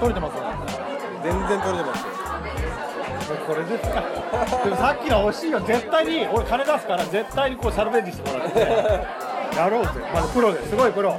[0.00, 0.36] 取れてます
[1.22, 2.08] 全然取れてますよ。
[3.46, 4.02] これですか？
[4.64, 8.60] でもさっきの惜しいよ絶対に俺金出すから絶対にこうサルベージしてもらって。
[9.56, 9.90] やろうぜ。
[10.14, 10.62] まずプロで。
[10.66, 11.16] すごいプロ。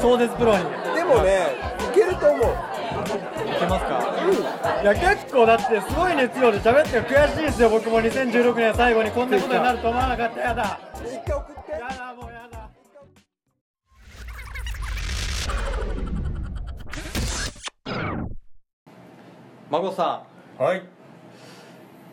[0.00, 0.64] 超絶プロに
[0.94, 1.56] でもね
[1.92, 2.46] いけると思う。
[2.46, 4.00] いけますか、
[4.82, 8.00] いや結構だってすごい熱量で喋ってる悔しいですよ僕も。
[8.00, 10.40] 2016年最後にこんなことになると思わなかった。
[10.40, 10.78] やだ
[19.70, 20.22] 孫さ
[20.58, 20.78] はい。
[20.78, 20.82] ん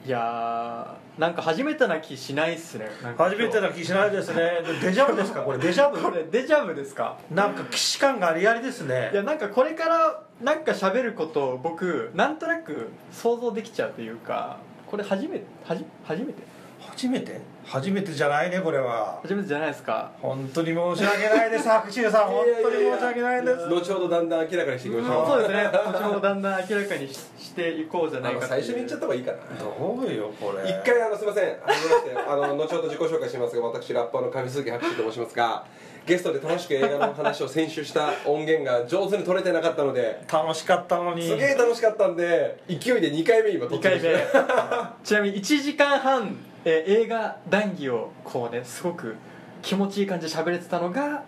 [0.05, 2.87] いやーなんか初めてな気しないっすね。
[3.17, 4.59] 初めてな気しないですね。
[4.81, 5.57] デジャブですかこれ？
[5.57, 7.17] デジャこブれデジャブですか？
[7.31, 9.09] なんか既視感がありありですね。
[9.11, 16.43] いやなんかこれからなんか喋ることを僕なんとなく想像できちゃうというかこれ初めてはじ初めて？
[16.89, 17.39] 初めて？
[17.65, 19.19] 初めてじゃないねこれは。
[19.21, 20.09] 初めてじゃないですか。
[20.21, 21.63] 本当に申し訳ないです。
[21.67, 23.67] 白秋さん本当に申し訳ないです。
[23.67, 25.27] 後ほどだんだん明らかにしていきましょう。
[25.27, 25.63] そうですね。
[25.65, 29.37] 後ほどだんだん明らかにししていこうじゃなあいかの最初に言っちゃった方がいいかな。
[29.59, 30.69] どうよこれ。
[30.69, 31.45] 一回あのすみません。
[31.45, 35.63] はじめましてあの後ほど自己紹介しますが私ラッパーの上鈴木博士と申しますが
[36.05, 41.27] ゲストで楽しく映画の話を先週した音源が上手に取れてなかったので楽しかったのに。
[41.27, 44.13] すげえ楽しかったんで勢いで2回目今撮2って回目。
[44.13, 46.37] まちなみに1時間半、
[46.69, 49.15] えー映画談義をこうねすごく
[49.61, 51.23] 気持ちいい感じで喋れてたのが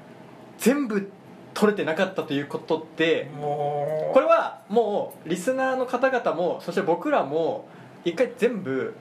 [0.58, 1.10] 全部
[1.54, 4.14] 撮れてなかったということでもう。
[4.14, 7.68] これはもうリスナーの方々もそして僕らも
[8.04, 8.94] 一回全部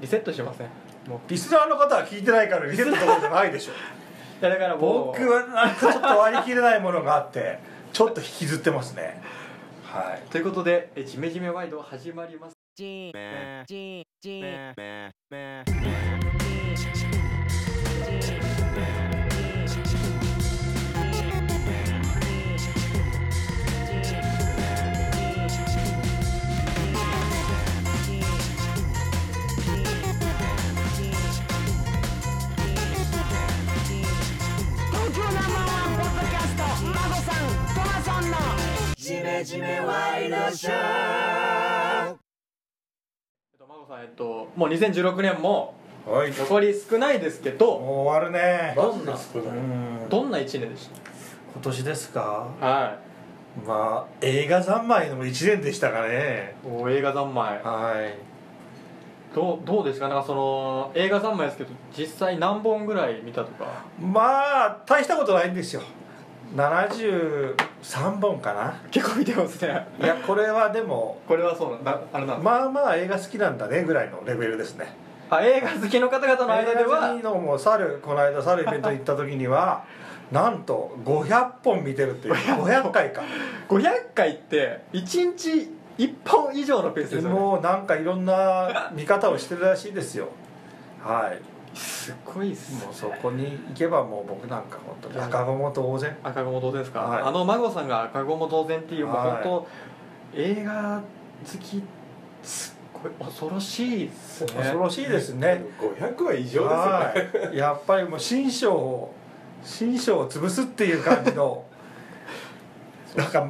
[0.00, 0.68] リセットしません？
[1.08, 3.72] もうリスナーの方は聞いてないからリセットとかじゃないでしょ。
[3.72, 3.74] い
[4.44, 7.58] やだからもう僕はなんかちょっと割り切れないものがあって
[7.92, 9.22] ちょっと引きずってますね。
[9.84, 10.30] はい。
[10.30, 12.54] ということでえ「ジメジメワイド」始まります
[14.20, 14.74] ジメ
[39.44, 42.17] ジメワイドショー
[43.88, 45.74] さんえっともう2016年も
[46.06, 46.30] はい。
[46.32, 48.72] 残り少ないですけどもう終わるね。
[48.76, 50.08] どんなうん。
[50.08, 50.88] どんな1年でし
[51.54, 52.46] 今年ですか？
[52.60, 52.98] たは
[53.66, 56.54] まあ映画三昧の一年でしたかね。
[56.64, 57.62] いお映画三昧。
[57.62, 58.14] はい。
[59.34, 60.08] どうどうですか？
[60.08, 63.66] なんかその映画三昧ですけど実際何本ぐらい見たとか？
[64.00, 64.20] ま
[64.66, 65.82] あ大したことないんですよ
[66.54, 68.80] 73本かな？
[68.90, 69.86] 結構見てますね。
[70.00, 72.00] いやこれはでもこれはそうなんだ。
[72.12, 74.94] あれなんだ、まあまあ映画好きなんだねぐらいのレベルですね。
[75.30, 79.84] あ映画好きの方々の間で映画好はきのも猿この間猿イベントに行った時には
[80.32, 82.34] なんと500本見てるっていう。
[82.34, 83.22] 500回か。
[83.68, 87.38] 500回って1日1本以上のペースですよね。
[87.38, 90.28] もうなんかいろんな見方をしてるらしいですよ。
[91.04, 97.22] はいすごいっすもうそこに行けばもう僕なんか本当に赤子も当然赤子も同然ですか、はい。
[97.22, 99.30] あの孫さんが赤子も同然っていう、もうはい。
[99.30, 99.68] 本当
[100.34, 101.02] 映画
[101.46, 101.82] 好き
[102.42, 104.52] すっごい恐ろしいっすね。
[104.54, 105.64] 恐ろしいですね。
[105.80, 106.74] 500は異常ですよね。
[107.46, 107.56] はい。
[107.56, 109.14] やっぱりもう新章を
[109.62, 111.64] 新章を潰すっていう感じの
[113.14, 113.48] なんか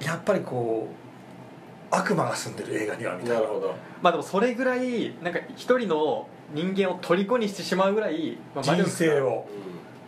[0.00, 3.34] やっぱりこう悪魔が住んでる映画にはみたいな。
[3.36, 3.74] なるほど。
[4.02, 9.46] まあでもそれぐらいなんか一人の人間を虜にしてしまうぐらい、まあ魔人力生を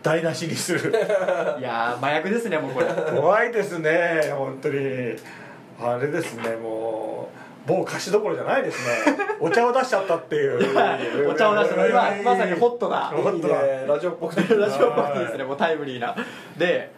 [0.01, 0.91] 台無しにする。
[1.59, 2.87] いやー麻薬ですねもうこれ。
[3.19, 5.15] 怖いですね本当に。
[5.81, 7.29] あれですねも
[7.65, 9.17] う某菓子どころじゃないですね。
[9.39, 11.29] お茶を出しちゃったっていう。
[11.29, 13.05] お茶を出して今まさにホットな。
[13.05, 13.55] ホットな。
[13.55, 14.35] いいねラジオっぽく。
[14.35, 16.15] て ラジオっぽくてですねもうタイムリーな。
[16.57, 16.91] で、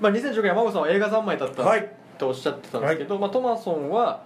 [0.00, 1.88] まあ、2016年孫さんは映画三昧だったはい。
[2.18, 4.20] とおっしゃってたんですけど、まあ、トマソンは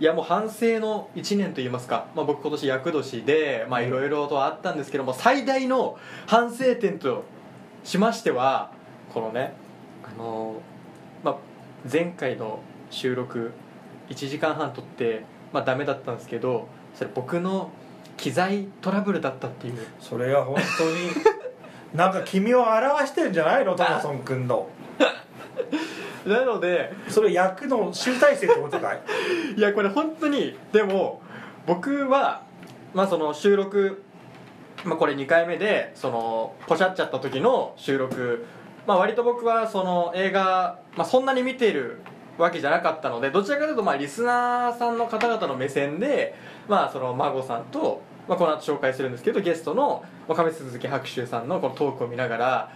[0.00, 7.24] いやもう反省の1年といいますか、まあ、僕今年厄年でまあいろいろとあったんですけども最大の反省点と
[7.82, 8.70] しましては
[9.12, 9.54] このね
[10.04, 10.60] あの
[11.22, 11.36] まあ、
[11.90, 13.52] 前回の収録
[14.08, 17.70] 1時間半撮ってまあダメだったんですけどそれ僕の
[18.16, 19.86] 機材トラブルだったっていう。
[20.00, 21.24] それが本当に
[21.94, 24.68] なんか君を表してんじゃないのトマソン君の
[26.26, 29.00] なのでそれ役の集大成ってことかい
[29.56, 31.22] いやこれ本当にでも
[31.66, 32.42] 僕は
[32.94, 34.02] まあその収録
[34.84, 38.44] まあこれ2回目でそのポシャっちゃった時の収録
[38.86, 42.00] まあ割と僕はその映画、まあ、そんなに見てる
[42.38, 46.34] わけじゃなかったのでどちらかというとまあリスナーさんの方々の目線で
[46.68, 52.72] まあその孫さんと、まあ、この後紹介するんですけどゲストのまあ亀鈴木白秋さんのこのトークを見ながら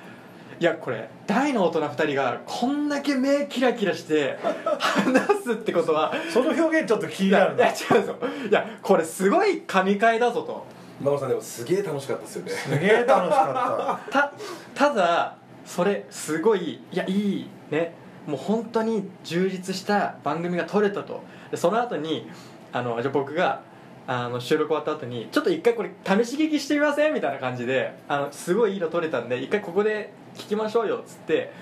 [0.62, 4.38] いやこれ大の大人2人がこんだけ目キラキラして
[4.78, 8.16] 話すってことはその表現ちょっと気にいやいやなるな違うんですよ。
[8.48, 10.64] いやこれすごい神回だぞと。
[11.00, 12.52] 真帆さんでもすげえ楽しかったですよね。
[12.52, 14.32] すげえ楽しかた
[14.88, 15.36] ただ
[15.66, 17.94] それすごいいやいいね。
[18.28, 21.24] もう本当に充実した番組が撮れたと。
[21.50, 22.30] でその後に
[22.72, 23.62] あのじゃあ僕が
[24.06, 27.14] あの収録終わった後にちょっと一回これ試し聞きしてみません？
[27.14, 31.52] みたいな感じであのすごいいいの撮れたんで一回ここで聞きましょうよっつって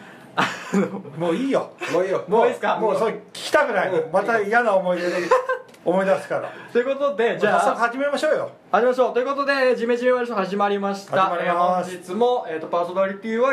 [1.18, 1.70] もういいよ。
[1.92, 2.24] もういいよ。
[2.28, 2.76] もういいですか？
[2.76, 3.88] もうそれ聞きたくない。
[3.90, 4.12] うん。
[4.12, 5.16] また嫌な思い出で
[5.84, 6.48] 思い出すから。
[6.72, 8.50] ということでじじゃあ早速始めましょうよ。
[8.70, 9.14] 始めましょう。
[9.14, 11.20] ということで「ジメジメワイドショー」始まりました。
[11.22, 11.90] 始まります。
[11.90, 13.52] えー本日も、えー、とパーソナリティは、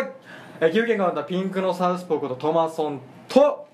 [0.59, 3.65] えー、岐阜県が生んだピンクのサウスポーことトマソンと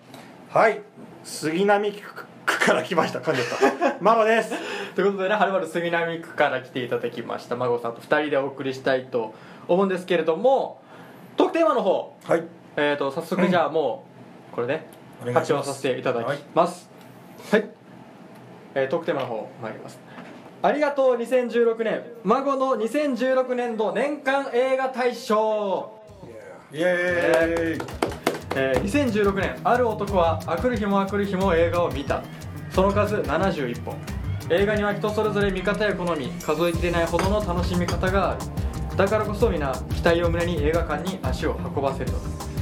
[0.50, 0.82] はい。
[1.26, 2.26] 杉並区
[2.66, 3.20] から来ました。
[3.20, 4.54] 噛んじゃったママです。
[4.96, 7.56] ということでねはるばる杉並区から来ていただきました。
[7.58, 9.34] 孫さんと2人でお送りしたいと
[9.68, 10.82] 思うんですけれども
[11.36, 12.44] トークテーマの方、はい。
[12.76, 14.06] えー、と早速じゃあも
[14.52, 14.88] うこれね
[15.34, 16.90] 発表させていただきます。
[17.52, 17.70] はい、
[18.76, 20.00] えートークテーマの方参ります。
[20.62, 22.04] ありがとう2016年。
[22.24, 26.00] 孫の2016年度年間映画大賞。
[26.72, 27.88] イエーイ。
[28.56, 29.60] えー2016年。
[29.64, 32.24] ある男はあくる日もあくる日も映画を見た。
[32.72, 33.96] その数71本
[34.50, 38.42] 映画には人それぞれ見方や好み数えきれないほどの楽しみ方がある
[38.96, 42.54] だからこそ皆期待を胸に映画館に足を運ばせるのだ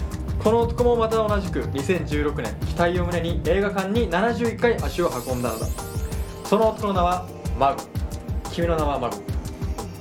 [0.43, 5.67] この男もまた同じく2016年期待を胸に映画館に71回足を運んだのだ。
[6.45, 7.27] その男の名は
[7.59, 7.83] マグ
[8.51, 9.17] 君の名はマグ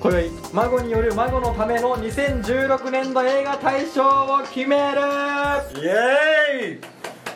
[0.00, 5.00] 今宵孫による孫のための2016年度映画大賞を決める。
[5.76, 6.80] イエーイ！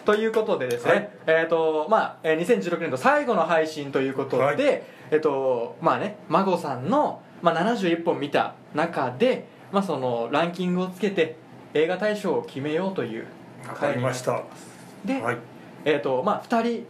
[0.06, 1.10] ということでですね、はい。
[1.26, 4.82] えっ、とまあ、えー2016年度最後の配信ということで、はい。
[5.10, 11.36] えっ、とまあね孫さんの、まあ、71本見た中で、まあ、そのランキングをつけて
[11.74, 13.26] 映画大賞を決めようという
[13.66, 14.42] わかりました。
[15.04, 15.38] で、はい。
[15.84, 16.86] えっ、とまあ2人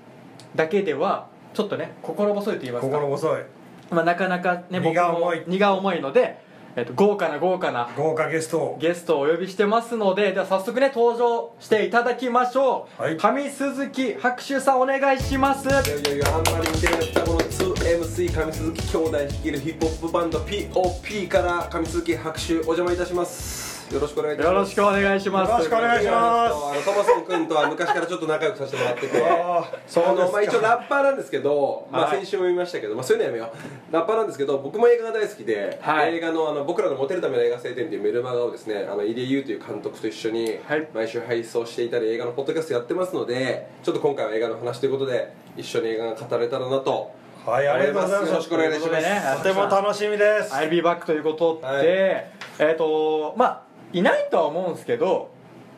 [0.54, 2.96] だけではちょっとね心細いと言いますか。
[2.96, 3.42] 心細い。
[3.90, 5.38] まあ、なかなかね荷が重い。
[5.38, 6.38] 僕も荷が重いので、
[6.76, 8.78] えっと豪華な豪華な豪華ゲストを。
[8.80, 13.16] ゲストをお呼びしてますのででは早速ね登場していただきましょう、はい。
[13.16, 15.68] 上鈴木白秋さんお願いします。
[15.68, 17.73] いやいやいやあんまり似てる双子の
[18.04, 23.92] 2MC 上鈴木兄弟率いるヒップホップバンド POP から上鈴木白秋お邪魔いたします。
[23.92, 24.78] よろしくお願いいたします。
[24.78, 25.50] よろしくお願いします。
[25.50, 26.54] よろしくお願いします。
[26.54, 29.22] あのトマソン君とは昔からちょっと仲良くさせてもらってて。
[29.22, 30.10] あーそうですか。
[30.10, 32.18] あのまあ、一応ラッパーなんですけど、まあ、はい。
[32.18, 33.52] 先週も言いましたけど、まあ、そういうのやめよ
[33.90, 33.92] う。
[33.92, 36.16] ラッパーなんですけど僕も映画が大好きで、はい。
[36.16, 40.86] 映画のあの「僕らのモテるための映画青天」っていうメルマガをですねあの入江優という監督と一緒にはい。
[40.92, 47.10] 毎週配送していたり映画のポッドキャストやってますのでちょっと今回は映画の話ということで一緒に映画が語れたらなと
[47.46, 48.30] はいありがとうございます。
[48.30, 49.36] よろしくお願いします。
[49.36, 50.54] とても楽しみです。
[50.54, 52.70] I'll be back ということで、はい。
[52.70, 53.62] えっ、とまあ
[53.92, 55.30] いないとは思うんですけど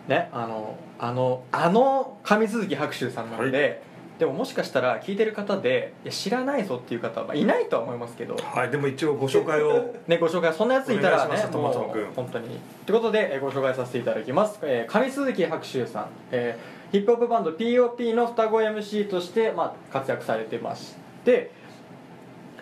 [0.07, 3.83] ねあのあのあの上鈴木白秋さんなので、
[4.21, 8.37] でももしかしたら聞いてる方でいや知らないぞっていう方は、まあ、いないとは思いますけど。
[8.37, 12.07] はいでも一応ご紹介を ね、ご紹介そんなやついたらねトマト君。
[12.15, 12.61] 本当に。
[12.87, 21.51] ということで、えーご紹介させていただきます、えー上鈴木白秋さん、えーヒップホップバンド POP の双子 MC として、まあ、活躍されてまして、で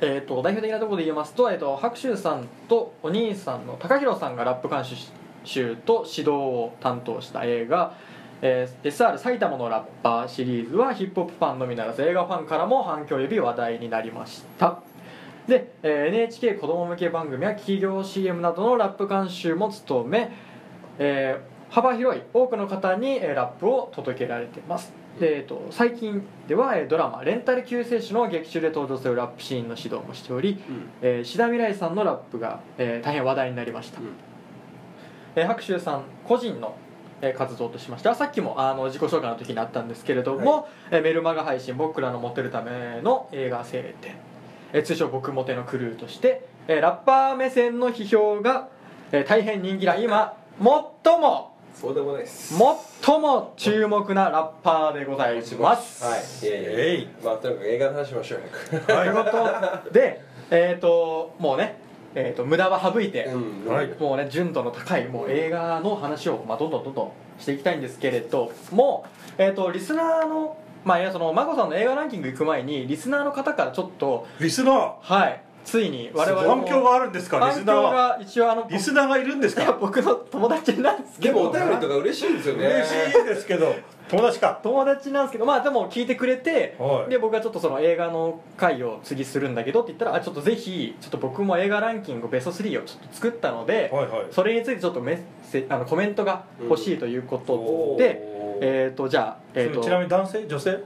[0.00, 4.82] えー、と代表的なところで言いますと,、えー、と白秋さんとお兄さんの高弘さんがラップ監
[5.44, 7.94] 修と指導を担当した映画
[8.42, 14.80] えー SR 埼玉のラッパーシリーズはヒップホップファンのみならず映画ファンからも反響を呼び話題になりました。
[15.46, 20.32] で、えー NHK 子供向け番組や企業 CM などのラップ監修も務め、
[20.98, 25.03] えー幅広い多くの方に、えーラップを届けられています。
[25.18, 30.58] で、えー、と最近では、えードラマ「レンタル救世主」の劇中で登場するラップシーンの指導もしており、
[31.02, 34.06] えー志田未来さんのラップが、えー大変話題になりました、うん。
[35.36, 36.74] えー白秋さん個人の
[37.22, 44.16] えー活動としましてはさっきもあの自己紹介の時にあったんですけれども、えーメルマガ配信「僕らのモテるための映画晴天」
[44.72, 48.68] えー通称「僕モテのクルー」として、えーラッパー目線の批評が、
[49.12, 52.54] えー大変人気な今最もそうでもないです。
[53.02, 56.46] 最も注目なラッパーでございます、はい。
[56.46, 56.80] いやいやいや。
[56.80, 57.08] えい。
[57.22, 58.40] まあとにかく映画の話しましょう
[58.70, 58.92] 早く。
[58.92, 59.08] はい。
[59.08, 59.30] というこ
[59.84, 61.76] とで えっ、ともうね、
[62.14, 63.72] えー、と無駄は省いて、うん。
[63.72, 63.88] はい。
[63.98, 69.04] もうね純度の高いもう映画の話を、まあ、どんどんどんどんしていきたいんですけれども、
[69.36, 74.92] えー、とリスナーのまあいやその眞子さんの映画ランキング行く前にリスナーの方からちょっとリスナー。
[75.00, 77.92] はいついに我々も反響があるんですかリスナーは。
[77.92, 79.72] が一応あのリスナーがいるんですか？
[79.80, 82.66] 僕の友達なんですけでどもお便りとか嬉しいんですよね。
[82.66, 82.92] 嬉し
[83.22, 83.74] いですけど
[84.08, 84.60] 友達か？
[84.62, 87.10] 友達なんですけどまあでも聞いてくれて、はい。
[87.10, 94.26] で僕がちょっとその映画の回を次するんだけどって言ったらあちょっとぜひちょっと僕も映画ランキングベスト3をちょっと作ったので、はいはい。
[94.30, 95.18] それについてちょっとメッ
[95.50, 98.58] セあのコメントが欲しいということで、おー。
[98.60, 99.80] えっ、とじゃあ、えー、と。
[99.80, 100.46] ちなみに男性？
[100.46, 100.78] 女性？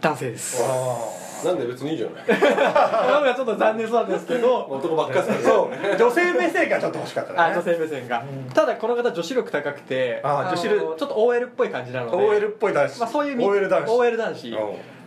[0.00, 0.62] 男性です。
[0.64, 2.26] あなんで別にいいじゃない。
[2.26, 4.66] なんかちょっと残念そうなんですけど。
[4.66, 5.96] 男ばっかりですそう。
[5.98, 7.38] 女性目線がちょっと欲しかったね。
[7.38, 8.50] あ女性目線が、うん。
[8.50, 10.80] ただこの方女子力高くてのあ女子力。
[10.80, 12.16] ちょっと OL っぽい感じなので。
[12.16, 13.90] OL っぽい男子、まあ、そういうみ OL 男子。
[13.90, 14.50] OL 男子。
[14.50, 14.54] うん。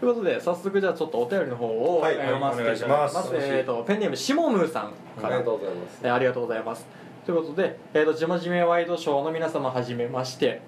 [0.02, 3.30] ということで早速じゃあちょっとお便りの方を、読ませていただきお願いまします。
[3.30, 5.36] すえー、とペンネームしもむーさんから。
[5.36, 6.00] ありがとうございます。
[6.04, 6.86] えーありがとうございます。
[7.26, 10.62] ということで、えー、とじまじめワイドショーの皆様はじめまして、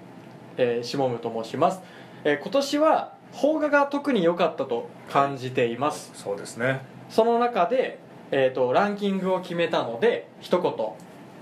[0.56, 1.80] えー、しもむと申します、
[2.22, 6.12] えー今年は邦画が特に良かったと感じています。
[6.14, 6.82] そうですね。
[7.10, 7.98] その中で、
[8.30, 10.72] えー、とランキングを決めたので一言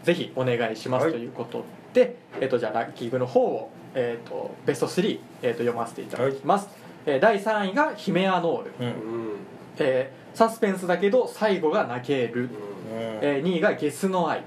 [0.03, 1.13] ぜひお願いしますはい。
[1.13, 6.69] ということで、えー、とじゃあランキングの方を、えー、とベスト3、えー、と読ませていただきます、
[7.07, 8.87] えー第3位が「ヒメアノール」うん。
[8.87, 8.95] うん
[9.79, 12.49] えーサスペンスだけど最後が泣ける、
[12.91, 14.45] えー2位が「ゲスの愛」うん。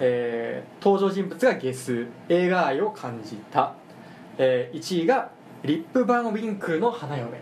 [0.00, 2.06] えー登場人物がゲス。
[2.28, 3.74] 映画愛を感じた、
[4.38, 5.30] え1位が
[5.64, 7.38] リップ・バン・ウィンクルの花嫁、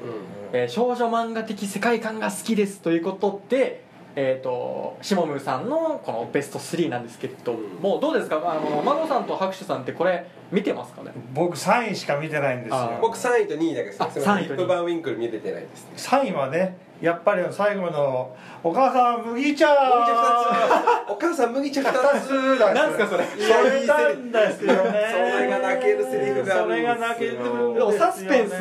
[0.52, 3.84] えー少女漫画的世界観が好きですということで
[4.20, 8.36] えー、としもむさんのこのベスト3なんですけれども、どうですか？
[8.44, 11.12] あのマゴさんと拍手さんってこれ見てますかね？
[11.32, 12.76] 僕3位しか見てないんですよ。
[12.76, 14.44] あ僕3位と2位だけですあすみません。
[14.44, 15.92] 3位と2位リップバンウィンクル見れてないですね。
[15.96, 18.34] 3位はねやっぱり最後の
[18.64, 21.12] 「お母さん麦茶!」麦茶2つ。
[21.12, 22.26] お母さん麦茶2 2つ。
[22.26, 23.24] つだなんすかそれ？
[23.24, 25.32] それなんですよね。
[25.32, 28.52] それが泣けるセリフがあるんですよそれが泣けるんですよでもサスペンス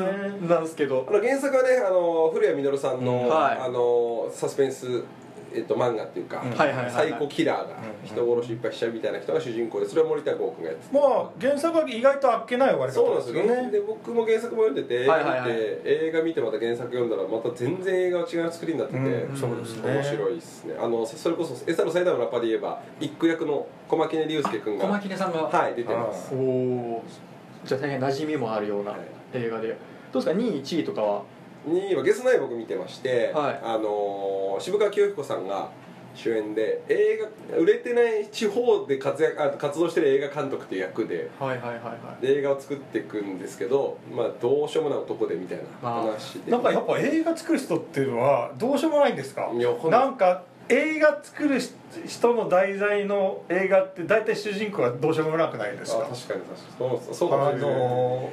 [0.47, 1.05] なんですけど。
[1.09, 3.27] あの原作はねあの古谷実さんの,、うん。
[3.29, 3.57] はい。
[3.59, 5.03] あのサスペンス、
[5.53, 7.77] えっと、漫画っていうか、サイコキラーがん。
[8.03, 13.43] 人殺しいっぱいしちゃうみたいな人が主人公でそれは森田剛君がやっててもう原作は意外とあっけない終わりそうなん方ですよ。
[13.63, 15.59] ねで僕も原作も読んでて映画見て、はいはいはい。
[15.85, 20.75] 映画見てまた原作読んだらまた全然映画は違う作りになってて、うんそうですね面白いですね。
[20.79, 26.33] あのそれこそエサの最大のラッパーで言えば一句役の小牧根龍介君が小牧根さんがはい出てます。
[26.33, 27.03] おお
[27.65, 28.99] じゃあ大変馴染みもあるようなはい。
[29.33, 29.77] 映画で。
[30.11, 31.23] どうですか？2位1位とかは？
[31.67, 33.59] 2位はゲスナイ僕見てまして、はい。
[33.63, 35.69] あのー渋川清彦さんが
[36.15, 37.19] 主演で映
[37.51, 42.25] 画売れてない地方で活躍あ活動してる映画監督っていう役ではいはいはいはい。
[42.25, 46.51] で映画を作っていくんですけど、まあ、どうしようもない男でみたいな話で。
[46.51, 49.51] なんかやっぱ映画作る人っていうのはどうしようもないんですか？
[49.91, 51.59] なんか映画作る
[52.07, 55.99] 人の題材の映画って大体主人公がどうしようもなくないですか？
[55.99, 56.45] あ確かに確
[56.79, 56.99] かに。
[56.99, 58.29] そうそうかもあの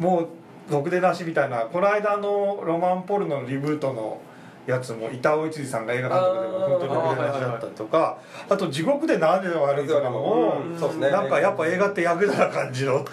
[0.00, 0.28] ーもう
[0.70, 4.20] ろくでなしみたいなこの間のロマンポルノのリブートの
[4.66, 11.10] やつも板尾一二さんが映画監督でも本当にろくでなしだったりとかあと「地獄で何で悪いか」もうんそうですね。
[11.10, 13.04] なんかやっぱ映画ってヤクザな感じの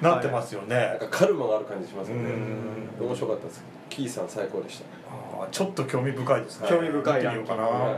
[0.00, 2.30] なってますよなんねかカルマがある感じしますよね。
[3.00, 3.06] うん。
[3.06, 3.64] 面白かったです。
[3.90, 4.84] キーさん最高でした。
[5.42, 6.68] あーちょっと興味深いですね。
[6.68, 7.96] 興味深い見てみようかな、は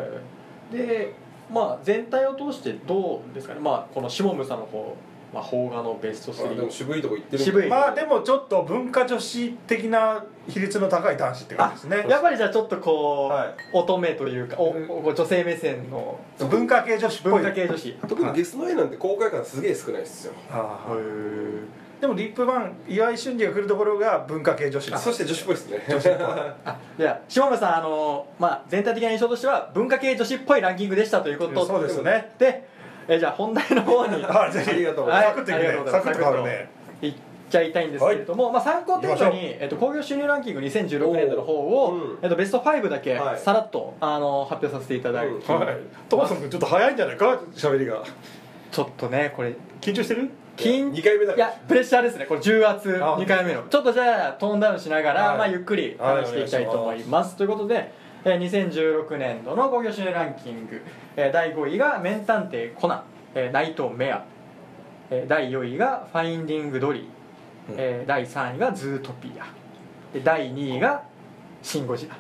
[0.72, 0.76] い。
[0.76, 1.12] で
[1.52, 3.60] まあ全体を通してどうですかね。
[3.60, 4.96] まあこの下村さんの方、
[5.32, 7.68] まあ、邦画のベストあでも3渋いとこ行ってる渋い。
[7.68, 12.06] まあでもちょっと文化女子的な比率の高い男子って感じですね。
[12.08, 13.54] やっぱりじゃあちょっとこう、はい。
[13.72, 14.70] 乙女というかお
[15.08, 16.18] お女性目線の。
[16.38, 17.32] 文化系女子っぽい。
[17.32, 17.92] 文化系女子。
[18.08, 20.32] 特にゲスの絵なんて公開感すげえ少ないですよ。
[22.00, 25.84] でもリップバン岩井俊二が来るところが文化系女子そして女子っぽいですね。
[25.88, 26.26] 女子っぽい。
[26.64, 31.66] あじゃあ下村さんあの、まあ、全体的な印象としては文化系女子っぽいランキングでしたということ。
[31.66, 32.32] そうですね。
[32.38, 32.68] で
[33.08, 34.24] えじゃあ本題の方に。
[34.24, 34.70] あ ぜひ。
[34.70, 36.68] ありがとうはいサクッといサクッと変わるね。
[37.02, 37.14] いっ
[37.50, 43.38] ちゃいたいんですけれども、まあ、参考程度に、えっと、興行収入ランキング2016年度の方を、うんえっと、ベスト5だけはい。
[43.38, 45.60] さらっと、あの発表させていただいて、うん。
[45.60, 45.76] はい。
[46.08, 47.38] トマソン君ちょっと早いんじゃないか？
[47.54, 48.02] 喋りが。
[48.72, 50.28] ちょっとねこれ緊張してる？
[50.56, 52.40] 緊2回目だいやプレッシャーですねこれ。
[52.40, 53.62] 重圧あ2回目の。
[53.62, 55.38] ちょっとじゃあトーンダウンしながら、はい。
[55.38, 57.92] まあ、ゆっくり話していきたいと思います、ということで、
[58.28, 58.38] えー
[59.08, 60.82] 2016年度の興行収入ランキング、
[61.16, 63.02] えー第5位が「名探偵コナン」
[63.36, 64.24] えーナイトメア」
[65.10, 67.04] えー第4位が「ファインディング・ドリー」
[67.78, 69.44] えー第3位が「ズートピア」
[70.12, 71.02] で第2位が
[71.62, 72.16] 「シン・ゴジラ」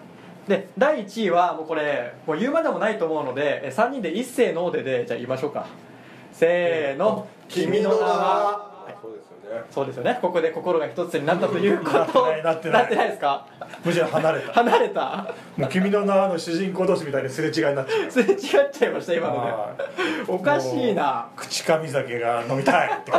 [0.46, 5.66] で第1位はもうこれもう言うまでもないと思うので3人で一斉のででじゃあ言いましょうか。
[6.32, 8.70] せーの「君の名は」
[9.70, 10.18] そうですよね。
[10.20, 11.96] ここで心が一つになったということ。
[11.96, 12.82] なってないなってない。
[12.82, 13.46] なってないですか？
[13.84, 14.52] むしろ離れた。
[14.52, 15.34] 離れた。
[15.56, 18.10] もう君の名はの主人公同士みたいにすれ違いになっちゃう。
[18.10, 19.74] すれ違っちゃいました今のでは
[20.28, 20.30] い。
[20.30, 21.28] おかしいな。
[21.36, 23.12] 口かみ酒が飲みたいって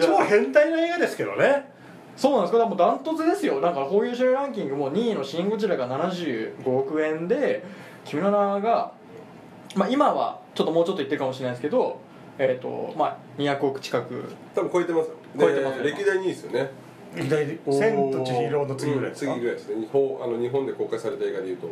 [0.00, 1.70] 超変態な映画ですけどね。
[2.16, 2.58] そうなんですか？
[2.58, 3.60] でもダントツですよ。
[3.60, 7.64] なんかこういう種類ランキングも2位の「シン・ゴジラ」が75億円で
[8.04, 8.92] 「君の名が」
[9.76, 12.00] まあ、今はちょっともうちょっと言ってるかもしれないですけど、
[12.38, 15.14] えーとまあ、200億近く多分超えてますよ。
[15.38, 16.70] 超えてます歴代2位ですよね。
[17.14, 19.80] 歴代千と千尋の次ぐらいですか、次ぐらいですね。
[19.80, 21.68] 日本あの日本で公開された映画でいうと。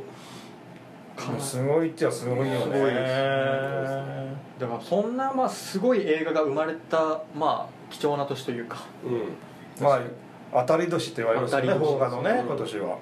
[1.40, 2.60] すごいっちゃすごいよね。
[2.60, 9.84] すごいですだからそんなまあすごい映画が生まれたまあ貴重な年というか、うん。
[9.84, 10.00] まあ
[10.66, 11.88] 当たり年って言われますよね当たり年。
[11.88, 12.46] 邦画のねうん。
[12.46, 12.98] 今年は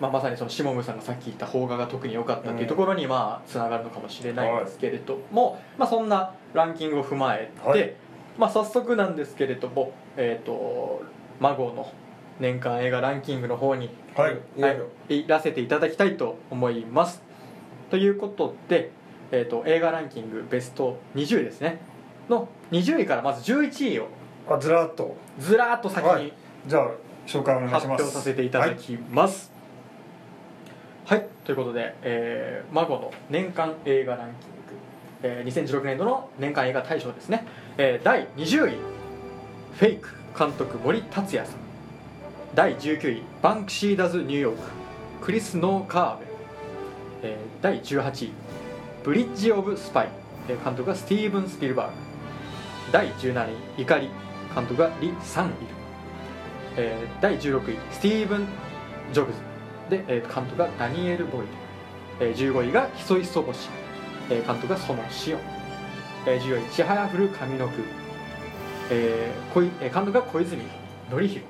[0.00, 7.94] まあ、まさにその下村さんがさっき言った邦画が特に良かったっていうところにまあつながるのかもしれないんですけれども、まあ、そんなランキングを踏まえて、はい。
[8.38, 11.02] まあ、早速なんですけれども、えー、と
[11.40, 11.90] 孫の
[12.38, 14.38] 年間映画ランキングの方にはい。
[14.60, 14.70] は
[15.08, 17.22] いいらせていただきたいと思います。
[17.90, 18.90] ということで、
[19.30, 21.78] えー、と映画ランキングベスト20ですね。
[22.28, 24.08] の20位からまず11位を
[24.48, 25.16] あずらっと。
[25.38, 26.32] ずらーっと先にはい。
[26.66, 26.90] じゃあ
[27.26, 28.02] 紹介お願いし発ます。
[28.02, 29.55] 表させていただきます
[31.06, 34.56] はい、ということで、えー、孫の年間映画ランキング、
[35.22, 37.46] えー、2016年度の年間映画大賞ですね、
[37.78, 38.76] えー、第20位
[39.74, 41.60] フェイク監督森達也さん。
[42.56, 44.62] 第19位バンクシー・ダズ・ニューヨーク
[45.20, 46.26] クリス・ムーカーベル、
[47.22, 48.32] えー、第18位
[49.04, 50.08] ブリッジ・オブ・スパイ。
[50.48, 51.92] 監督がスティーブン・スピルバーグ。
[52.90, 53.48] 第17
[53.78, 54.10] 位怒り。
[54.52, 55.54] 監督がリ・サンイル。
[56.78, 58.48] えー第16位スティーブン・
[59.12, 59.45] ジョブズ。
[59.90, 61.40] で、えー監督がダニエル・ボイ
[62.20, 63.68] ド、えー15位がヒソイ・ソボシ、
[64.30, 65.40] えー監督が園子温、
[66.26, 67.82] えー14位ちはやふる上の句、
[68.90, 70.62] えー小いえー監督が小泉
[71.10, 71.44] 徳宏、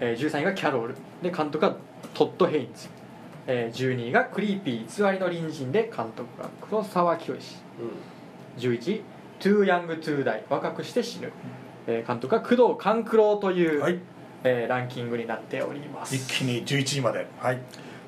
[0.00, 0.94] えー13位がキャロル。
[1.22, 1.74] で監督が
[2.14, 2.88] トッド・ヘインズ、
[3.46, 7.36] えー12位がクリーピー偽りの隣人で監督が黒沢清
[8.58, 9.02] 11位
[9.40, 11.32] 「Too Young to Die 若くして死ぬ」
[11.86, 13.98] えー監督が宮藤官九郎という、はい
[14.44, 16.14] えーランキングになっております。
[16.14, 17.26] 一気に11位まで。
[17.38, 17.58] はい。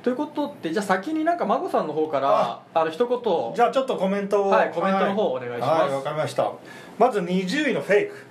[0.03, 4.49] ということでじゃあ先になんか孫さんの方からあの一言じゃあちょっとコメントを。
[4.49, 5.83] はいコメントの方お願いします。
[5.83, 6.53] はいわかりました。
[6.99, 8.27] まず20位のフェイク。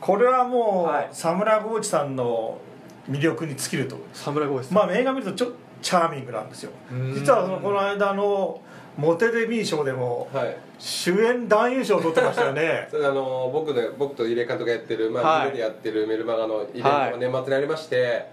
[0.00, 1.08] これはもう、はい。
[1.12, 2.58] サムラゴーチさんの
[3.08, 3.96] 魅力に尽きると。
[4.12, 6.72] サムラゴーですまあ映画見るとちょっとチャーミングなんですよ。
[6.90, 7.14] うん。
[7.14, 8.60] 実はそのこの間の
[8.96, 10.56] モテデビー賞でもはい。
[10.78, 12.88] 主演男優賞を取ってましたよね。
[12.90, 15.52] それあの僕ね僕と入江監督がやってる、まあはい。
[15.52, 17.12] でやってるメルマガのイベントはい。
[17.12, 18.26] が年末にありまして、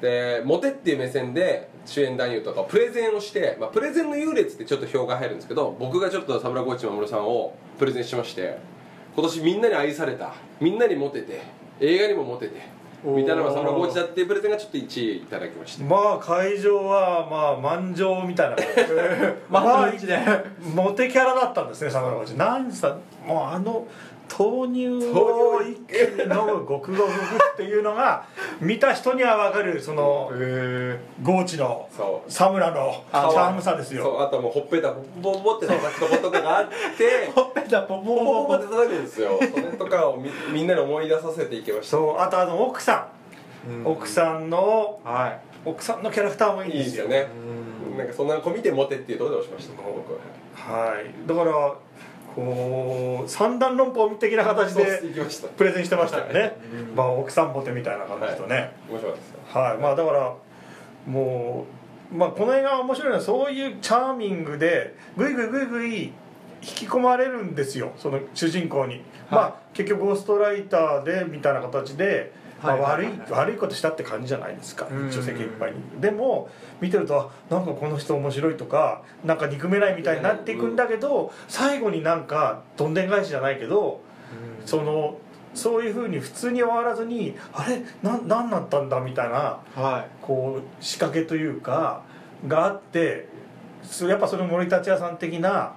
[0.00, 8.58] でモテっていう目線で主演男優とかプレゼンをして、まあ、プレゼンの優劣ってちょっと票が入るんですけど僕がちょっとサムラゴーチ守さんをプレゼンしまして
[9.14, 11.40] 今年みんなに愛されたみんなにモテて
[11.80, 12.60] 映画にもモテて
[13.04, 18.56] みたいなのがサムラゴーチだっていうプレゼンがちょっと1位いただきましたまあ会場はまあ満場みたいな
[19.48, 20.18] まあ位置で
[20.74, 22.34] モテキャラだったんですねサムラゴーチ。
[22.36, 23.86] 何さもうあの
[24.36, 28.24] 豆乳を一気に飲むごくごくっていうのが
[28.60, 31.88] 見た人には分かるそのへゴーチの
[32.28, 34.20] サムラのチあャームさですよ。
[34.22, 43.08] あとはもうほっぺたボンボンボンって叩くとことかがあって ほっぺたボンボンボンポって叩くんですよそれとかをみみんなに思い出させていきましたそうあとあの奥さ
[43.68, 47.28] ん、奥さんのは奥さんのキャラクターもいいですすよね
[47.94, 51.74] いなんかそんな子見てモテっていうところで押しました僕ははいだから
[52.38, 55.02] こう三段論法的な形で
[55.56, 56.56] プレゼンしてましたよね、
[56.88, 56.94] うん。
[56.94, 58.70] まあ奥さんモテみたいな感じとね。
[59.52, 60.34] はい、まあだから
[61.04, 61.66] も
[62.12, 66.12] う、まあ、この映画は面白いのはそういうチャーミングでグイグイグイグイ引
[66.60, 67.92] き込まれるんですよ。
[67.96, 74.88] その主人公に、まあ結局ゴーストライターでみたいな形で、まあ、悪い悪いことしたって感じじゃないですか。
[74.90, 75.08] うん。
[75.08, 75.78] 一応世間いっぱいに。
[76.00, 76.48] でも
[76.80, 84.00] 見てるとあなんかこの人面白いとかなんか憎めないみたいになっていくんだけど最後になんかどんでん返しじゃないけど
[84.66, 85.18] その
[85.54, 87.82] そういうふうに普通に終わらずにあれ？
[88.02, 90.10] な何だったんだみたいなはい。
[90.20, 92.02] こう仕掛けというか
[92.46, 93.28] があって
[93.82, 95.74] そやっぱその森達也さん的な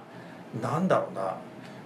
[0.60, 1.36] なんだろうな。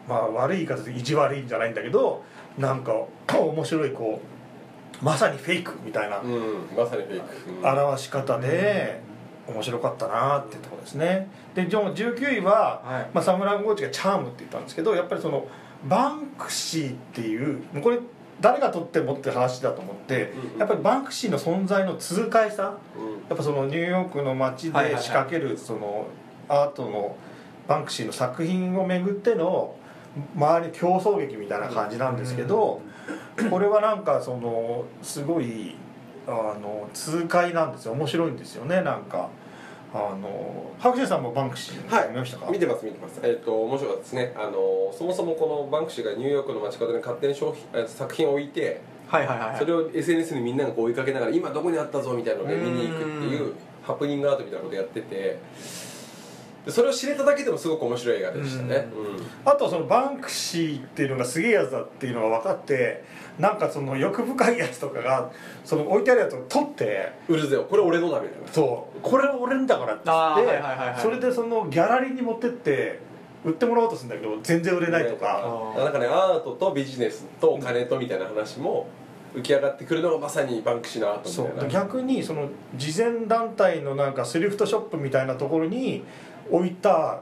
[0.08, 2.22] まあ悪い言い方で意地悪いんじゃないんだけど
[2.58, 2.92] なんか
[3.36, 4.35] 面白いこう
[5.02, 7.26] まさにフェイクみたいなうんまさにフェイク。
[7.62, 7.66] うん。
[7.66, 9.00] 表し方で
[9.48, 11.28] 面白かったなっていうところですね。
[11.54, 13.10] でじゃあ19位は、はい。
[13.12, 15.46] まあ、サムランゴーチがチャームって言ったんですけどやっぱりその
[15.88, 17.98] バンクシーっていうこれ
[18.40, 23.12] 誰が撮ってもって話だと思ってうんやっぱりバンクシーの存在の痛快さうん。
[23.28, 26.06] やっぱそのニューヨークの街で仕掛けるその
[26.48, 27.16] アートの
[27.68, 29.74] バンクシーの作品をめぐっての
[30.34, 32.80] 周り競争劇みたいな感じなんですけど
[33.50, 35.76] これはなんかそのすごい
[36.26, 37.92] あの痛快なんですよ。
[37.92, 38.82] 面白いんですよね。
[38.82, 39.28] なんか
[39.94, 42.08] あの白秋さんもバンクシーはい。
[42.10, 43.20] 見ましたか、見てます見てます。
[43.22, 44.34] えっ、と面白かったですね。
[44.36, 55.38] あのそもそもこのバンクシーがニューヨークの街角で勝手に商品え作品を置いてはいはいはいそれを SNS にみんながこう追いかけながら今どこにあったぞみたいなので見に行くっていうハプニングアートみたいなことやっててで
[56.68, 58.88] それを知れただけでもすごく面白い映画でしたね、
[59.44, 63.04] あとそのバンクシーっていうのがすげえやつだっていうのが分かって
[63.38, 65.30] なんかその欲深いやつとかが
[65.64, 67.64] その置いてあるやつを取ってうん、うるぜよ。
[67.64, 68.48] これ俺のだみたいな。
[68.50, 69.00] そう。
[69.00, 71.00] これ俺んだからって、あーはいはいはいはい。
[71.00, 73.00] それでそのギャラリーに持ってって
[73.44, 75.84] 売ってもらおうとするんだけど全然売れないとか、あー。
[75.84, 78.88] なんかねアートとビジネスとお金とみたいな話も
[79.34, 81.68] 浮き上がってくるのがまさにバンクシーのアートみそうたいな。
[81.68, 86.04] 逆にその慈善団体のなんかスリフトショップみたいなところに
[86.50, 87.20] 置いた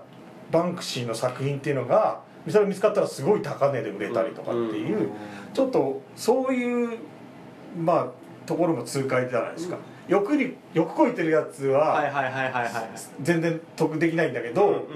[0.51, 5.11] バンクシーの作品っていうのがそれ見つかったらすごい高値で売れたりとかっていう、
[5.55, 6.99] ちょっとそういう
[7.79, 8.07] まあ
[8.47, 11.97] ところも痛快じゃないですか、欲に欲こいてるやつは
[13.23, 14.87] 全然得できないんだけど、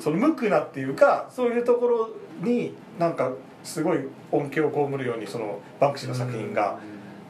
[0.00, 2.10] その無垢なっていうかそういうところ
[2.42, 3.30] になんか
[3.62, 3.98] すごい
[4.32, 6.78] 恩恵を被るようにそのバンクシーの作品が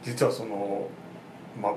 [0.01, 0.87] 実はその
[1.61, 1.73] まあ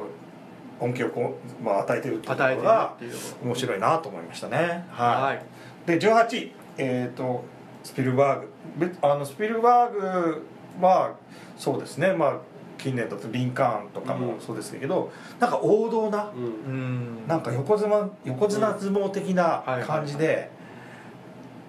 [0.82, 2.96] 恩恵をこう、まあ、与えてるっていうとが
[3.42, 4.84] 面白いなと思いましたね。
[4.90, 5.44] はい、はい。
[5.86, 6.52] で18位。
[6.78, 7.44] えっ、と
[7.82, 8.48] スピルバーグ。
[8.78, 10.46] べあのスピルバーグ
[10.80, 11.14] は
[11.56, 12.12] そうですね。
[12.12, 12.36] まあ
[12.78, 16.44] 近年だとリンカーンとかもそうですけど、なんか王道なうん。
[16.44, 17.26] うん。
[17.26, 20.50] なんか横綱横綱相撲的な感じで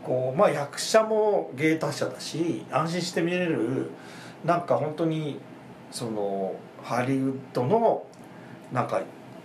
[0.04, 3.90] こうまあ役者も芸達者だし安心して見れる
[4.44, 5.40] なんか本当に
[5.92, 8.06] そのハリウッドの
[8.74, 9.02] なんか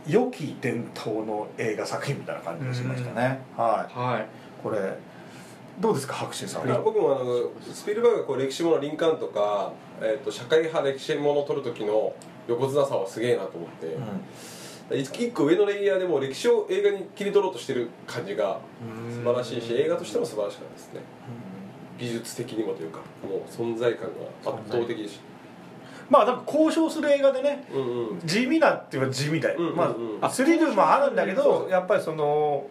[0.07, 3.41] 良き伝統の映画作品みたいな感じがしましたね。
[3.57, 3.99] はい。
[3.99, 4.27] はい。
[4.63, 4.97] これ
[5.79, 12.15] どうですか白秋さん僕もあのスピルバーグがこう歴史ものリンカーンとか、えー、と社会派歴史ものを撮る時の
[12.49, 13.71] 横綱さはすげえなと思っ
[14.91, 18.59] て、一一個上のレイヤーでも歴史を映画に切り取ろうとしてる感じが
[19.11, 21.01] 素晴らしいし映画としても素晴らしかったですね。
[21.99, 24.09] 技術的にもというかもう存在感
[24.45, 25.21] が圧倒的でし
[26.11, 28.21] まあなんか交渉する映画でねたうんうん。
[28.25, 29.77] 地味なっていうか地味だよ、うんうんうん。
[29.77, 32.67] まあスリルもあるんだけどやっぱりその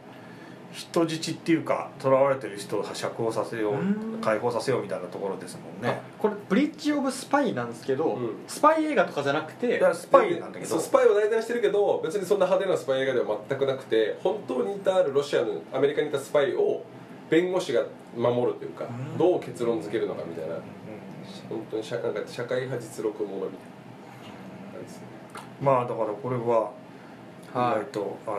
[0.74, 4.20] 人質っていうか囚われてる人を釈放させよううん。
[4.22, 6.02] 解放させようみたいなところですもんね。
[6.20, 8.30] これブリッジ・オブ・スパイなんですけど、うん。
[8.48, 10.72] スパイ映画とかじゃなくてスパイなんだけど。
[10.72, 16.84] そうスパイを題材にしてるけど別にそんな派手なスパイ映画では全くなくて本当にいたあるロシアのアメリカにいたスパイを
[17.30, 17.84] 弁護士が
[18.16, 19.18] 守るというかうん。
[19.18, 20.56] どう結論付けるのかみたいな
[21.50, 25.04] 本当に社なんか社会派実録ものみたいな感じですね。
[25.62, 26.72] まあだからこれは
[27.54, 27.80] 意はい。
[27.86, 28.38] 外と、あの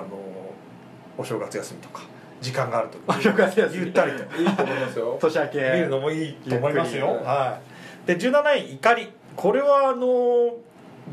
[1.16, 2.02] お正月休みとか
[2.40, 3.82] 時間があると お正月休み。
[3.84, 4.18] ゆったりと。
[4.40, 5.18] いいと思いますよ。
[5.20, 5.58] 年明け。
[5.58, 7.06] 見るのもいいと思いますよ。
[7.24, 7.58] は
[8.04, 8.06] い。
[8.06, 9.12] で17位怒り。
[9.36, 10.54] これはあの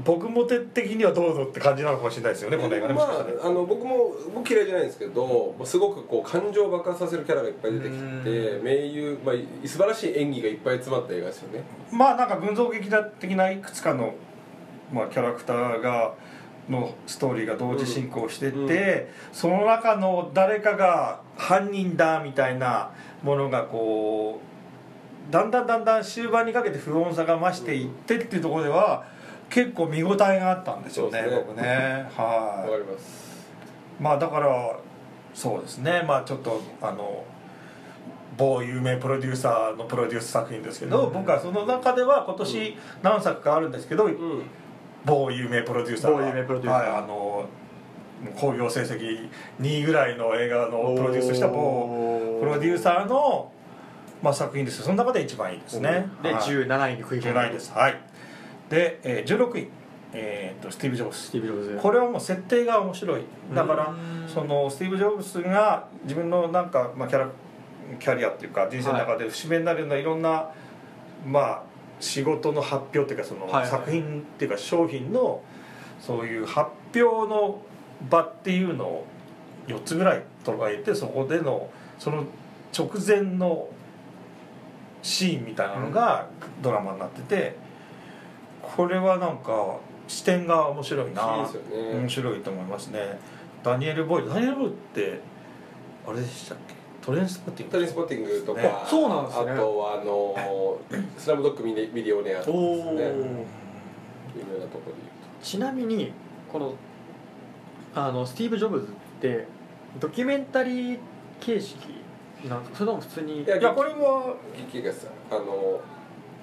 [0.04, 8.64] 僕も手的にはどうぞって感じなのかもしれないですよねこの映画ねまあ、あの僕も僕嫌いじゃないんですけど、まあ、すごくこう感情を爆発させるキャラがいっぱい出てきてうん。
[8.64, 9.36] 名優、まあ、
[9.68, 11.64] 素晴らしい演技がいっぱい詰まった映画ですよね。
[11.92, 14.14] まあなんか群像劇的ないくつかの、
[14.92, 16.14] まあ、キャラクターが
[16.70, 19.06] のストーリーが同時進行してって、うんうん。
[19.32, 22.92] その中の誰かが犯人だみたいな
[23.24, 24.56] ものがこう
[25.32, 29.06] だんだんだんだん終盤にかけて不穏さが増していってっていうところでは
[29.50, 31.44] 結構見応えがあったんですよねそうですね。
[31.48, 32.10] 僕ね。
[32.18, 33.46] わはかります。
[34.00, 34.80] いまあだから
[35.34, 36.04] そうですね。
[36.08, 37.24] まあちょっとあの
[38.38, 41.14] 某有名プロデューサーのプロデュース作品ですけど、うん。
[41.14, 44.44] 僕はその中では今年何作かあるんですけど、うん。
[45.06, 46.92] 某有名プロデューサーが某有名プロデューサー。
[46.94, 47.46] はい、あの
[48.36, 49.30] 興行成績
[49.62, 53.52] 2位ぐらいの映画のプロデュースした某プロデューサーの、
[54.22, 54.82] まあ、作品です。
[54.82, 56.08] その中で一番いいですね。
[56.24, 56.44] で、はい。
[56.44, 57.40] 17位に食い込む。
[57.40, 57.72] 17位です。
[57.74, 58.15] はい
[58.70, 59.68] で、えー、16位、
[60.14, 61.20] えー、とスティーブ・ジョブズ。
[61.20, 61.80] スティーブ・ジョブズ。
[61.82, 63.22] これはもう設定が面白い。
[63.54, 64.28] だからうん。
[64.28, 67.30] そのスティーブ・ジョブズが自分のなんか、まあ、キャラ
[68.00, 70.50] キャリアっていうか人生の中で節目になるようないろんな、
[71.26, 71.64] まあ
[72.00, 73.68] 仕事の発表っていうかそのはいはい。
[73.68, 75.42] 作品っていうか商品の
[76.00, 77.62] そういう発表の
[78.10, 79.06] 場っていうのを
[79.68, 82.26] 4つぐらい捉えてそこでのその
[82.78, 83.68] 直前の
[85.02, 86.28] シーンみたいなのが
[86.62, 87.58] ドラマになってて
[88.76, 91.38] これはなんか視点が面白いな。
[91.38, 92.00] ね。
[92.00, 93.20] 面白いと思いますね。
[93.64, 94.24] ダニエル・ボイ。
[94.24, 95.20] ドダニエル・ボイドって
[96.08, 96.76] あれでしたっけ？
[97.02, 97.72] トレインスポッティング。
[97.74, 98.72] トレインスポッティングとか、ね。
[98.88, 99.52] そうなんですね。
[99.52, 100.80] あとはあの
[101.18, 102.92] 「スラムドッグミリミリオネア」とかおですね。
[102.94, 103.02] ー。
[104.38, 104.98] 有名なところで
[105.42, 106.12] ちなみに
[106.52, 106.74] この
[107.94, 108.90] あのスティーブ・ジョブズっ
[109.22, 109.48] て
[110.00, 111.00] ドキュメンタリー
[111.40, 111.78] 形式
[112.50, 112.78] なんですか？
[112.80, 114.36] それとも普通にいやいやこれは
[114.72, 115.80] 劇がさあの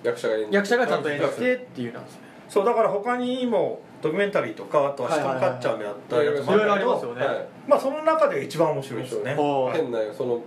[0.02, 2.20] 役者が演じ役者がちゃんと演じあてっていうなんですね。
[2.48, 7.46] そうだから他にもドキュメンタリーとかあとはシトンカッチャーのやったやつもあるいろいろあけどりますよね、はい。
[7.66, 9.36] まあその中で一番面白いですね。
[9.72, 10.40] 変なその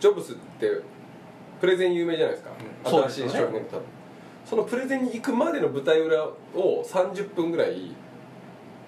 [0.00, 0.70] ジョブズって
[1.60, 2.52] プレゼン有名じゃないですか、
[2.84, 3.08] うん。
[3.08, 3.60] 新しい商品の
[4.44, 6.34] そのプレゼンに行くまでの舞台裏を
[6.84, 7.94] 30分ぐらい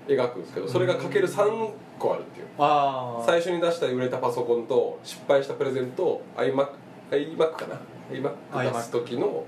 [0.08, 2.46] 描くんですけどそれがかける3個あるっていう。
[2.58, 6.68] ああ最初に出した売れたパソコンと失敗したプレゼンと iMac,
[7.10, 7.80] iMac かな。
[8.10, 9.44] iMac 出す時の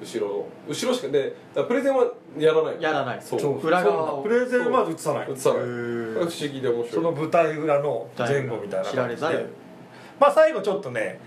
[0.00, 2.04] 後ろの後ろしかでプレゼンは
[2.38, 2.76] やらない。
[2.76, 3.22] のやらない。
[3.22, 3.66] そう。
[3.66, 4.14] 裏側。
[4.14, 5.30] をプレゼンは映さない。
[5.30, 5.58] 映さない。
[5.60, 6.88] 不思議で面白い。
[6.90, 9.46] その舞台裏の前後みたいな知られざる。
[10.18, 11.20] まあ最後ちょっとね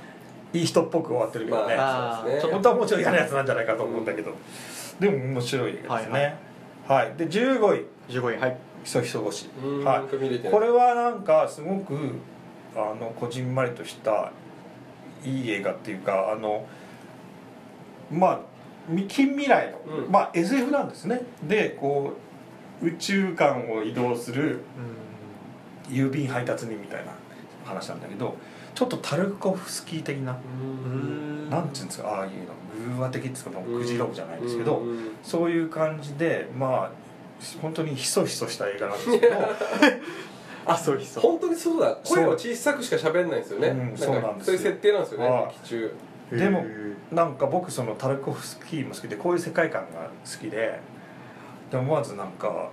[0.53, 2.39] いい人っぽく終わってるけどね、まあね。
[2.41, 4.31] 本当はもうちょい嫌なやつなんじゃないかと思うんだけど、
[4.99, 6.35] でも面白いですね。
[6.87, 7.93] はい、で15位。
[8.09, 11.95] 15位はい「ひそひそ腰うー」んはい、これはなんかすごく
[12.75, 14.31] あのこじんまりとした
[15.23, 16.65] いい映画っていうかあの
[18.11, 18.52] まあみ
[19.07, 20.11] 近未来の、うん。
[20.11, 21.21] まあ SF なんですね。
[21.43, 22.13] でこ
[22.81, 24.59] う宇宙間を移動する
[25.89, 27.11] 郵便配達人みたいな
[27.63, 28.35] 話なんだけど
[28.75, 30.35] ちょっとタルコフスキー的なう
[30.85, 31.47] うん。
[31.47, 35.11] んなんていうんですかああいうの偶話的っていうかクジロブじゃないですけど、うん。
[35.21, 36.91] そういう感じでまあ
[37.61, 39.35] 本当にひそひそした映画なんですけど
[40.65, 41.19] あそうそ。
[41.19, 41.97] う本当にそうだ。
[42.03, 44.51] 声を小さくしか喋んないんですよね、うんそうなんですよ。
[44.51, 45.45] そういう設定なんですよねはい。
[45.47, 45.95] 劇中
[46.31, 46.65] でも
[47.11, 50.79] なんか僕そのタルコフスキーも好きでこういう世界観が好きで
[51.69, 52.69] で思わずなんか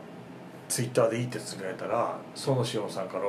[0.68, 3.24] ツイッターでいいってつぶやいたら園志音さんから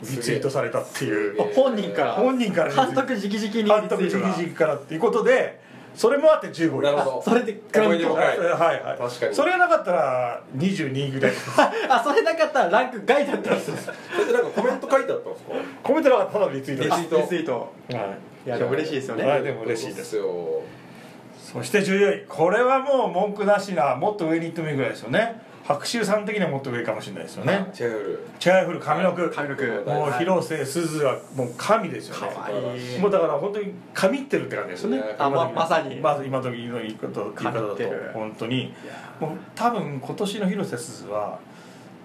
[0.00, 1.40] リツイートされたっていう。
[1.40, 2.12] あ本人から。
[2.14, 5.60] 本人から監督 直々に監督直々からっていうことで
[5.94, 6.82] それもあって15位。
[6.82, 7.22] なるほど。
[7.22, 8.38] それで思い出深い。
[8.38, 8.98] はいはい。
[8.98, 9.34] 確かに。
[9.34, 11.32] それがなかったら22ぐらい。
[11.88, 13.72] あそれなかったらランク外だったんです。
[14.12, 15.52] それでなんかコメント書いてあったんですか？
[15.82, 16.32] コメントなかった。
[16.34, 16.84] ただのリツイート。
[16.84, 17.16] リツイート。
[17.18, 17.72] リツイート。
[17.92, 18.48] はい。
[18.50, 19.24] やでも嬉しいですよね。
[19.24, 20.62] はいでも嬉しいですよ。
[21.38, 22.26] そして14位。
[22.28, 27.66] これはもう文句なしなもっと上に行ってもいいぐらいですよね白秋さん的にはもっと上かもしれないですよね。
[27.72, 28.20] チェフル。
[28.38, 32.34] チェアフル上の句上の句もう広瀬すずはもう神ですよね。
[32.34, 32.96] かわい。
[32.96, 35.02] いもうだから本当に神ってるって感じですよね。
[35.18, 35.96] あままさに。
[35.96, 37.78] まず今時の言い方言い方だと。
[38.12, 38.74] 本当に
[39.18, 41.38] もう多分今年の広瀬すずは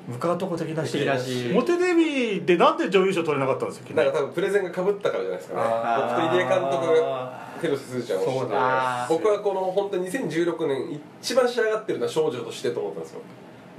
[0.08, 1.52] ムカ男的な人的だし。
[1.54, 5.62] モテデビューでなんで女優賞取れなかったんですよなんか多分プレゼンがかぶったからじゃないですかね。
[5.66, 8.02] あ僕と入江監督が広瀬す。
[8.02, 13.20] ずちゃんを推して僕はこの本当に2016年一番仕上がってるのは少女としてと思ったんですよ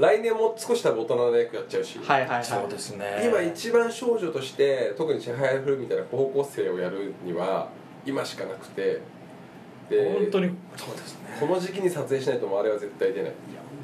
[0.00, 2.44] 来年も少し多分大人の役やっちゃうし、はいはいはい。
[2.44, 3.22] そうですね。
[3.22, 7.68] 今一番少女として特にチェハヤフルみたいな高校生をやるには
[8.06, 9.00] 今しかなくて。
[9.90, 10.56] で本当に。
[10.74, 11.36] そうですね。
[11.38, 13.32] この時期に撮影しないともうあれは絶対出ない。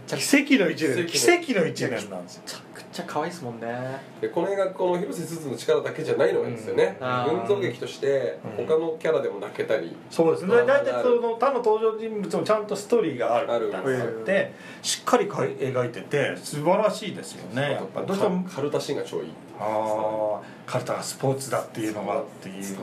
[0.07, 1.07] 奇跡の一年。
[1.07, 2.43] 奇奇跡跡の一年なんですよ。
[2.47, 4.01] めちゃくちゃ可愛いですもんね。
[4.21, 8.67] でこの映画この広瀬すずの力だけじゃないのがいいんですよね、群像劇としてうん。
[8.67, 10.47] 他のキャラでも泣けたり、そうです。
[10.47, 13.53] ね大体その他の登場人物もちゃんとストーリーがある。
[13.53, 17.73] あるみたいなのがあってしっかりかい描いてて素晴らしいですよね。
[17.73, 19.33] やっぱどうしてもカルタシーンが超いい。
[19.59, 22.49] ああカルタがスポーツだっていうのがって。
[22.49, 22.77] いう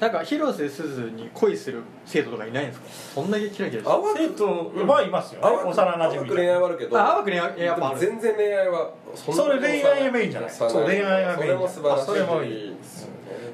[0.00, 2.86] なんか広瀬すずに恋する生徒とかいないんですか？
[3.14, 3.92] そんなにキラキラして
[4.26, 5.70] 生徒はいますよね。
[5.70, 10.50] 幼なじみ淡く恋愛はあるけどあ淡く恋愛やっぱ全然恋愛はそれ恋愛がメインじゃない。
[10.50, 12.70] 幼そう恋愛がメインそれも素晴らしいあそれもいい。
[12.70, 12.74] ね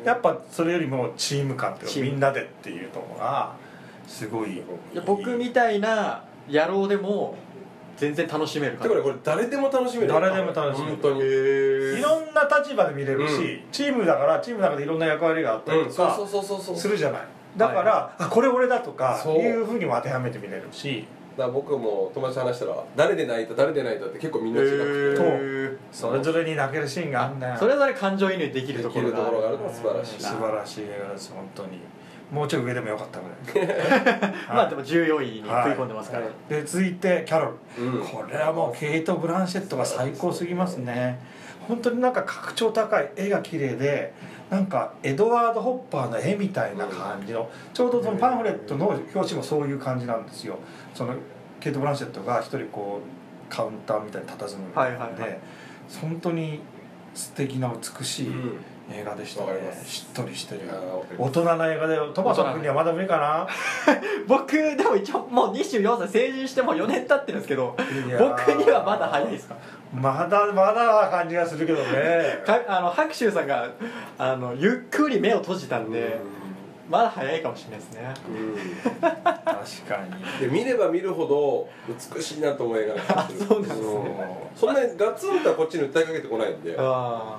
[0.04, 3.54] やっぱそれよりもチーム感っていうみんなでっていうところが
[4.06, 4.62] すごい
[5.06, 7.36] 僕みたいな野郎でも
[7.96, 10.08] 全然楽しめるだからこれ誰でも楽しめる。
[10.08, 11.98] 誰でも楽しめる。
[11.98, 13.62] いろんな立場で見れるし、うん。
[13.70, 16.76] チームだからチームの中でいろんな役割があったりとかそうそうそうそうそう。
[16.76, 17.22] するじゃない。
[17.56, 21.04] だから、あこれ俺だとかいうふうにも当てはめてみれるし
[21.36, 25.22] だ僕も友達と話したら誰で泣いた誰で泣いたって結構みんな違くて。
[25.22, 30.20] へそれぞれに泣けるシーンがあるんだよそれぞれ感情移入できるでところがきるところがあるのは素晴らしい。
[30.20, 31.32] 素晴らしい映画です。
[31.32, 31.78] 本当に。
[32.30, 34.34] もうちょい上でもよかったぐらい。
[34.48, 36.52] まあでも14位に食い込んでますから、はい。
[36.52, 38.00] で続いてキャロル、うん。
[38.00, 41.18] これはもうケイト・ブランシェットが最高すぎますね。
[41.66, 43.10] 本当になんか格調高い。
[43.16, 44.12] 絵が綺麗で
[44.50, 50.58] なんかエドワード・ホッパーの絵みたいな感じの、ちょうどそのパンフレットの表紙もそういう感じなんですよ。
[50.92, 51.14] その
[51.60, 55.40] ケイト・ブランシェットが一人こうカウンターみたいに佇むみたいなんで、はいはいはい。
[56.00, 56.60] 本当に
[57.14, 58.56] 素敵な美しいうん
[58.92, 59.52] 映画でしたね。
[59.86, 60.62] しっとりしてる。
[61.18, 63.46] 大人な映画でトマソン君にはまだ無理かな？
[64.26, 67.76] 僕でも一応もう24歳成人してもう4年経ってるんですけど
[68.18, 68.56] 僕ー。
[68.64, 69.56] にはまだ早いですか？
[69.94, 72.40] まだまだな感じがするけどね。
[72.44, 73.68] かあの白秋さんが
[74.18, 76.18] あのゆっくり目を閉じたんで、
[76.88, 78.14] まだ早いかもしれないですね。
[78.28, 78.56] うん。
[79.00, 79.10] 確
[79.88, 79.98] か
[80.38, 80.38] に。
[80.40, 81.68] で見れば見るほど
[82.16, 84.50] 美しいなと思う映画なんですよそうなんですね。
[84.56, 86.74] そんなにガツンとはこっちに訴えかけてこないんで。
[86.78, 87.38] あ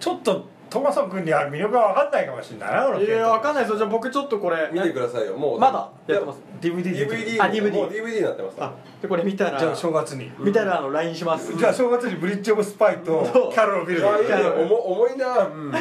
[0.00, 3.76] ちょっとトマソン君には魅力が分かんないかもしれないなあいやわかんないですよ。
[3.76, 4.70] じゃあ僕ちょっとこれ。
[4.72, 5.36] 見てくださいよ。
[5.36, 5.90] もうまだ？
[6.06, 6.40] やってます。
[6.62, 8.56] DVD 出てる DVD あ DVD もう DVD になってます。
[8.58, 10.32] あでこれ見たらじゃあ正月に。
[10.38, 11.54] 見たらあの LINE します。
[11.54, 14.28] じゃあ正月にブリッジ・オブ・スパイとキャロルを見るあいいね。
[14.28, 14.62] キャロル。
[14.62, 15.38] 重重いな。
[15.40, 15.72] うん。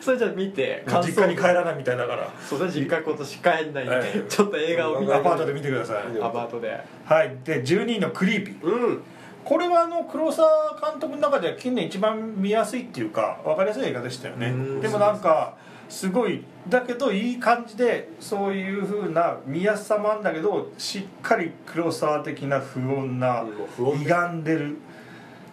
[0.00, 2.28] そ それじゃあ見て実家に帰らないみたいだから。
[2.46, 4.24] そうそれ実家今年帰んないんで、はい。
[4.28, 5.14] ちょっと映画を見て。
[5.14, 5.96] アパートで見てください。
[6.22, 6.78] アパートで。
[7.06, 7.34] はい。
[7.42, 8.62] で12位のクリーピー。
[8.62, 9.02] うん
[9.48, 14.48] これはあの黒沢監督の中では近年一番見やすいっていうか分かりやすい映画でしたよね。
[14.48, 14.80] うん。
[14.82, 15.56] でもなんか
[15.88, 23.42] すごいだけどいい感じでそういうふうな見やすさもあるんだけどしっかり黒沢的な不穏な
[23.78, 24.76] 歪んでる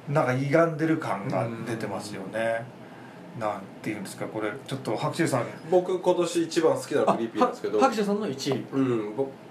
[0.09, 2.65] なんか歪んでる感が出てますよね。
[3.39, 4.51] なんていうんですかこれ。
[4.67, 5.45] ちょっと白秋さん。
[5.71, 7.79] 僕今年一番好きなのはクリーピーなんですけど。
[7.79, 8.65] 白書さんの1位。
[8.73, 9.44] うん僕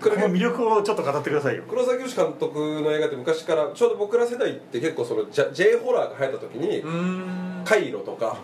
[0.00, 1.64] この魅力をちょっと語ってくださいよ。
[1.68, 8.38] 黒崎義監督の映画って昔からちょうど僕ら世代って結構その J, ホラーが流行った時にカイロとか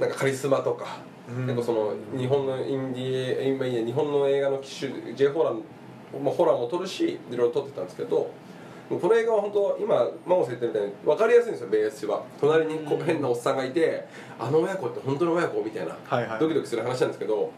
[0.00, 0.98] なんかカリスマとか
[1.28, 1.44] うん。
[1.44, 8.30] 結構その日本のインディー今いいね日本の映画の機種 J ホラーもホラーも撮るしいろいろ撮ってたんですけど
[8.88, 12.22] この映画は本当今真央さん言ったみたいに分かりやすいんですよベースは。
[12.40, 14.06] 隣にこう変なおっさんがいて
[14.38, 16.40] あの親子って本当の親子みたいなはいはい。
[16.40, 17.52] ドキドキする話なんですけど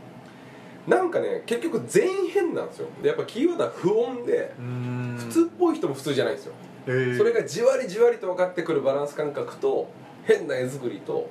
[0.87, 2.89] なんかね結局全員変なんですよ。
[3.03, 4.55] でやっぱキーワードは不穏で
[5.19, 6.53] 普通っぽい人も普通じゃないんですよ。
[6.87, 7.19] へー。
[7.19, 9.89] それがじわりじわりと分かってくるバランス感覚と
[10.25, 11.29] 変な絵作りと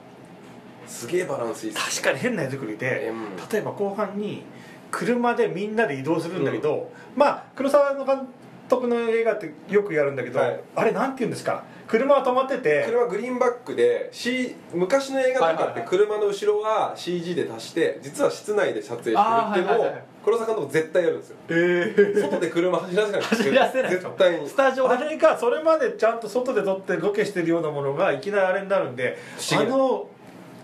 [0.85, 3.49] すげえバランスいい確かに変な絵作りでうん。
[3.51, 4.43] 例えば後半に
[4.91, 8.27] 車でみんなで移動するんだけど、まあ黒沢の監
[8.67, 10.59] 督の映画ってよくやるんだけど、はい。
[10.75, 11.63] あれなんて言うんですか？
[11.89, 21.37] 車は止まってて車グリーンバックで、C、昔の映画とかって車の後ろは CG で足して実は室内で撮影してるっていのを黒沢監督絶対やるんですよ。
[21.49, 22.21] えー。
[22.21, 24.47] 外で車走らせないんです走らせない絶対に。
[24.47, 24.95] スタジオで。
[24.95, 29.17] あれがそれまでちゃんと外で撮ってロケしてるようなものがいきなりあれになるんで
[29.53, 30.07] あの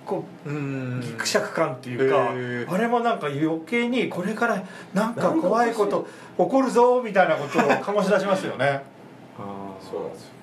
[0.05, 0.49] こう
[1.01, 2.71] ギクシャク感っていうか、へー。
[2.71, 6.07] あれもなんか余計にこれからなんか怖いこと
[6.37, 8.83] 起こるぞみたいなことを醸し出しますよね。
[9.39, 9.89] あー。
[9.89, 10.34] そうなんですよ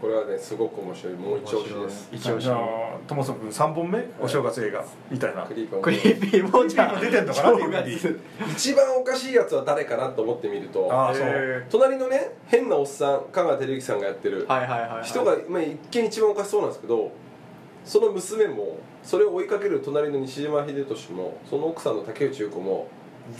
[0.00, 1.14] これはねすごく面白い。
[1.14, 2.08] もう一押しです。
[2.12, 2.58] 一押しじゃあ
[3.06, 4.04] トモソン君3本目？
[4.20, 4.84] お正月映画。
[5.10, 5.42] みたいな。
[5.44, 5.80] クリーパー。
[5.80, 6.48] クリーピー。
[6.48, 7.58] もじゃ出てんのかな？
[7.58, 8.18] 正月 DVD
[8.52, 10.92] 一番おかしいやつは誰かなと思ってみると。
[10.92, 11.24] ああそう。
[11.26, 15.04] へ隣のね変なおっさん香川照之さんがやってるーはいはいはいはい。
[15.04, 17.10] 人が、まあ、一見一番おかしそうなんですけど
[17.84, 22.88] その娘もそれを追いかける隣の西島秀俊もその奥さんの竹内優子も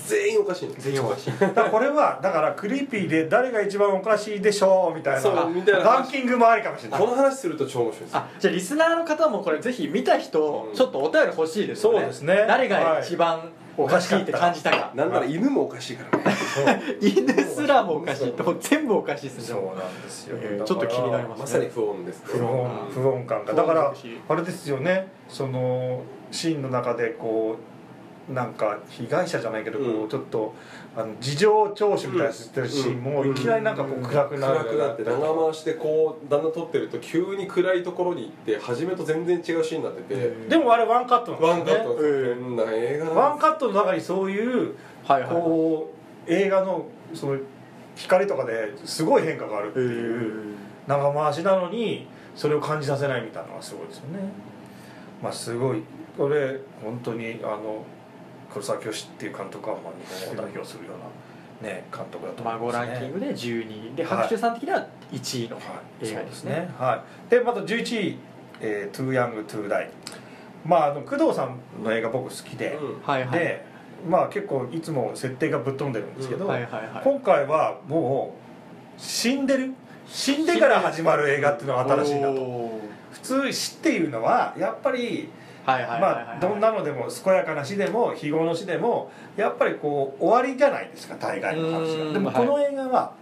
[0.07, 1.38] 全員おかしいんです全員おかしい。
[1.38, 7.01] だからこれはだからクリーピーで誰が一番おかしいでしょうみたいなそうみたいなランキングもありかもしれない。
[7.01, 8.16] この話すると超面白いです。
[8.16, 10.74] あじゃあリスナーの方もこれぜひ見た人うん。
[10.74, 11.98] ちょっとお便り欲しいですよね。
[12.01, 12.44] そうですね。
[12.46, 14.92] 誰が一番おかしいって感じたか。
[14.94, 16.29] なんなら犬もおかしいからね。
[17.01, 19.44] 犬すらもおかしいってもう全部おかしいですね。
[19.44, 22.24] そうなんですよ、えーちょっと気になりますまさに不穏ですね。
[22.27, 23.55] 不穏不穏感が。
[23.55, 23.94] だから
[24.29, 25.09] あれですよね。
[25.29, 27.77] そのシーンの中でこう
[28.32, 30.04] なんか被害者じゃないけどこうん。
[30.04, 30.54] うちょっと
[30.96, 40.30] あの事情聴取みたいなのしてるシーンもいきなりなんかこう暗くなる暗くなって長回してこうだんだん撮ってると急に暗いところに行って初めと全然違うシーンになってて。
[40.48, 41.94] でもあれワンカットなんですよね。
[41.94, 45.92] ワンカットなんですよ変な映画ワンカットの中にそういうはいはいこ
[46.26, 47.38] う映画のその
[47.94, 54.30] 光とかですごい変化があるっていう長回しなのにそれを感じさせないみたいなのがすごいですよね。
[55.22, 55.82] まあすごい。
[56.16, 57.84] これ本当にあの
[58.59, 60.92] 黒沢清っていう監督はまあ日本を代表するよ
[61.62, 63.97] うなね監督だと思います、ね、ランキングで12位。
[63.97, 64.12] ではい。
[64.12, 66.53] 伯周さん的には1位のはい、映そうで画ですすね。
[66.53, 67.31] ねはい。
[67.31, 68.18] でまた11位
[68.61, 69.90] 「えー、 Too Young to Die」
[70.66, 73.03] まああの宮藤さんの映画僕好きで、うん。
[73.03, 73.38] はいはい。
[73.38, 73.64] で
[74.09, 77.03] まあ結構いつも設定がぶっ飛んでるんですけど、はいはいはい。
[77.05, 78.35] 今回はも
[78.97, 79.75] う死んでる？
[80.09, 82.40] 死んでから始まる映画っていうのが新しいなと。
[82.40, 82.81] お
[83.12, 85.29] 普通死っていうのはやっぱり
[86.00, 93.12] まあどんなのでも健やかな死でも非業の死でもやっぱりこう終わりじゃないですか大概の話うんがでもこの映画は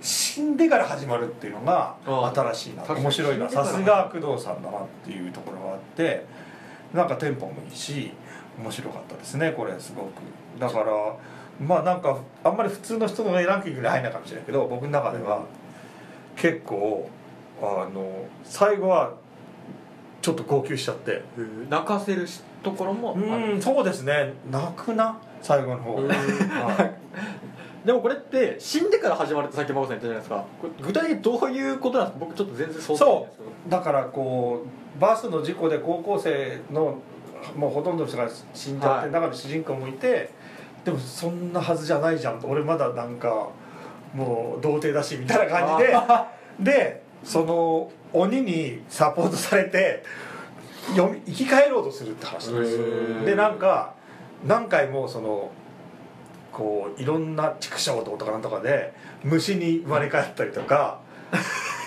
[0.00, 3.48] 死んでから始まるっていうのがあ新しいな面白いな。
[3.48, 6.26] さすが工藤さんだなっていうところがあって
[6.92, 8.12] なんかテンポもいいし
[8.58, 10.10] 面白かったですねこれすごく。
[10.60, 11.16] だから
[11.58, 15.42] まあなんかあんまり普通の人のランキングに入んないかもしれないけど僕の中では
[16.36, 17.08] 結構
[17.62, 19.12] あの最後は
[20.24, 21.22] ちょっと号泣しちゃって。
[21.68, 22.26] 泣かせる
[22.62, 24.32] ところもうんそうですね。
[24.50, 26.08] 泣くな最後の方、うん。
[26.08, 26.14] は
[27.84, 27.86] い。
[27.86, 30.44] でもこれって死んでから始まるってさっき真帆さん言ったじゃないですか。
[30.80, 32.24] 具体的にどういうことなんですか？
[32.24, 33.76] 僕ちょっと全然想像できないんですけど。
[33.76, 34.64] だからこ
[34.96, 36.96] うバスの事故で高校生の
[37.54, 39.10] もうほとんどの人が死んじゃって、はい。
[39.10, 40.30] 中に主人公もいて
[40.86, 42.46] でもそんなはずじゃないじゃんと。
[42.46, 43.50] 俺まだなんか
[44.14, 45.94] もう童貞だしみたいな感じで。
[46.72, 50.04] でその鬼にサポートされて
[50.94, 52.76] よみ生き返ろうとするって話なんです。
[52.76, 53.94] よでなんか
[54.46, 55.50] 何回もその
[56.52, 58.94] こういろんな畜生とかなんとかで
[59.24, 61.00] 虫に生まれ変わったりとか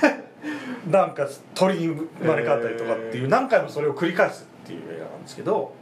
[0.89, 5.74] なんか鳥に生まれ変わったりとかっていう何回もそれを繰り返すっていう映画なんですけど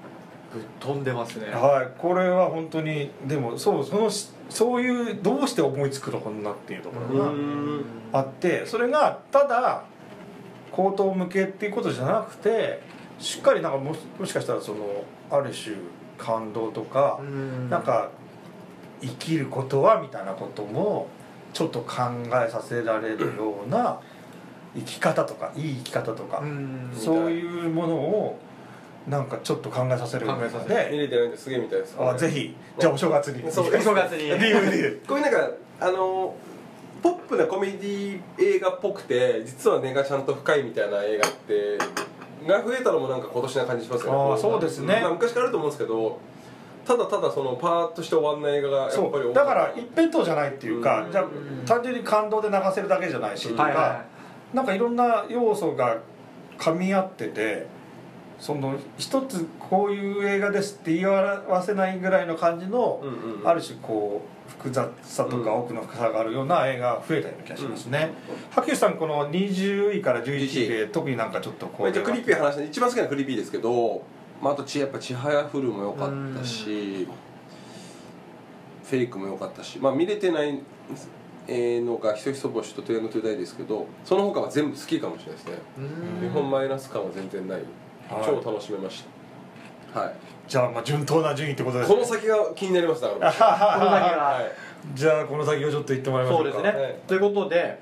[0.55, 1.47] ぶっ飛んでますね。
[1.47, 7.31] はいこれは本当にでもそうそのしそういうどうして思いつくのこんなっていうところが
[8.13, 9.83] あってそれがただ
[10.71, 12.81] 口頭向けっていうことじゃなくて
[13.19, 15.75] しっかりなんかももしかしたらそのある種
[16.17, 17.69] 感動とかうん。
[17.69, 18.09] なんか
[19.01, 21.07] 生きることはみたいなことも
[21.53, 21.95] ちょっと考
[22.45, 23.99] えさせられるような
[24.73, 26.91] 生き方とかいい生き方とかうん。
[26.95, 28.39] そういうものを
[29.07, 30.89] なんかちょっと考えさせるの考えさせで。
[30.91, 31.49] 見れてないんです。
[31.49, 31.95] げえみたいです。
[31.99, 32.55] あぜひ。
[32.79, 33.51] じゃあお正月に。
[33.51, 33.67] そう。
[33.67, 34.31] お正月に。
[34.33, 36.35] DVD こういうなんかあの
[37.03, 41.77] ポップなコメディ映画っぽくて実は根がちゃんと深いみたいな映画って
[42.47, 44.17] が増えたのもなんか今年な感じしますよね。
[44.17, 44.99] あーそうですね。
[45.01, 46.19] まあ昔からあると思うんですけど
[46.85, 49.39] ただただそのパーッとして終わんない映画がやっぱり多かった。
[49.41, 51.11] だから一辺倒じゃないっていうか、うん。
[51.11, 51.25] じゃあ
[51.67, 54.05] 単純に感動で流せるだけじゃないし、うんとか、はいは
[54.53, 55.97] なんかいろんな要素が
[56.57, 57.67] 噛み合ってて
[58.39, 68.11] その一つこういう映画ですって言い表せないぐらいの感じの、うんうんある種こう複雑さとかうん奥の深さがあるような映画が増えたような気がしますね、
[68.51, 74.03] 白石さんこの20位から11位で特になんかちょっとこうまあ、一応クリーピー話一番好きなクリーピーですけど、
[74.41, 77.07] まあ、あとちやっぱ「ちはやふる」も良かったし
[78.83, 80.59] フェイクも良かったしまあ見れてない
[81.47, 85.53] えーのが「ひそひそ星」と「トゥエンドトゥダイ」ですけどその他は全部好きかもしれないですね。
[86.21, 86.27] うん。
[86.27, 87.61] 日本マイナス感は全然ない
[88.09, 89.03] 超楽しめまし
[89.93, 89.99] た。
[89.99, 90.13] はい。
[90.47, 93.31] じゃあまあ順当な順位ってことですこの先が気になりますだから。
[93.79, 94.23] この先が。
[94.23, 94.51] はい。
[94.93, 96.51] じゃあこの先をちょっと言ってもらいましょか。
[96.51, 96.95] そううですね、はい。
[97.07, 97.79] ということで、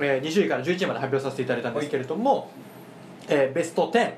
[0.00, 2.50] えー、20位から11位まで発表させていただいたんですけれども、
[3.28, 4.12] えーベスト10、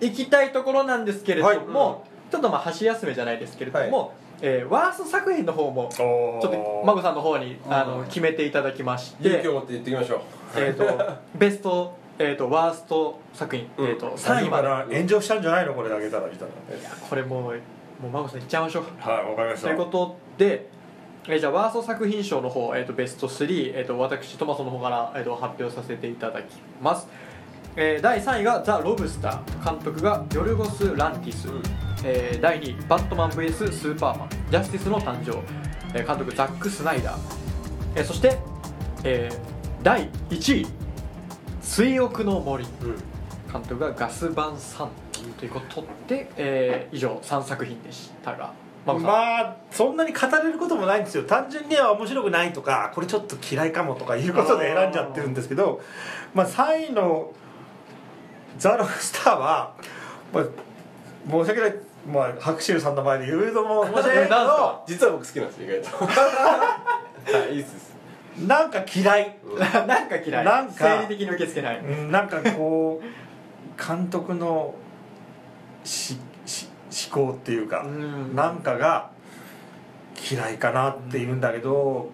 [0.00, 2.30] 行きたいところなんですけれども、はい。
[2.30, 8.04] ちょっとまあ箸休めじゃないですけれども、えーワースト作品の方もちおょっと孫さんの方にあのうん。
[8.06, 10.20] 決めていただきまして勇気を持って言ってきましょう。
[10.56, 13.86] えー、と ベスト、えー、とワースト作品、うん。
[13.88, 15.74] えー、と最3位まで後から炎上したんじゃないの？
[15.74, 16.50] これあげたら見たら
[17.08, 17.56] これもうもう
[18.12, 19.68] 孫さんいっちゃいましょうはいわかりました。
[19.68, 20.66] ということで、
[21.26, 27.08] えーじゃあワースト作品賞の方、えー、とベスト3、えー、と私トマソの方から、えー、と発表させていただきます、
[27.76, 31.48] えー第3位が「ザ・ロブスター」監督がヨルゴス・ランティス、
[32.04, 35.38] えー第2位「バットマン VS スーパーマンジャスティスの誕生」
[35.98, 37.18] えー監督ザック・スナイダー、
[37.96, 38.38] えーそして、
[39.02, 39.38] えー
[39.82, 40.66] 第1位
[41.64, 43.14] 「追憶の森」うん。
[43.52, 44.90] 監督がガス・バン・サン
[45.38, 48.52] ということで、えー以上3作品でしたが。
[48.84, 51.24] まあそんなに語れることもないんですよ。
[51.24, 55.80] 単純には面白くないとかこれちょっと嫌いかもとかいうことで選んじゃってるんですけど
[56.34, 57.32] まあ3位の
[58.58, 59.72] 「ザ・ロブスターは」
[60.34, 60.44] まあ、
[61.30, 61.74] 申し訳ない、
[62.12, 64.34] まあ、白秋さんの前で言うのも申し訳ないけど。
[64.36, 64.82] か？
[64.86, 66.04] 実は僕好きなんです意外と。
[66.04, 67.83] はいいいっす
[68.38, 69.36] なんか嫌い、
[69.86, 70.44] なんか嫌い。
[70.44, 70.74] なんか。
[70.76, 71.78] 生理的に受け付けない。
[71.78, 74.74] うんなんかこう監督の
[75.84, 76.68] しし
[77.10, 78.34] 思考っていうか、うん。
[78.34, 79.10] なんかが
[80.30, 82.10] 嫌いかなって言うんだけど、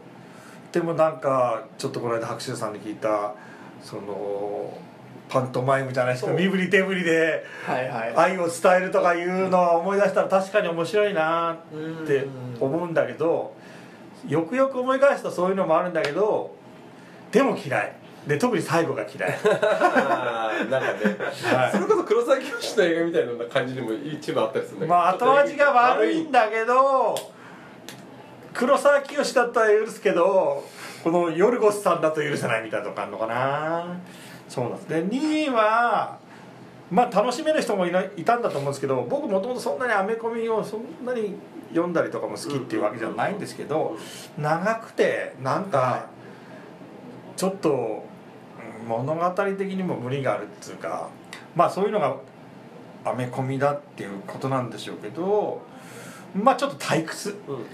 [0.72, 3.34] でもなんかちょっとこの間白秋さんに聞いた
[3.82, 4.76] その
[5.28, 7.44] パントマイムじゃないですか身振り手振りで
[8.16, 12.26] 愛を伝えるとかいうのは思い出したら確かに面白いなって
[12.60, 13.54] 思うんだけど
[14.28, 16.54] よくよく思い返すとそういうのもあるんだけど
[17.30, 17.92] でも嫌い。
[18.26, 19.30] で特に最後が嫌い。
[19.40, 21.16] なんかね、
[21.54, 21.72] はい。
[21.72, 27.18] それこそ黒沢清の映画みたいな感じでも一部あったりするんだけどまあ後味が悪いんだけど
[28.52, 30.62] 黒沢清だったら許すけど
[31.02, 33.96] このヨルゴスさんだと許せないみたいなとこあるのかな。
[34.48, 34.88] そうなんです。
[34.88, 36.18] で2位は
[36.90, 41.36] まあ楽しめる人もいないいたんだと思うんですけど僕もともとそんなにアメコミをそんなに
[41.70, 43.96] 読んだりとかも好きっていうわけじゃないんですけど
[44.38, 46.06] 長くてなんか
[47.36, 48.04] ちょっと
[48.82, 51.08] うん物語的にも無理があるっていうか
[51.54, 52.16] まあそういうのが
[53.04, 55.62] アメコミだっていうことなんでしょうけど
[56.34, 57.36] まあちょっと退屈。
[57.48, 57.64] うんうん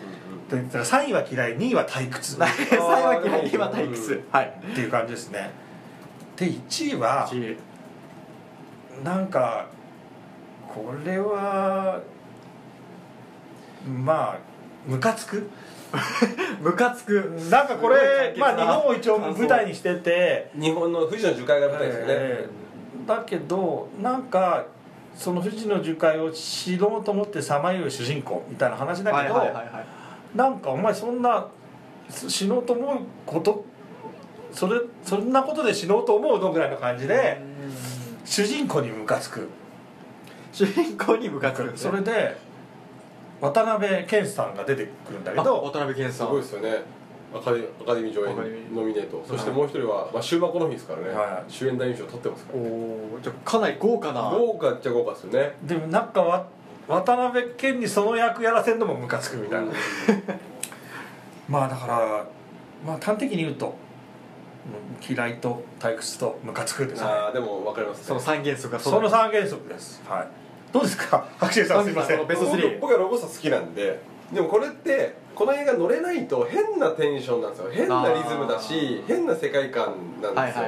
[0.49, 2.37] と言ったら3位は嫌い2位は退屈。
[2.37, 4.23] っ最後は嫌い今退屈。
[4.31, 4.61] はい。
[4.75, 5.51] ていう感じですね。
[6.37, 9.05] で1位は1位。
[9.05, 9.67] なんか
[10.69, 12.01] これは
[13.89, 14.39] まあ
[14.87, 15.49] ムカつく？
[16.61, 17.33] ムカつく。
[17.51, 20.51] なんかこれまあ日本を一応舞台にしてて。
[20.55, 22.67] 日本の富士の樹海が舞台ですよね、えー
[23.07, 24.67] だけどなんか
[25.15, 29.35] その富士の樹海を知ろうと思ってさまよう主人公みたいな話だけど、
[30.35, 31.47] なんかお前そんな
[32.11, 33.65] 死のうと思うこと
[34.53, 37.41] それそんなことで死のうと思うのぐらいの感じで
[38.27, 39.49] 主人公にムカつく。
[40.53, 42.37] 主人公にムカつくそれで
[43.41, 46.27] 渡辺謙さんが出てくるんだけあど渡辺謙さん。
[46.29, 46.83] すごいですよね。
[47.35, 49.23] アカデアカデミー上演アカデミーノミネート。
[49.27, 54.31] そしてもう一人は、まあ、終盤この日ですからね、は主演男優賞取ってますからおおじゃあかなり豪華な。
[54.31, 55.57] 豪華っちゃ豪華ですよね。
[55.65, 56.47] でもなんかわ
[56.89, 59.73] 渡辺謙にその役やらせるのもムカつくみたいな、
[61.49, 62.27] まあだから
[62.87, 63.75] まあ端的に言うと
[65.09, 67.07] うん嫌いと退屈とムカつくですね。
[67.09, 68.05] ああでも分かりますね。
[68.05, 70.03] その三原則がその三原則です。
[70.09, 71.27] はいどうですか？
[71.39, 72.17] 白秋さんすいません。
[72.17, 73.99] そのベスト3僕僕はロボスタ好きなんで
[74.33, 77.69] でもこれってこの映画乗れないと変なテンションなんですよ。
[77.73, 80.65] 変なリズムだし変な世界観なんですよ。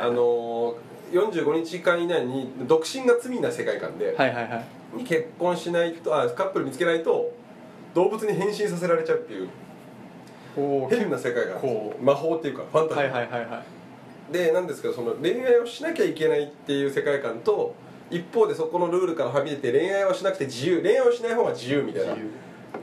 [0.00, 4.64] あのー、45日間以内に独身が罪な世界観で、はいはいはい。
[4.98, 7.30] に結婚しないとあカップル見つけないと
[7.94, 9.48] 動物に変身させられちゃうっていう
[10.56, 13.62] お変な世界観こ魔法っていうかファンタジー、はいはいはいは
[14.30, 14.32] い。
[14.32, 17.74] でなんですけどその恋愛をしなきゃいけないっていう世界観と
[18.10, 22.14] 一方でそこのルールからはみ出て恋愛はしなくて自由恋愛をしない方が自由みたいな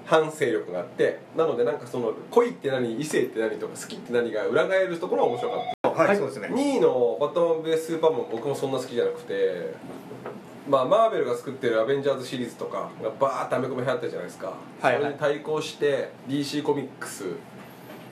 [0.05, 5.89] 反省力があってなのでなんかその恋って何異性って何とか好きって何が裏返るところが面白かった。
[5.89, 6.17] はい、はい。
[6.17, 6.47] そうですね。
[6.47, 9.73] 2位の「バットマン VS スーパーマン」僕もそんな好きじゃなくて
[10.67, 14.95] まあマーベルが作ってるアベンジャーズシリーズとかがバーッとアメコミ流行ったじゃないですか、はいはい。
[14.97, 17.25] それに対抗して DC コミックス、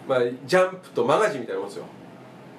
[0.07, 1.86] まあ、ジャンプとマガジンみたいなもんですよ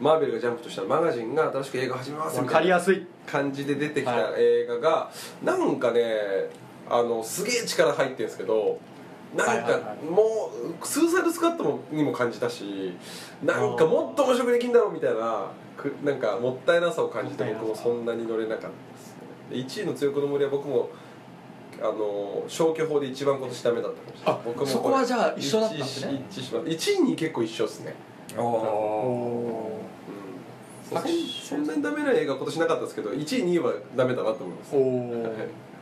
[0.03, 3.07] マーベルがジャンプとしたらマガジンが新しく映画始めますわみたいなかりやすい。
[3.25, 5.11] 感じで出てきたは映画が、
[5.45, 6.03] なんかね
[6.91, 8.81] あのすげえ力入ってるんですけど
[9.37, 10.51] なんか、も
[10.83, 12.93] うスーサイドスカットもにも感じたし
[13.45, 18.75] なんかもっと面白くできんだろうみたいなくなんかもったいなさを感じて僕もそんなに乗れなかったで
[19.63, 20.91] すね1位の「強くの森」は僕も
[21.81, 26.25] あの消去法で一番今年ダメだったかもしれないあ僕もそこはじゃあ一緒だったんですね。
[26.29, 27.95] 一致し一致します1位に結構一緒ですね。
[28.37, 29.62] おお
[31.01, 34.76] うんそそんなにダメな映画今年なかったですけど1位2位はダメだなと思います。
[34.76, 35.34] おお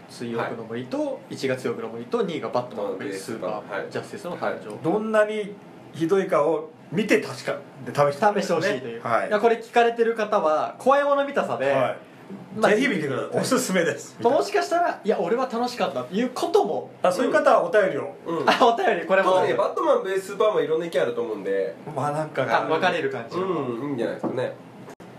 [0.08, 3.86] 水浴の森と1月4日の森と2位がバットマンまあベスーパはい。
[3.86, 4.76] ージャスティスの誕生。
[4.82, 5.54] どんなに
[5.92, 7.56] ひどいかを見て確か
[7.86, 9.40] で試して試してほしいという、はい。
[9.40, 11.96] これ聞かれてる方は怖いもの見たさで、はい。
[12.58, 13.40] まあぜひ見てください。
[13.40, 14.16] おすすめです。
[14.18, 16.90] ともしかしたらいや俺は楽しかったっていうことも。
[17.02, 18.12] あそういう方はお便りを。
[18.26, 18.50] うん。
[18.50, 19.34] あお便りこれも。
[19.34, 21.72] バットマンベーススーパーマンいろんな意見あると思うんで。
[21.94, 24.52] まあなんかあ分かれる感じ、うんいいんじゃないですかね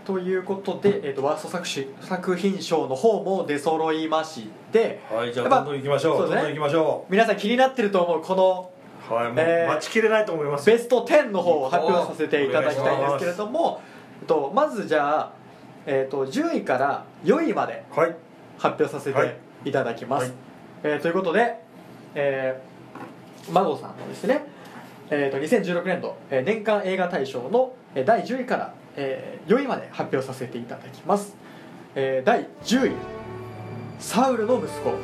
[0.04, 8.82] ということで、えー、とワースト作詞作品賞の方も出揃いましてはいじゃあどんどん行きましょうどんどん行きましょ皆さん気になってると思うこのう
[9.12, 10.66] はいえー待ちきれないと思います。
[10.66, 13.80] ベスト10の方を発表させていただきたいんですけれども、
[14.26, 15.32] と、まずじゃあ、
[15.86, 18.16] えっと、10位から4位まではい。
[18.58, 20.32] 発表させはいていただきます、はい。
[20.84, 21.58] えーということで、
[22.14, 24.44] えー、マゴさんのですね、
[25.10, 31.36] えー、と2016年度、えー年間映画大賞のえー第10位から、えー4位まで発表させていただきます、
[31.94, 32.92] えー第10位
[33.98, 34.94] 「サウルの息子」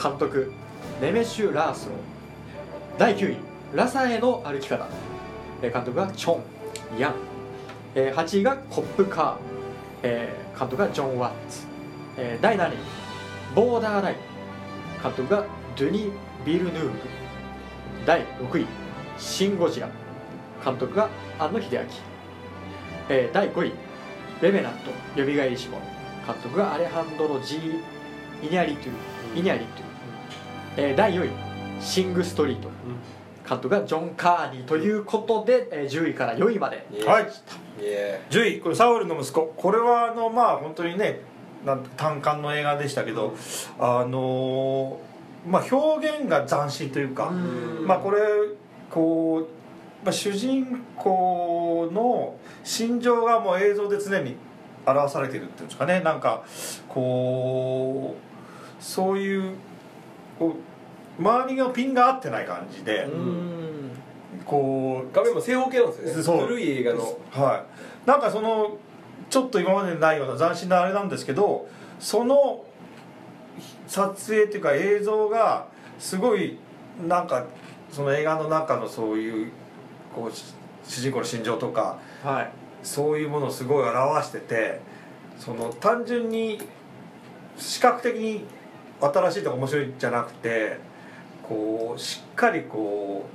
[0.00, 0.52] 監督
[1.00, 1.98] ネメシュ・ラースロン
[2.98, 3.36] 第9位
[3.74, 4.86] 「ラサへの歩き方」
[5.60, 6.42] 監督がチョン・
[6.98, 7.14] ヤン、
[7.94, 11.66] 8位がコップ・カー、監督がジョン・ワッツ、
[12.40, 12.76] 第7位
[13.54, 14.16] 「ボーダーライン」
[15.02, 15.44] 監督が
[15.76, 16.12] ドゥニ・
[16.44, 16.90] ビルヌーブ。
[18.06, 18.66] 第6位
[19.18, 19.88] 「シン・ゴジラ」
[20.64, 21.08] 監督が
[21.38, 21.84] 庵野秀明、
[23.08, 23.72] えー第5位
[24.42, 24.72] 「レヴェナン
[25.14, 25.78] ト蘇えりし者」
[26.26, 29.84] 監督がアレハンドロ・ジー・イニャリトゥイニャリトゥ、
[30.76, 31.30] えー第4位
[31.80, 32.68] 「シング・ストリート」
[33.48, 36.86] 監督がジョン・カーニーということで、えー10位から4位まで。
[36.92, 37.26] ーはい。
[37.80, 39.54] え10位これサウルの息子。
[39.56, 41.20] これはあのまあ本当にね
[41.64, 43.34] なん単館の映画でしたけど、
[43.78, 47.86] あのーまあ表現が斬新というか、ん。
[47.86, 48.18] まあこれ
[48.90, 49.46] こう、
[50.04, 54.36] まあ、主人公の心情がもう映像で常に
[54.86, 56.00] 表されているっていうんですかね。
[56.00, 56.44] なんか
[56.88, 59.54] こうそういう
[60.38, 60.54] こ
[61.18, 63.90] う周りがピンが合ってない感じで、うん。
[64.44, 66.22] こう画面も正方形なんですよね。
[66.22, 66.46] そう。
[66.46, 67.18] 古い映画の。
[67.30, 67.64] は
[68.06, 68.08] い。
[68.08, 68.78] なんかその
[69.28, 71.68] ちょっと今までにないような斬新なあれなんですけど
[71.98, 72.64] その
[73.86, 75.66] 撮影っていうか映像が
[75.98, 76.58] すごい
[77.06, 77.44] なんか
[77.90, 79.52] その映画の中のそういう
[80.18, 80.54] こうし
[80.84, 82.50] 主人公の心情とかはい。
[82.82, 84.80] そういうものをすごい表してて
[85.38, 86.60] その単純に
[87.56, 88.44] 視覚的に
[89.00, 90.78] 新しいとか面白いんじゃなくて
[91.42, 93.26] こうしっかりこ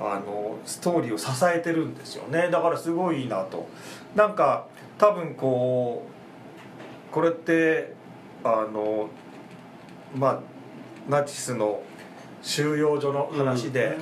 [0.00, 2.48] うあのストーリーを支えてるんですよね。
[2.50, 3.68] だからすごいいいなと。
[4.14, 4.66] なんか
[4.98, 6.06] 多分こ
[7.10, 7.94] うこれって
[8.42, 9.08] あの
[10.14, 10.40] まあ
[11.08, 11.82] ナチスの
[12.42, 13.96] 収容所の話で、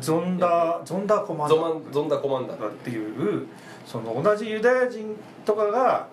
[0.00, 1.54] ゾンダゾンダーコマンダ。
[1.54, 3.46] ーゾマンダコマンダーっていう。
[3.86, 6.06] その同じユダヤ人とかが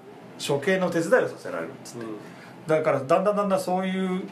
[0.45, 2.05] 処刑の手伝いをさせられるっつって。
[2.65, 4.23] だからだんだんだんだんそういう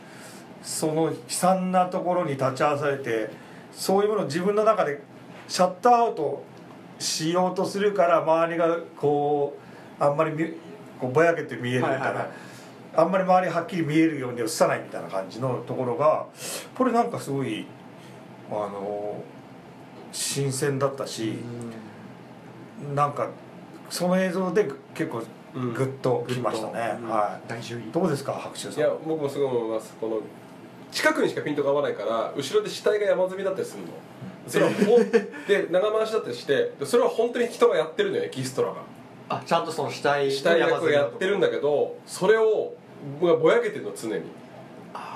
[0.64, 3.30] その悲惨なところに立ち会わされて
[3.72, 5.02] そういうものを自分の中で
[5.48, 6.44] シャットアウト
[6.98, 9.58] しようとするから周りがこ
[10.00, 10.46] うあんまりみ
[11.00, 12.28] こうぼやけて見えるみたいな、
[12.96, 16.26] あんまり周りはっきり見えるように映さないみたいな感じのところが
[16.76, 17.66] これなんかすごい
[18.50, 19.24] あの
[20.12, 21.34] 新鮮だったし、
[22.94, 23.30] なんか
[23.90, 25.24] その映像で結構
[25.56, 25.74] うん。
[25.74, 27.10] グッときましたね、うん。
[27.10, 28.74] は第10位いどうですか白秋さん？
[28.74, 29.94] いや僕もすごい思います。
[30.02, 30.20] この
[30.92, 33.88] 近くにしかピントが合わないから後ろで死体が山積みだったりするの。
[34.48, 34.72] それは
[35.48, 38.76] で長回しだったりしてでそれは本当に人がやってるのよエキストラが。
[39.30, 42.74] あちゃんとその死体死体役をやってるんだけどそれを
[43.20, 44.24] 僕はぼやけてるの常に。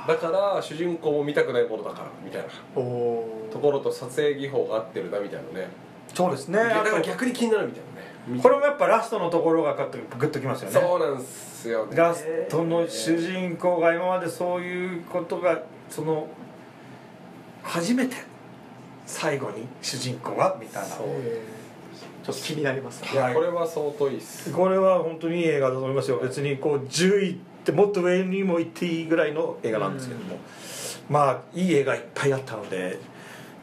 [0.08, 2.48] だから主人公も見たくないものだからみたいな。
[2.76, 5.68] ところと撮影技法が合ってるなみたいなね。
[6.14, 6.58] そうですね。
[6.58, 7.82] だから逆に気になるみたい
[8.28, 8.42] なね。
[8.42, 9.82] これもやっぱラストのところがグ
[10.28, 10.80] ッときますよね。
[10.80, 11.96] そうなんすよね。
[11.96, 16.28] ラストの主人公が今までそういうことがその
[17.64, 18.16] 初めて
[19.06, 20.88] 最後に主人公がみたいな。
[20.90, 21.08] そう
[22.24, 23.10] ちょっと気になりますね。
[23.14, 24.52] いやこれは相当いいっす。
[24.52, 26.20] これは本当にいい映画だと思いますよ。
[26.20, 27.40] 別にこう10位
[27.70, 30.38] ってもっと上にも行っていいぐらいの映画なんですけども。
[31.10, 33.00] まあいい映画いっぱいあったので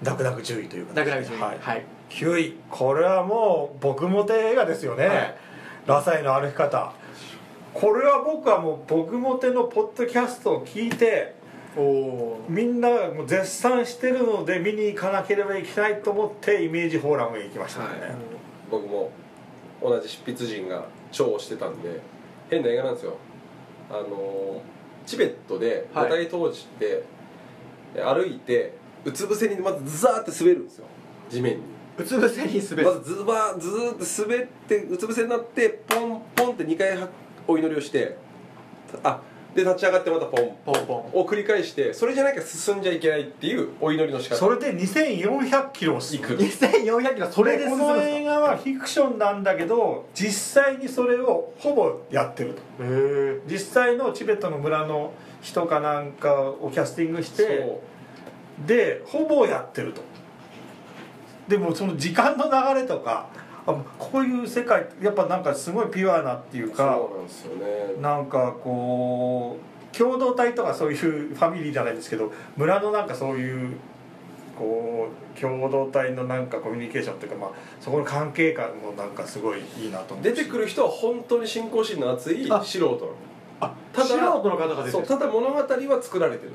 [0.03, 1.59] 泣く泣く10位というかだから10位はい。
[1.61, 1.85] はい。
[2.11, 5.35] 9位これはもう僕もて映画ですよね、はい。
[5.87, 6.93] ラサイの歩き方。
[7.73, 11.35] これは僕はもう僕もてのポッドキャストを聞いて
[11.77, 17.99] おおみんながもう絶賛してるので見に行かなければいけないと思ってイメージフォーラムへ行きましたね、はい。
[18.71, 19.11] 僕も
[19.83, 22.01] 同じ執筆陣が超をしてたんで
[22.49, 23.19] 変な映画なんですよ
[23.91, 24.62] あの
[25.07, 26.11] チベットではい。
[26.11, 27.05] 舞台当時って
[28.03, 28.74] 歩いて
[29.05, 30.87] うつ伏せにまずザーって滑るんですよ。
[31.30, 31.62] 地面に。
[31.99, 32.84] うつ伏せに滑る。
[32.84, 37.09] まずズバーずーって滑ってうつ伏せになってポンポンって2回は
[37.47, 38.16] お祈りをして
[39.03, 39.20] あ
[39.57, 41.19] で立ち上がってまたポンポンポン。
[41.19, 44.37] を繰り返してそれじゃなきゃ進んじゃいけないっていうお祈りの仕方。
[44.37, 46.35] それで2400キロ行く。
[46.35, 52.57] 2400キロそれでこ進むんですの映画はフィクションなんだけど実際にそれをほぼやってると。
[52.57, 53.41] かへえ。
[53.51, 57.81] 実際のチベットの村の人かなんかをキャスティングして
[58.67, 60.03] でほぼやってると。
[61.49, 63.29] でもその時間の流れとか
[63.67, 68.01] あこういう世界やっぱなんかすごいピュアなっていうかそうなんですよね。
[68.01, 69.59] なんかこ
[69.93, 73.77] う共同体とかそういうファミリーじゃないですけど村のなんかそういう
[74.57, 77.51] こう共同体のなんかコミュニケーションっていうか、まあ、
[77.81, 83.14] そこの関係感もなんかすごいいいなと思う出てくる人は本当に信仰心の熱いあ素人
[83.61, 84.93] あただ素人の方が出てる。
[84.93, 86.53] そうただ物語は作られてる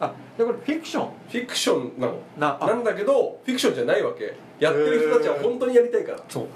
[0.00, 1.06] あでこれフィクション。
[1.06, 2.18] フィクションなの？
[2.38, 2.66] なあ。
[2.66, 4.34] なんだけどフィクションじゃないわけ。
[4.60, 6.18] やってる人たちは本当にやりたいから。
[6.28, 6.46] そう。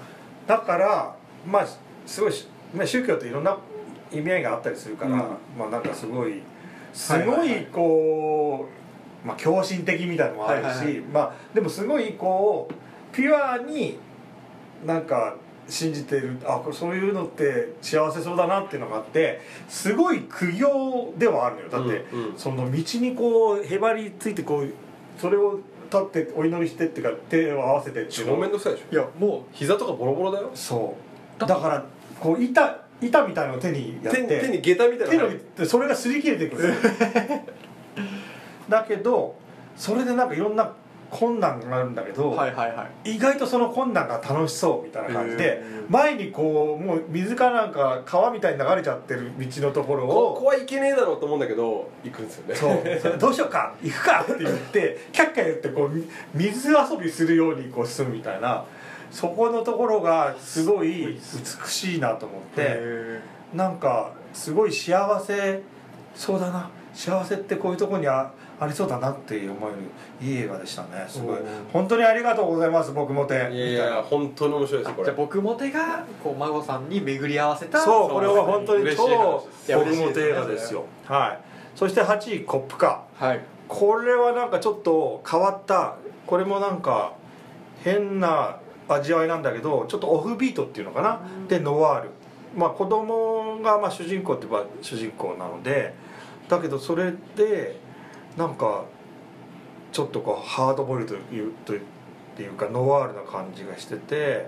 [0.47, 1.15] だから
[1.45, 1.67] まあ
[2.05, 3.57] すごいし、まあ、宗教っていろんな
[4.11, 5.19] 意味合いがあったりするから、うん。
[5.57, 6.41] まあなんかすごい。
[6.93, 8.67] すごいこ
[9.23, 10.99] う、まあ、狂信的みたいなのもあるし、はいはいはい。
[11.01, 13.97] まあでもすごいこうピュアに
[14.85, 15.35] なんか
[15.67, 16.37] 信じてる。
[16.45, 21.69] あこれそういうのって幸せそうだなっていうのがあってすごい苦行ではあるのよ。
[21.69, 22.37] だって、うんうん。
[22.37, 24.73] その道にこうへばりついてこう
[25.19, 28.33] それを立ってお祈りしてっていうか手を合わせてっていうの。
[28.33, 28.93] 超めんどくさいでしょ。
[28.93, 30.51] いやも膝とかボロボロだよ。
[30.53, 30.97] そ
[31.37, 31.39] う。
[31.39, 31.85] だから
[32.19, 36.75] こう板板みたいのを手にやって手に手に下駄みたい手のなのでそれが擦り切れていくんですよ。
[38.69, 39.35] だけど
[39.75, 40.73] それでなんかいろんな
[41.13, 43.15] 困難があるんだけど、うはいはいはい。
[43.15, 52.55] 意外とその困難が楽しそうみたいな感じで前にこうもう水かなんか川みたいに流れちゃってる道のところをここはいけねえだろうと思うんだけど行くんですよね。
[52.55, 52.99] そう。
[53.01, 58.65] それどうしようか行くかって言ってキャッキャ言ってこうみ水遊びするようにこう進むみたいな
[59.11, 61.19] そこのところがすごい
[61.63, 63.21] 美しいなと思ってへ
[63.53, 65.61] なんかすごい幸せ
[66.15, 71.39] そうだな幸せってこういうところにあありそうだなって思えるいい映画でしたねすごい。
[71.71, 73.33] 本当にありがとうございます僕もて。
[73.33, 75.05] いやいや本当に面白いですこれ。
[75.05, 80.85] じゃあ僕も手がこう孫さんに巡り合わせたそうこれは本当に超僕もて映画ですよ。
[81.05, 81.39] はい。
[81.75, 83.41] そして8位コップカーはい。
[83.67, 85.95] これはなんかちょっと変わった
[86.27, 87.13] これもなんか
[87.83, 88.57] 変な
[88.87, 92.09] 味わいなんだけどちょっとオフビートっていうのかな、でノワール。
[92.55, 95.95] まあ子供がまあ主人公って言えば主人公なので
[96.55, 97.75] だけどそれで
[98.37, 98.85] なんか
[99.91, 101.77] ちょっとこうハードボイルドというとっ
[102.35, 104.47] ていうかノワールな感じがしてて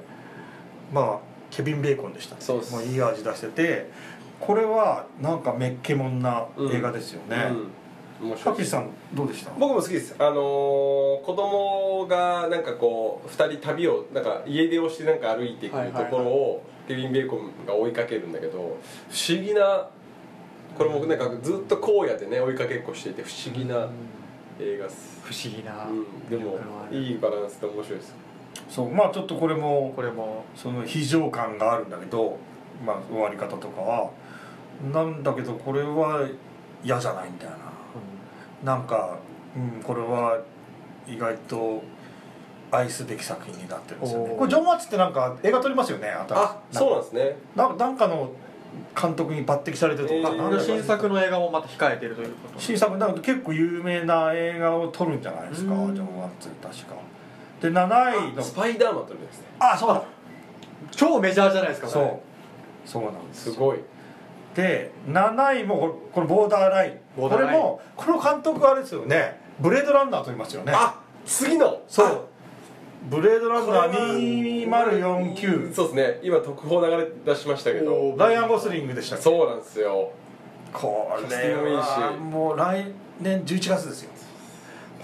[0.93, 1.19] まあ
[1.51, 3.91] ケビン・ベーコンでしたねそうもういい味出してて
[4.39, 7.51] これはなんかめっけもんな映画ですよね、
[8.19, 9.51] うん、面白いハッキーさんどうでした？
[9.57, 10.15] 僕も好きです。
[10.19, 18.77] あのー子供がなんかこう2人旅をなんか家出をしてなんか歩いていくところをケビン・ベーコンが追いかけるんだけど不思
[19.41, 19.87] 議な
[20.77, 23.87] これもなんかずっと荒野でね追いかけっこしていて不思議な
[24.59, 26.59] 映画っす、不思議なうん、でも
[26.91, 28.15] いいバランスで面白いです
[28.69, 28.91] そう。
[28.91, 30.45] まあちょっとこれもこれも。
[30.55, 32.37] その非常感があるんだけど、
[32.85, 34.09] まあ、終わり方とかは
[34.93, 36.27] なんだけどこれは
[36.83, 37.51] 嫌じゃないんだよ
[38.63, 38.75] な。
[38.75, 39.17] なんか、
[39.55, 40.39] うん、これは
[41.07, 41.83] 意外と
[42.71, 44.35] 愛すべき作品になってるんですよね。
[44.37, 47.37] これジョン・ワッツってなんか映画撮りますよねああそうなんですね。
[47.55, 48.31] ななんかの
[48.99, 52.59] 監督に抜擢されてるとか、えー新作の映画もまた控えてるということ。
[52.59, 55.79] 新作なんか結構有名な映画を撮るんじゃないですかジうん。
[55.97, 56.95] ョン・ワッツ確か。
[57.61, 58.41] で7位の。
[58.43, 59.45] スパイダーマンとるんですね。
[59.59, 60.03] あそうだ。
[60.91, 62.19] 超メジャーじゃないですかそう。
[62.87, 63.79] そうなんですすごい。
[64.55, 66.99] で7位もこのボーダーライン。
[67.19, 67.61] ボーダーライン。
[67.61, 69.39] これもこの監督はあれですよね。
[69.59, 70.71] ブレードランナーと言いますよね。
[70.75, 71.81] あ次の。
[71.87, 72.21] そう
[73.09, 76.19] ブレードランナー2049そうですね。
[76.23, 77.93] 今特報流れ出しましたけど。
[77.93, 80.11] おーライアン・ゴスリングでしたそうなんですよ。
[80.73, 82.85] これはもう来
[83.21, 84.11] 年11月ですよ。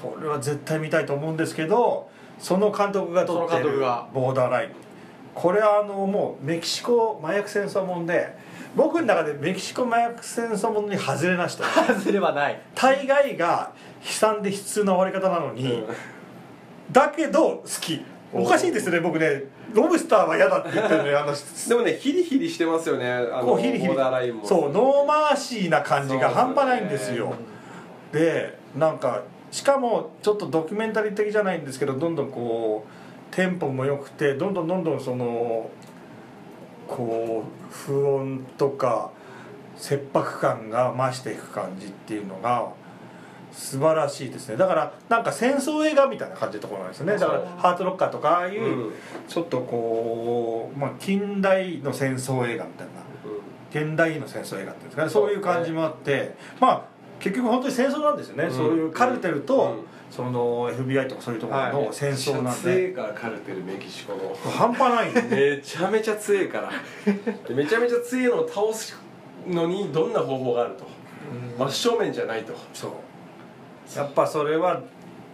[0.02, 3.80] これは絶対見たいと思うんですけどその監督が撮ってる
[4.14, 4.72] ボーダーライン。
[5.34, 8.36] これはあのもうメキシコ麻薬戦争もんで
[8.76, 12.60] 僕の中でメキシコ麻薬戦争ものに外れなしと 外れはない。
[12.74, 13.72] 大概が
[14.04, 15.86] 悲惨で悲痛な終わり方なのに、
[16.92, 18.04] だけど好き。
[18.34, 19.44] おかしいですね僕ね。
[19.74, 21.34] ロブスターは嫌だって言ってるのにあの
[21.68, 23.12] でもねヒリヒリしてますよね。
[23.12, 23.94] あのこうヒリヒリ。
[24.44, 27.34] そうノーマーシーな感じが半端ないんですよ。
[28.12, 29.22] でなんか
[29.52, 35.70] しかもちょっとドキュメンタリー的じゃないんですけどどんどんこうテンポも良くてどんどんどんどんその
[36.88, 39.12] こう不穏とか
[39.78, 42.70] 切迫感が増していく感じっていうのが
[43.52, 44.58] 素晴らしいですね。
[44.58, 47.18] だからなんか戦争映画みたいな感じのところなんですよね。
[47.18, 48.94] だからハートロッカーとかああいううん。
[49.28, 53.02] ちょっとこう、まあ、近代の戦争映画みたいな。
[53.72, 55.10] 現代の戦争映画っていうんですかね。
[55.10, 56.36] そういう感じもあって。
[56.60, 56.84] まあ
[57.20, 58.52] 結局本当に戦争なんですよね、うん。
[58.52, 59.86] そういうカルテルと、うん。
[60.10, 64.36] その FBI とかそういうところの戦争なんで、めっちゃ強いからカルテルメキシコの。
[64.52, 65.26] 半端ない。
[65.30, 66.72] めちゃめちゃ強いから。
[67.48, 69.00] でめちゃめちゃ強いのを倒す
[69.48, 70.86] のにどんな方法があると。
[71.58, 72.54] 真正面じゃないと。
[72.74, 72.92] そう
[73.96, 74.82] やっぱそれは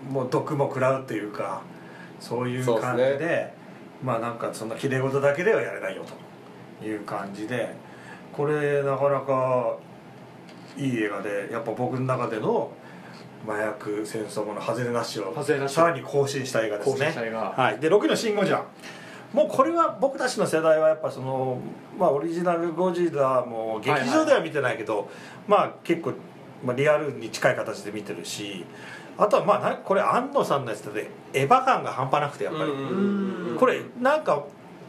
[0.09, 1.61] もう毒も食らうっていうか
[2.19, 3.53] そういう感じでね
[4.03, 6.03] まあなんかそんなきれい事だけではやれないよ
[6.79, 7.73] という感じで
[8.31, 9.75] これなかなか
[10.77, 12.71] いい映画でやっぱ僕の中での
[13.47, 15.33] 麻薬戦争もの外れなしを
[15.67, 17.05] さらに更新した映画ですね。
[17.31, 18.63] はい、で6位の「シン・ゴジラ」
[19.33, 21.59] もうこれは僕たちの世代はやっぱその
[21.97, 25.09] まあオリジナルゴジラも劇場では見てないけど、
[25.47, 26.13] まあ結構、
[26.63, 28.65] まあ、リアルに近い形で見てるし
[29.17, 34.43] あとはまあなこれ安野さんのやつでエヴァ感が半端なくてやっぱり、んこれなんか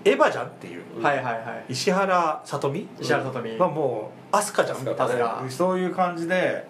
[0.05, 1.03] エヴァじゃんっていう。
[1.03, 1.73] はいはいはい。
[1.73, 3.57] 石原さとみ石原さとみ。
[3.59, 6.67] はもう飛鳥じゃんみたいなそういう感じで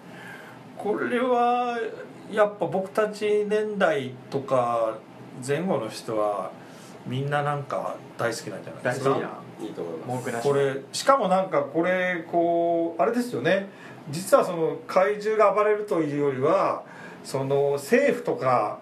[0.77, 1.77] これは
[2.31, 4.97] やっぱ僕たち年代とか
[5.45, 6.51] 前後の人は
[7.05, 9.09] みんななんか大好きなんじゃないですか？
[9.09, 9.29] 大好きな
[9.61, 10.07] いいと思います。
[10.07, 10.43] 文句なし。
[10.47, 13.69] これしかもなんかこれこうあれですよね
[14.09, 16.83] 実はその怪獣が暴れるというよりは
[17.23, 18.79] その政府とか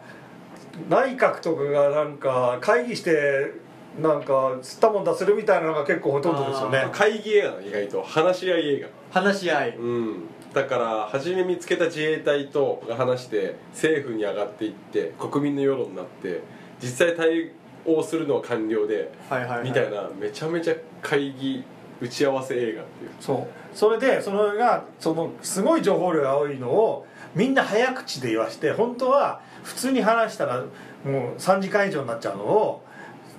[0.89, 3.51] 内閣とかがなんか会議して
[3.99, 6.77] なんか吸ったもんだするみたいなのが結構ほとんどですよね。
[6.79, 9.21] あ会議映画意外と話し合い映画。
[9.21, 9.75] 話し合い。
[9.75, 10.23] うん。
[10.53, 16.41] だから初め見つけた自衛隊とが話して政府に上がっていって国民の世論になって
[16.81, 17.51] 実際対
[17.85, 21.63] 応するのは官僚ではいはい、はい、みたいなめちゃめちゃ会議
[21.99, 23.11] 打ち合わせ映画っていう。
[23.19, 23.47] そう
[23.77, 27.05] それでそれがそのすごい情報量が多いのを
[27.35, 30.61] みんな早口で言わして本当は普通に話したら
[31.05, 32.83] もう3時間以上になっちゃうのを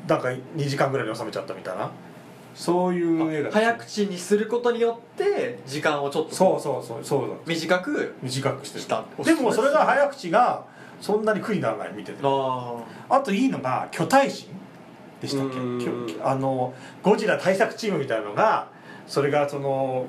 [0.07, 1.91] なんか2時間ぐらいに収めちゃったみたいな。
[2.55, 8.83] そういう映画早口にすることによって時間をちょっとそうそうそうそう短く短くしてる。
[8.83, 9.05] した。
[9.25, 10.65] でもそれが早口が
[11.01, 12.19] そんなに苦にならない見てて。
[12.23, 12.77] あ
[13.09, 14.47] あといいのが巨大神。
[15.21, 16.23] でしたっけ？
[16.23, 16.73] あの
[17.03, 18.69] ゴジラ対策チームみたいなのが
[19.09, 20.07] それがその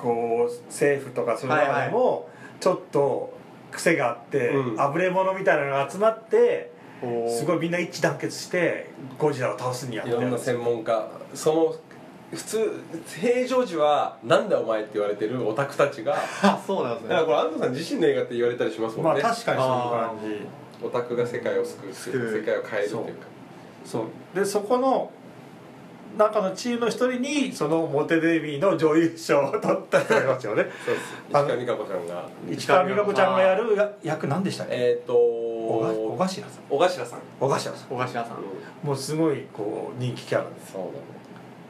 [0.00, 2.28] こう政府とかそういう中でも
[2.60, 3.36] ちょっと
[3.70, 4.80] 癖があって、うん。
[4.80, 6.70] あぶれ者みたいなのが集まって
[7.02, 10.12] あすごいみんな一致団結してゴジラを倒すにやって。
[10.12, 11.08] いろんな専門家。
[11.34, 11.74] その
[12.32, 12.84] 普通
[13.20, 17.08] 平常時は「なんだお前」って言われてるオタクたちがあ そうなんですね。
[17.10, 20.86] だからこれ安藤さん自身の映画って言われたりしますもまあんね、確かにそういう感じ。
[20.86, 23.10] オタクが世界を救う世界を変えるっていうか。
[23.84, 24.04] そう。
[24.36, 25.10] でそこの
[26.16, 30.64] 中のチームの一人にそのモテデビーの女優賞を取った人がいますよね。
[30.84, 31.14] そうです。
[31.32, 32.28] あの石川美香子ちゃんが。
[32.50, 34.74] 市川美香子ちゃんがやるや役何でしたっけ？
[34.74, 36.44] えっ、ー、と小頭さん。
[36.70, 37.74] 小頭さん、小頭さん。
[37.88, 38.86] 小頭さん。
[38.86, 40.94] もうすごいこう人気キャラですそうだね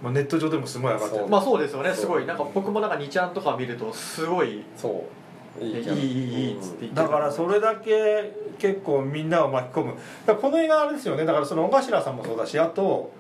[0.03, 1.21] もうネット上でもすごい上がってる。
[1.23, 1.29] そう。
[1.31, 1.93] まあそうですよね。
[1.93, 2.27] すごい。
[2.27, 4.63] なんか僕もなんか2ちゃんとか見るとすごい。
[4.77, 5.65] そう。
[5.65, 9.95] いいいいいいいっつって言ってだからそれだけ結構みんなを巻き込む。
[10.37, 11.25] この映画あれですよね。
[11.25, 13.11] だからその小頭さんもそうだしあと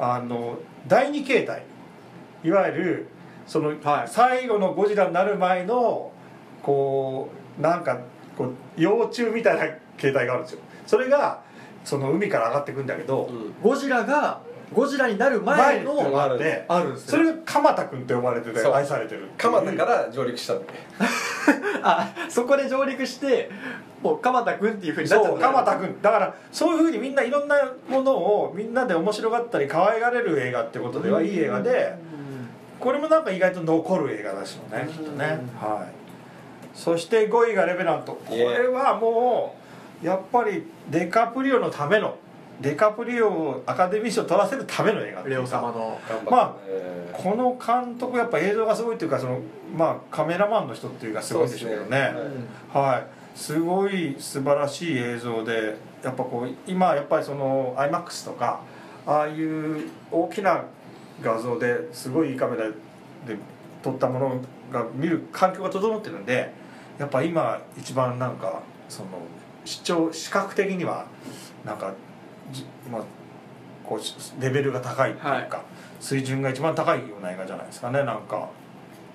[0.00, 1.62] あの第二形態。
[2.42, 3.08] いわゆる
[3.46, 4.08] その、はい。
[4.08, 6.10] 最後のゴジラになる前の
[6.62, 7.28] こ
[7.58, 8.00] うなんか
[8.36, 10.60] こう幼虫みたいな形態があるんですよ。
[10.86, 11.42] それが
[11.84, 13.54] その海から上がってくんだけど、うん。
[13.62, 14.40] ゴジラが
[14.72, 18.74] ゴジラになる前前のあってあるんですそれが蒲田君って呼ばれててそう。
[18.74, 20.66] 愛されてる蒲田から上陸したんで
[21.82, 23.50] あそこで上陸して
[24.02, 25.98] もう蒲田君っていうふうになっちゃそうった蒲田君。
[26.00, 27.56] だからそういうふうにみんないろんな
[27.88, 31.94] ものをみんなで面白がったり可愛がれる映画ってことではいい映画で
[32.78, 34.86] これもなんか意外と残る映画ですよね。
[34.88, 35.26] きっとね
[35.60, 36.00] はい。
[36.74, 39.56] そして5位が「レベナント」これはも
[40.02, 42.14] うやっぱりデカプリオのための
[42.60, 45.22] デカプリオをアカデミー賞を取らせるための映画
[46.30, 49.40] まあえこの監督やっぱ映像がすごいっていうかその
[49.74, 52.10] まあカメラマンの人っていうかすごいんでしょうけどね。
[52.14, 52.44] そうですね。
[52.72, 53.20] はい。
[53.34, 58.60] すごい素晴らしい映像でやっぱこう今やっぱりその iMAX とか
[59.06, 60.64] ああいう大きな
[61.22, 62.74] 画像ですごいいいカメラで
[63.82, 64.40] 撮ったもの
[64.72, 66.52] が見る環境が整ってるんで
[66.98, 69.08] やっぱ今一番なんかその
[69.64, 71.06] 視聴視覚的には
[71.64, 72.09] なんかじ
[72.90, 73.02] まあ
[73.84, 75.48] こうレベルが高いっていうか、はい。
[76.00, 78.48] 水準が一番高いような映画じゃないですかねなんか。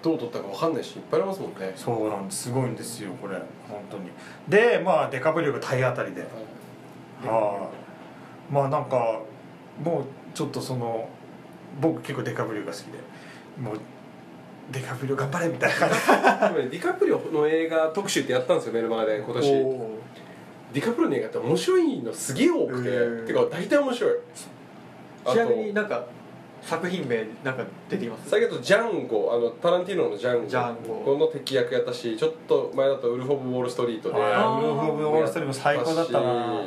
[0.03, 1.73] どう撮ったかわかんないしいっぱいありますもんね。
[1.75, 2.43] そうなんです。
[2.43, 3.35] すごいんですよこれ。
[3.67, 4.11] 本当に。
[4.47, 6.21] でまあデカプリオが体当たりで。
[6.21, 6.27] は
[8.49, 8.53] い。
[8.53, 9.19] まあなんか
[9.83, 10.03] もう
[10.35, 11.09] ちょっとその
[11.81, 12.99] 僕結構デカプリオが好きで。
[13.59, 13.79] もう
[14.71, 16.05] デカプリオ頑張れみたいな感じ。
[16.05, 19.63] でもねディカプリオの映画特集ってやったんですよメルマガで今年。
[19.63, 19.94] お
[20.75, 24.11] ディカプリオの映画って面白いのすげえ多くて、へーてか大体面白い。
[25.23, 26.05] ーちなみになんか
[26.61, 28.29] 作品名なんか出てきます？
[28.29, 30.49] 最近だとジャンゴあのタランティーノのジャンゴ。
[30.49, 31.17] ジャンゴ。
[31.17, 34.19] の敵役やったしちょっと前だとウルフ・オブ・ウォール・ストリートで。
[34.19, 36.61] はいウルフ・オブ・ウォールストリートも最高だったな。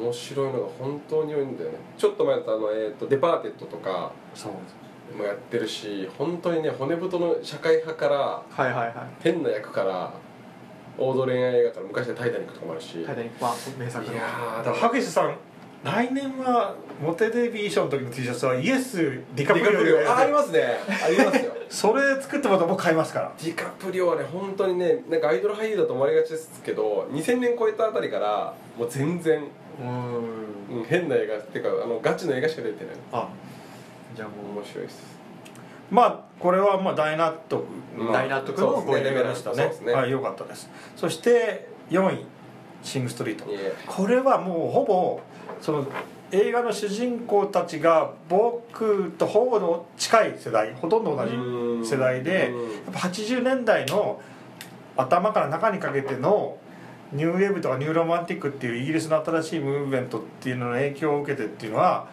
[0.00, 1.76] 面白いのが本当に多いんだよね。
[1.96, 4.52] ちょっと前だとあの、えー、とデパーテッドとかそう。
[5.16, 8.94] もやってるし本当にね骨太の社会派からはいはいはい。
[9.20, 10.12] 変な役から
[10.98, 13.04] 王道恋愛映画から昔で「タイタニック」とかもあるし。
[13.04, 14.12] タイタニックは名作の。
[14.12, 15.36] いやーだからハゲシさん
[15.84, 20.78] 来年はモテデビー賞の時の T シャツはイエスディカプリオあありますね。
[20.88, 21.52] ありますよ。
[21.68, 23.32] それ作ってもらったら僕買いますから。
[23.38, 29.42] ディカプリオはね本当にねなんかアイドル俳優だと思われがちですけど2000年超えたあたりからもう全然、
[29.80, 30.78] うん。
[30.78, 32.94] うん、変な映画っていうかあのガチの映画しか出てない。
[33.12, 33.28] あ
[34.16, 34.56] じゃあもう。
[34.56, 35.14] 面白いです
[35.90, 37.64] まあこれはまあ大納得
[37.98, 39.56] うん大納得のそうですねごレベルでしたね。
[39.56, 39.92] そうですね。
[39.92, 40.70] はい良かったです。
[40.96, 42.26] そして4位
[42.82, 43.50] 「シング・ストリート。
[43.50, 45.20] いえ」これはもうほぼ
[45.60, 45.86] その
[46.32, 51.24] 映画の主人公たちが僕とほぼの近い世代ほとんど同
[51.84, 52.62] じ世代でうん。
[52.62, 54.20] やっぱ80年代の
[54.96, 56.56] 頭から中にかけての
[57.12, 62.08] ニューウェーブとかニューロマンティックっていうイギリスの新しいムーブメントっていうのの影響を受けてっていうのは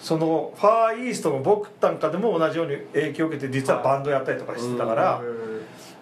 [0.00, 5.22] そのファーイーストの僕なんかでも同じように影響を受けて実はバンドやったりとかしてたから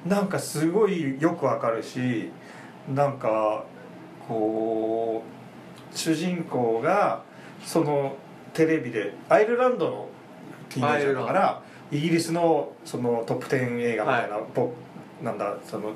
[0.07, 2.30] なんかすごいよくわかるし
[2.94, 3.64] なんか
[4.28, 5.22] こ
[5.92, 7.22] う主人公が
[7.64, 8.16] その
[8.55, 10.09] テレビでアイルランドの
[10.68, 14.72] ティーンエイジャーだからイギリスのそのトップ10映画みたいな、ポ
[15.22, 15.92] なんだその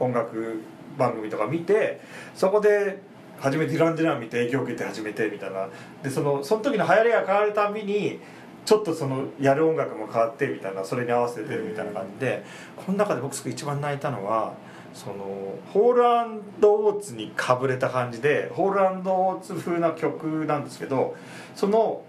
[0.00, 0.62] 音楽
[0.98, 2.00] 番組とか見て
[2.34, 2.98] そこで
[3.44, 5.68] 初めデュラン・デュラン見て影響を受けて始めてみたいな。
[6.02, 8.18] でそのその時の流行りが変わるたびに
[8.64, 12.42] ちょっとそのやる音楽も変わってみたいなそれに合わせてるみたいな感じで。
[12.74, 14.54] この中で僕一番泣いたのは
[14.94, 21.16] そのホールオーツにかぶれた感じでホールオーツ風な曲なんですけど
[21.54, 22.02] その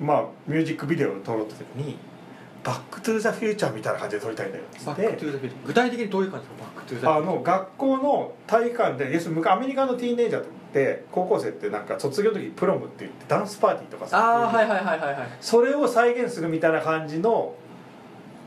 [0.00, 1.98] まあミュージックビデオを撮ろうと時に
[2.62, 6.73] 「バック・トゥ・ザ・フューチャー」みたいな感じで撮りたいんだよっつバックトゥザフューチャー具体的にどういう感じですか
[7.04, 15.28] あの学校の体育館で要するにアメリカのティーンエイジャーって高校生ってなんか卒業の時プロムって言ってダンスパーティーとかさああはいはいはいはいはい。
[15.40, 17.54] それを再現するみたいな感じの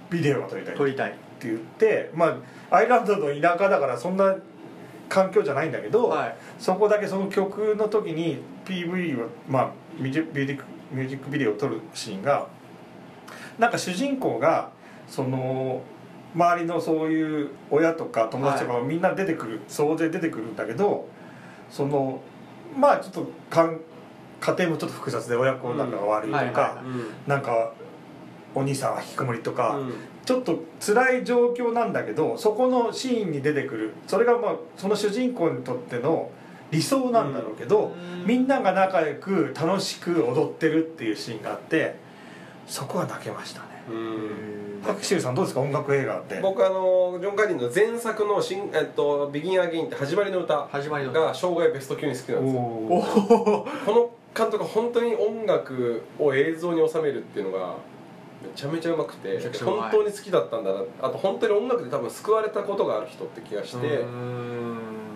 [0.10, 0.74] ビデオが撮りたい。
[0.74, 1.16] って撮りたい。
[1.42, 2.38] 言ってま
[2.70, 4.36] あアイルランドの田舎だからそんな
[5.10, 6.38] 環境じゃないんだけど、はい。
[6.60, 12.48] そこだけその曲の時に PV をまあミュージックミュージックミュージックビデオを撮るシーンが
[13.58, 14.70] なんか主人公が
[15.08, 15.82] その
[16.38, 21.10] 周りのそういう親とか友達とかみんな出てくる、総勢出てくるんだけど
[21.72, 22.22] その
[22.78, 23.80] まあちょっとかん
[24.40, 26.84] 家庭もちょっと複雑で親子仲が悪いとか、
[27.26, 27.74] なんか
[28.54, 29.94] お兄さんは引きこもりとか、うん。
[30.26, 33.94] ちょっと辛い状況なんだけどそこのシーンに出てくる。
[34.06, 36.30] それがまあその主人公にとっての
[36.70, 38.28] 理想なんだろうけど、うん。
[38.28, 41.96] みんなが仲良く楽しく踊ってるっていうシーンがあって
[42.68, 43.68] そこは泣けましたね。
[43.90, 45.62] うん白秋さんどうですか？
[45.62, 46.40] 音楽映画って。
[46.42, 51.20] 僕あのジョン・カーリーの前作の新、えっと「ビギン・アゲイン」って始まりの歌始まりの歌。
[51.22, 52.62] が生涯ベスト級に好きなんですよ。
[52.62, 57.74] この監督は本当に音楽を映像に収めるっていうのが
[58.44, 60.82] めちゃめちゃうまくて本当に好きだったんだな。
[61.02, 64.06] あと本当に音楽で多分救われたことがある人って気がして、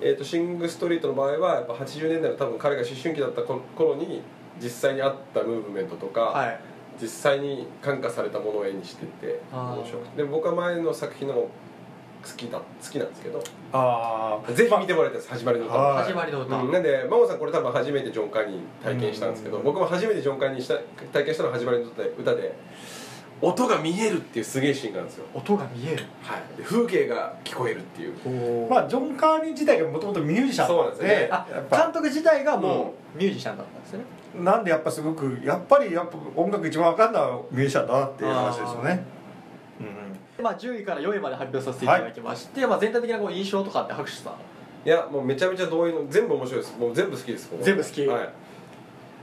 [0.01, 4.24] えー、とシング・ストリートの場合はやっぱ80年代の多分彼が思春期だった頃頃に
[4.59, 6.59] 実際にあったムーブメントとか、はい
[7.00, 10.18] 実際に感化されたものを絵にしてて面白くて。
[10.18, 11.48] でも僕は前の作品の好
[12.38, 13.44] きだ好きなんですけど。
[13.74, 19.64] ああぜひ見てもらいたいです始まりの歌、はい始まりの歌、うん、なんで真帆さんこれ多分初めてジョン・カーニー体験したんですけどうん。
[19.64, 20.78] 僕も初めてジョン・カーニーした
[21.12, 22.56] 体験したのは始まりの歌で歌で
[23.42, 26.06] 音が見えるっていうすげえシーンがあるんですよ、音が見える。
[26.22, 28.70] はい、で風景が聞こえるっていう。
[28.70, 31.30] まあジョン・カーニー自体がもともとミュージシャンそうなんですよね。
[31.32, 31.86] あやっぱ。
[31.86, 34.04] 監督自体がもうミュージシャンだったんですね、
[34.36, 39.04] なんでやっぱすごくやっぱりやっぱ音楽一番わかんないミュージシャンだなっていう話ですよね。
[39.80, 44.34] うんまあ、10位から4位まで発表させていただきまして、まあ、全体的なこう印象とかって拍手さん
[44.88, 46.78] いやもうめちゃめちゃ同意の全部面白いです。
[46.78, 48.08] もう全部好きです僕全部好き。
[48.08, 48.30] はい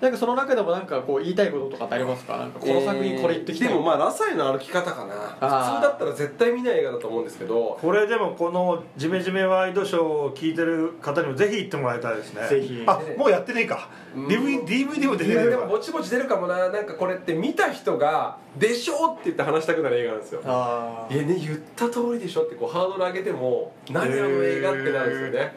[0.01, 2.37] なんかその中でもなんかこう言いたいこととかってありますか？
[2.37, 5.37] なんかこの作品これ言ってきたい、でもまあラサイの歩き方かな。
[5.41, 5.75] あー。
[5.75, 7.79] 普通だったら絶対見ない映画だと思うんですけど。
[7.81, 12.47] これでもこの「ジメジメワイドショー」を聞いてる方にもぜひ行ってもらいたいですね。
[12.49, 12.85] ぜひ。
[12.87, 13.89] あもうやってねえか。
[14.15, 14.27] うん。
[14.27, 16.69] DVD, DVD も出てるいやでもぼちぼち出るかもな。
[16.69, 20.41] なんかこれって見た人が「でしょ?」って言って話したくなる映画なんですよ。
[20.45, 24.13] あいやね言った通りでしょってこうハードル上げても何あの
[24.45, 25.53] 映画ってなるんですよね。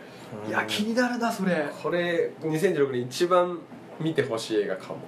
[0.48, 0.50] ー。
[0.50, 1.70] いや気になるなそれ。
[1.84, 3.60] これ2016年一番
[4.00, 5.00] 見てほしい映画かも。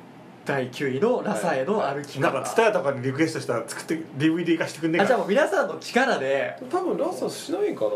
[0.45, 5.03] 第9位のラサへの歩き方、なんか蔦屋とかにリクエストしたら作って DVD 化してくんねえか。
[5.05, 6.57] あじゃあもう皆さんの力で。
[6.69, 7.91] 多分ラサしないかな。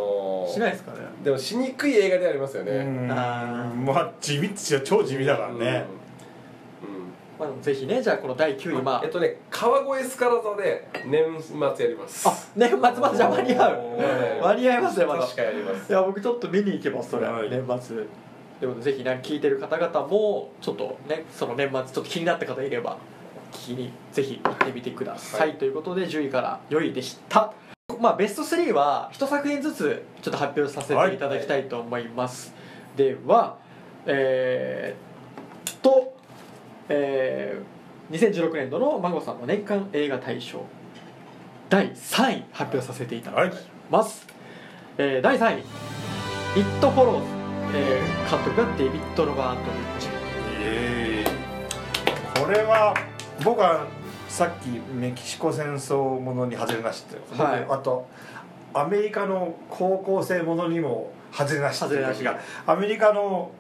[0.50, 1.00] しないですかね。
[1.24, 2.72] でもしにくい映画でありますよね。
[2.72, 3.12] うん。
[3.12, 3.76] あー。
[3.76, 5.56] まあ地味っちゃ超地味だからね。
[5.58, 6.96] うん。
[6.96, 7.08] うん
[7.38, 9.02] まあ、ぜひねじゃあこの第9位まあ。
[9.04, 12.30] えっとね川越スカラ座で年末やります。
[12.30, 13.72] あ年末までじゃあ間に合う。
[13.72, 14.08] は
[14.38, 15.22] い間に合いますねまだ。
[15.22, 15.92] 確かやります。
[15.92, 17.50] いや僕ちょっと見に行けますそれ、はい。
[17.50, 18.06] 年末
[18.60, 22.98] ということでぜひね聞いてる方々もちょっとねその年末ちょっと気になった方いれば
[23.52, 25.58] 聞きにぜひ行ってみてください、はい。
[25.58, 27.54] ということで10位から4位でした。
[28.00, 32.54] まあベスト3は一作品ずつちょっと発表させていただきたいと思います、
[32.96, 33.58] では
[34.06, 36.16] えー、っと
[36.90, 40.64] えー、2016年度の孫さんの年間映画大賞
[41.70, 43.58] 第3位発表させていただき
[43.92, 44.26] ます、
[44.98, 45.62] えー第3位
[46.58, 47.37] 「イット・フォローズ」
[47.74, 50.08] えー監督がデビッド・ロバート・リッチ。
[52.42, 52.94] これは
[53.44, 53.86] 僕は
[54.28, 57.62] さっきメキシコ戦争ものに外れなしって、はい。
[57.62, 58.08] 僕あと
[58.74, 62.40] アメリカの高校生ものにも外れなしっていうが。
[62.66, 63.52] アメリカの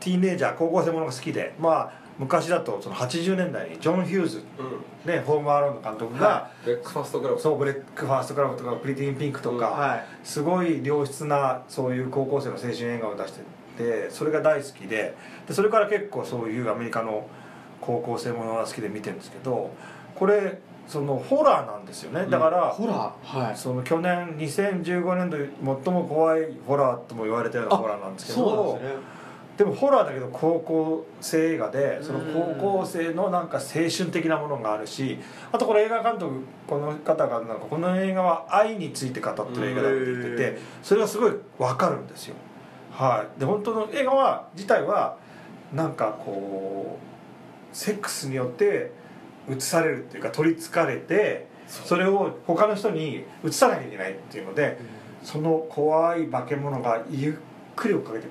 [0.00, 1.54] ティーンエイジャー高校生ものが好きで。
[1.58, 5.12] まあ昔だとその80年代にジョン・ヒューズ、うん。
[5.12, 7.40] ね、ホームアローンの監督が、はブレックファーストクラブ。
[7.40, 10.04] そうブレックファーストクラブとかプリティ・イン・ピンクとか、はい。
[10.24, 13.40] すごい良質なそういう高校生の青春映画を出して
[13.76, 15.14] てそれが大好きで
[15.46, 17.28] でそれから結構そういうアメリカの
[17.80, 19.70] 高校生ものが好きで見てるんですけど
[20.14, 20.58] これ
[20.88, 22.30] そのホラーなんですよね。
[22.30, 23.46] だから、ホラー？
[23.46, 23.56] はい。
[23.56, 25.36] その去年2015年度
[25.84, 29.02] 最も怖いホラーとも言われたようなホラーなんですけどそうなんですね
[29.56, 35.18] でもホラーだけど高校生映画でその高校生のなんか青春的なものがあるし
[35.50, 42.34] あとこれ映画監督この方がなんかこの映画は愛について語ってる映画だって言ってへてそれがすごい分かるんですよ。
[42.92, 43.40] はい。
[43.40, 45.16] で本当の映画は自体は
[45.72, 46.98] なんかこ
[47.72, 48.92] うセックスによって
[49.50, 54.78] 映されるっていうか取りつかれてそれを他の人に映さなきゃいけないっていうので
[55.22, 57.34] その怖い化け物がゆっ
[57.74, 58.30] くり追っかけてく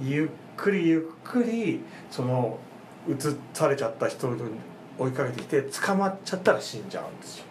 [0.00, 1.80] ゆっくりゆっくり
[2.10, 2.58] その
[3.08, 3.14] 映
[3.54, 4.42] されちゃった人に
[4.98, 7.44] 追いかけてきて捕まっちゃったら死んじゃうんですよ。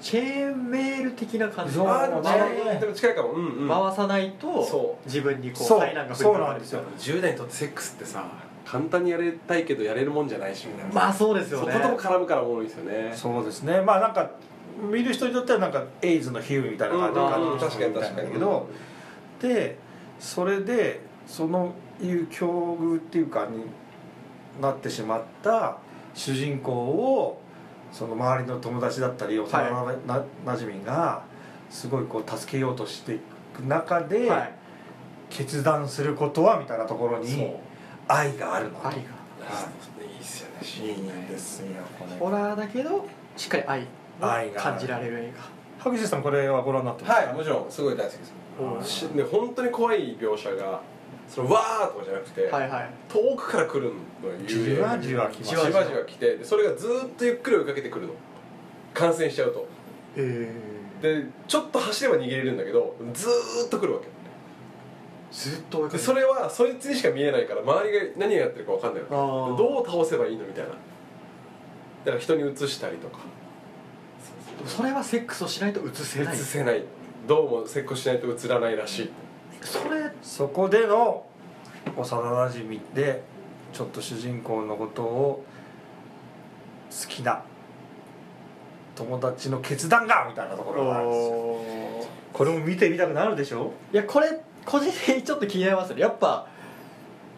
[0.00, 1.74] チェーンメール的な感じ。
[1.74, 3.32] で近いでも近いかも。
[3.32, 3.68] うんうん。
[3.68, 5.80] 回さないとそ自分にこうそう。
[5.80, 6.82] 災難が降りそうかかるなんですよ。
[6.98, 8.24] 10代にとってセックスってさ
[8.64, 10.94] 簡単にやれたいけどやれるもんじゃないしみたいな。
[10.94, 11.72] まあそうですよね。
[11.72, 13.12] そことも絡むからおもろいですよね。
[13.14, 13.80] そうですね。
[13.82, 14.30] まあなんか
[14.90, 17.58] 見る人にとってはなんかエイズの比喩みたいな感じうん感じうん。
[17.58, 18.28] 確かに確かに。
[18.28, 18.68] だけど
[19.42, 19.78] で
[20.18, 23.64] それでそのいう境遇っていうかに
[24.60, 25.78] なってしまった
[26.14, 27.40] 主人公を
[27.92, 31.22] その周りの友達だったり幼ななじみが
[31.70, 33.18] すごいこう助けようとしてい
[33.54, 34.52] く中で、はい。
[35.30, 37.54] 決断することはみたいなところに
[38.08, 38.80] 愛があるの。
[38.84, 38.98] 愛が。
[38.98, 39.00] い。
[39.00, 40.58] いっすよね。
[40.60, 41.66] シいいーンねんですよ
[41.96, 43.06] これホラーだけど
[43.36, 43.84] しっかり愛を
[44.20, 45.32] 愛が感じられる映
[45.78, 47.26] 萩地さんこれはご覧になってますか？
[47.28, 47.70] はいもちろん。
[47.70, 48.32] すごい大好きです。
[48.58, 50.82] 画しね本当に怖い描写が
[51.30, 52.90] そのわーとかじゃなくて、はいはい。
[53.08, 58.12] 遠くから来るのよじわじわ来ますじわじわ来てでそれがずーっとゆっくり追いかけてくるの。
[58.92, 59.66] 感染しちゃうと。
[60.16, 60.52] え
[61.00, 64.08] でちょっと走れば逃げれるんだけどずーっと来るわけ。
[65.30, 69.56] ずっと追いかけてでそれはそいつにしか見えないから周りが何がやってるか分かんないあー。
[69.56, 70.70] どう倒せばいいのみたいな。
[70.70, 70.76] だ
[72.06, 73.20] から人に移したりとか。
[74.66, 76.34] それはセックスをしないと映せない。
[76.34, 76.82] 映せない。
[77.28, 79.10] どうもセックスしないと映らないらしい
[79.62, 81.24] それそこでの
[81.96, 83.22] 幼なじみで
[83.72, 85.44] ちょっと主人公のことを
[86.90, 87.42] 好きな
[88.94, 91.36] 友達の決断がみたいなところがあるんですよ。
[92.32, 93.72] これも見てみたくなるでしょ？
[93.92, 96.46] いやこれ個人的にちょっと気になりますねやっぱ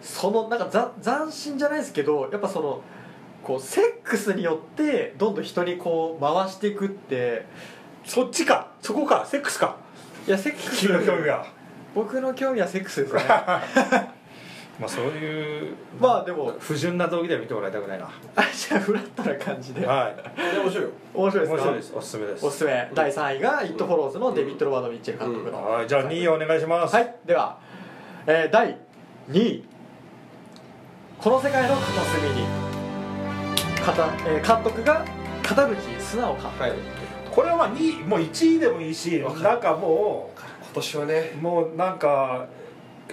[0.00, 2.82] そのなんかざ斬新じゃないですけどやっぱその
[3.42, 7.46] こうセックスによってどんどん人にこう回していくって。
[8.04, 8.72] そっちか？
[8.80, 9.24] そこか？
[9.26, 9.76] セックスか？
[10.26, 10.88] いやセックス。
[10.88, 11.46] 君の興味が
[11.94, 13.22] 僕の興味はセックスですね。
[14.80, 16.54] まあそういうまあでも。
[16.58, 18.06] 不純な動機では見てもらいたくないな。
[18.34, 19.86] あじゃあフラットな感じで。
[19.86, 20.16] はい。
[20.58, 20.90] 面白いよ。
[21.14, 21.52] 面白いですか？
[21.54, 21.92] 面白いです。
[21.94, 22.46] おすすめです。
[22.46, 22.90] おすすめ。
[22.94, 25.86] 第3位が「イット・フォローズ」のデビッド・ロバード・ミッチェル監督の、はい。
[25.86, 26.94] じゃあ2位お願いします。
[26.96, 27.14] はい。
[27.26, 27.58] では、
[28.26, 28.76] えー第
[29.30, 29.64] 2位。
[31.20, 32.46] この世界の片隅に。
[33.84, 35.04] 片、えー監督が
[35.42, 36.72] 片渕素直監督、はい。
[37.30, 40.31] これはまあ2位もう1位でもいいしなんかも今
[40.72, 41.32] 年はね。
[41.34, 42.46] うもうなんか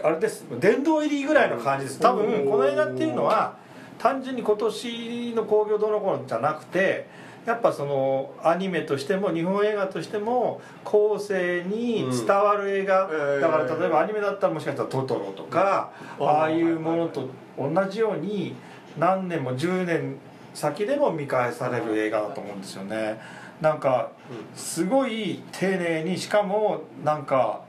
[0.03, 0.45] あれです。
[0.59, 1.99] 殿堂入りぐらいの感じです。
[1.99, 3.55] 多分この映画っていうのは
[3.97, 7.07] 単純に今年の興行どうのこうのじゃなくて
[7.45, 18.55] やっぱそのアニメとしても日本映画としても後世に伝わる映画、うんだから例えばアニメだったらもしかしたら「トトロ」とか、うんああいうものと同じように
[18.97, 20.15] 何年も10年
[20.53, 23.19] 先でも見返される映画だと思うんですよね
[23.61, 24.11] なんか
[24.55, 27.61] すごい丁寧にしかもなんか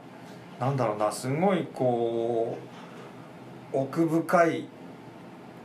[0.59, 2.57] なんだろうなすごいこ
[3.73, 4.67] う奥深い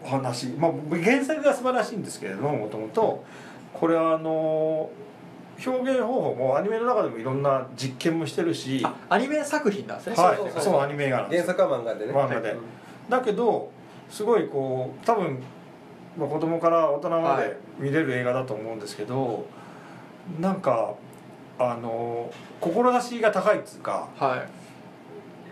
[0.04, 0.48] お話。
[0.48, 3.24] まあ原作が素晴らしいんですけれどももともと。
[3.72, 4.88] これはあの
[5.64, 8.80] 表現方法もアニメの中でもいろんな実験もしてるし。
[8.84, 10.16] あアニメ作品なんですね。
[10.16, 10.60] はい。
[10.60, 11.42] そうアニメ映画なんです。
[11.44, 12.12] 原作は漫画でね。
[12.12, 12.48] 漫画で。
[12.48, 12.58] はい。
[13.08, 13.70] だけど
[14.08, 15.42] すごいこう多分、
[16.16, 17.48] まあ、子供から大人まはい。
[17.48, 19.46] で見れる映画だと思うんですけど、
[20.40, 20.94] なんか
[21.58, 24.66] あの志が高いっつうかはい。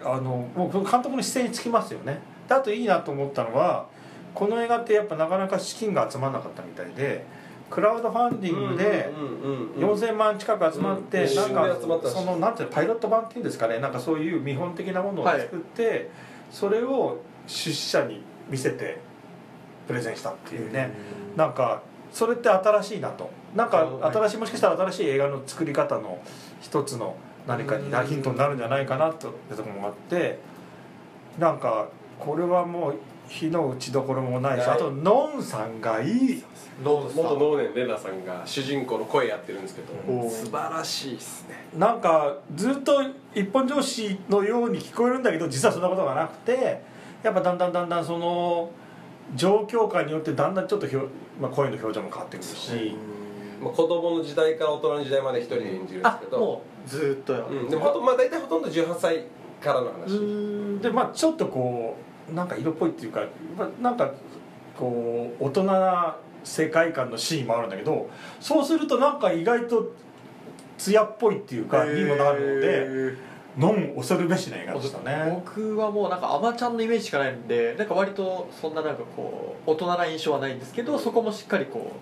[0.07, 2.21] あのもう監督の姿勢につきますよね。
[2.47, 3.87] であといいなと思ったのは
[4.35, 7.25] この映画ってやっぱなかなか資金が集まらなかったみたいで
[7.71, 13.79] クラウドファンディングでうんうんうんうん4000万近く集まって、うんなんかそのなんていうのパイロット版っていうんですかね。
[13.79, 16.11] なんかそういう見本的なものを作って、
[16.51, 18.99] それを出資者に見せて
[19.87, 20.91] プレゼンしたっていうね、
[21.37, 24.13] なんかそれって新しいなとなんかはい。
[24.13, 26.21] 新しいもしかしたら新しい映画の作り方の
[26.61, 30.39] 一つの何かになヒントになるんじゃないかなというところもあって
[31.39, 31.89] なんか
[32.19, 32.95] これはもう
[33.29, 36.43] 火の打ちどころもないしあとノンさんがいい。
[36.83, 41.55] ノース元能年レナさんが主人公の声やってるんですけど素晴らしいですね。
[41.79, 43.01] なんかずっと
[43.35, 46.83] 一本上司のように聞こえるんだけど実はそんなことがなくて
[47.23, 48.71] やっぱだんだんだんだんその
[49.37, 51.09] 状況下によってだんだんちょっとひょ、
[51.41, 52.97] まあ、声の表情も変わってくるし
[53.65, 56.39] まあ子供の時代から大人の時代まで一人で演じるんですあけど。
[56.39, 59.25] もうずーっとやうん、でもほとまあ大体ほとんど18歳
[59.61, 60.19] からの話。
[60.19, 61.97] んでまあちょっとこ
[62.31, 63.25] うなんか色っぽいっていうか
[63.57, 64.13] まあなんか
[64.79, 68.11] こう大人な世界観のシーンもあるんだけど
[68.41, 69.93] そうするとなんか意外と
[70.77, 75.31] 艶っぽいっていうかにもなるのでへノン恐るべしな映画ーでしたね。
[75.33, 81.93] 僕はもうなんかアマちゃんのイメージしかないんでなんか割とそんななんかこう大人な印象はないんですけどそこもしっかりこ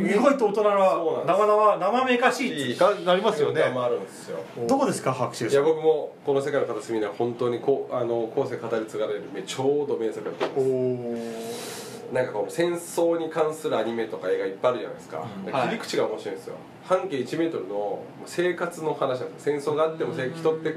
[0.00, 1.38] 意外と大人なそうなんです。
[1.38, 3.68] 生々生めかしいってなりますよね。
[3.70, 4.38] もあるんですよ。
[4.64, 12.04] うどこですか白秋いや僕もこの世界の片隅には本当にこうあの後世語り継がれるめちょうど名作だと思いおます。
[12.10, 15.44] おなんかこの戦争に関するアニメとか映画いっぱいあるじゃないですか、うん。
[15.44, 16.54] で切り口が面白いんですよ。
[16.84, 19.60] 半径1メートルの生活の話なんですよ。
[19.60, 20.74] 戦争があってもせ人って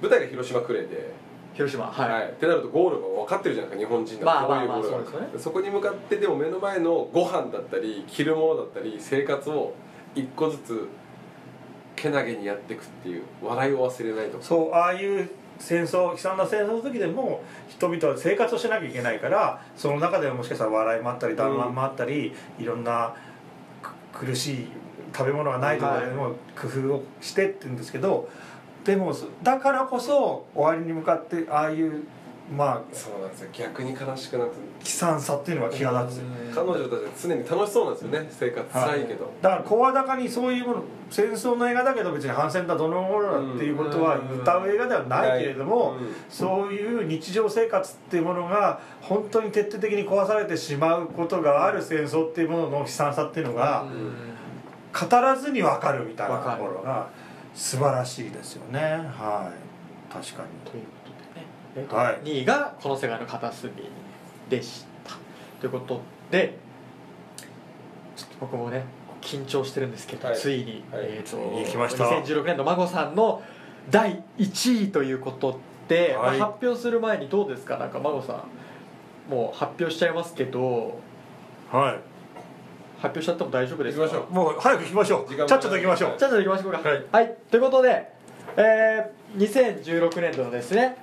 [0.00, 1.12] 舞台が広島呉で、
[1.56, 1.86] 広島。
[1.86, 2.28] はい、はい。
[2.28, 4.26] ってなるとゴールが分かってるじゃないですか日本人だと。
[4.26, 5.10] まあまあまあこういうゴールが。
[5.10, 5.38] そうですよね。
[5.38, 9.72] そこに向かってでも目の前のご飯だったり着るものだったり生活を
[10.14, 10.88] 一個ずつ
[11.96, 14.44] けなげにやっていくっていう笑いを忘れないとか。
[14.44, 23.14] そうああいう戦争悲惨な戦争の時でも人々は生活をしなきゃいけないからその中でももしかしたら笑いもあったり団らんもあったり、いろんな
[24.12, 24.66] く苦しい
[25.16, 28.28] 食べ物がないところでも工夫をしてって言うんですけど、
[28.86, 32.04] でもだからこそ終わりに向かってああいう
[32.56, 33.48] まあそうなんですよ。
[33.52, 34.54] 逆に悲しくなって。
[34.54, 36.22] 悲惨さっていうのが際立つ。
[36.54, 38.28] 彼女たちは常に楽しそうなんですよね。
[38.30, 46.14] 生活辛いけど、だから声高にそういうもの戦争の映画だけど別に反戦だどのものだっていうことは歌う映画ではないけれども、うん。
[46.28, 53.84] そういう日常生活っていうものが本当に徹底的に壊されてしまうことがある戦争っていうものの悲惨さっていうのが
[54.92, 57.08] 語らずに分かるみたいなところが
[57.56, 58.78] 素晴らしいですよね。
[58.80, 60.12] はい。
[60.12, 60.70] 確かに。
[60.70, 60.90] というこ
[61.74, 62.18] とでね、はい。
[62.20, 63.72] 2位が「この世界の片隅」
[64.48, 65.14] でした。
[65.60, 66.00] ということ
[66.30, 66.58] で
[68.14, 68.84] ちょっと僕もね
[69.22, 70.36] 緊張してるんですけど、はい。
[70.36, 71.04] ついに、はい。
[71.04, 72.04] えーとついに来ました。
[72.04, 73.42] 2016年の孫さんの
[73.90, 75.58] 第1位ということ
[75.88, 76.38] で、はい。
[76.38, 77.78] まあ、発表する前にどうですか？
[77.78, 78.44] なんか孫さ
[79.28, 80.98] んもう発表しちゃいますけど。
[81.72, 82.15] はい
[82.96, 84.04] 発表しちゃっても大丈夫ですか？
[84.04, 85.34] 行きましょもう早く行きましょう。
[85.34, 86.16] ちゃっちゃと行きましょう。
[86.18, 86.80] ちょっと行きましょうか。
[87.12, 87.36] はい。
[87.50, 88.12] ということで、
[88.56, 90.96] えー、2016年度のですね、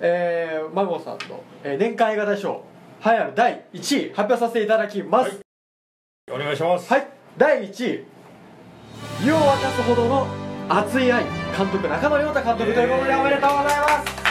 [0.00, 2.62] えー、孫さんの、えー年間映画大賞
[3.04, 5.28] 栄えある第1位発表させていただきます。
[5.30, 5.38] はい。
[6.32, 6.90] お願いします。
[6.92, 7.06] はい、
[7.36, 8.04] 第1位
[9.24, 10.26] 湯を沸かすほどの
[10.68, 11.22] 熱い愛
[11.56, 14.25] 監督中野亮太監督ということでおめでとうございます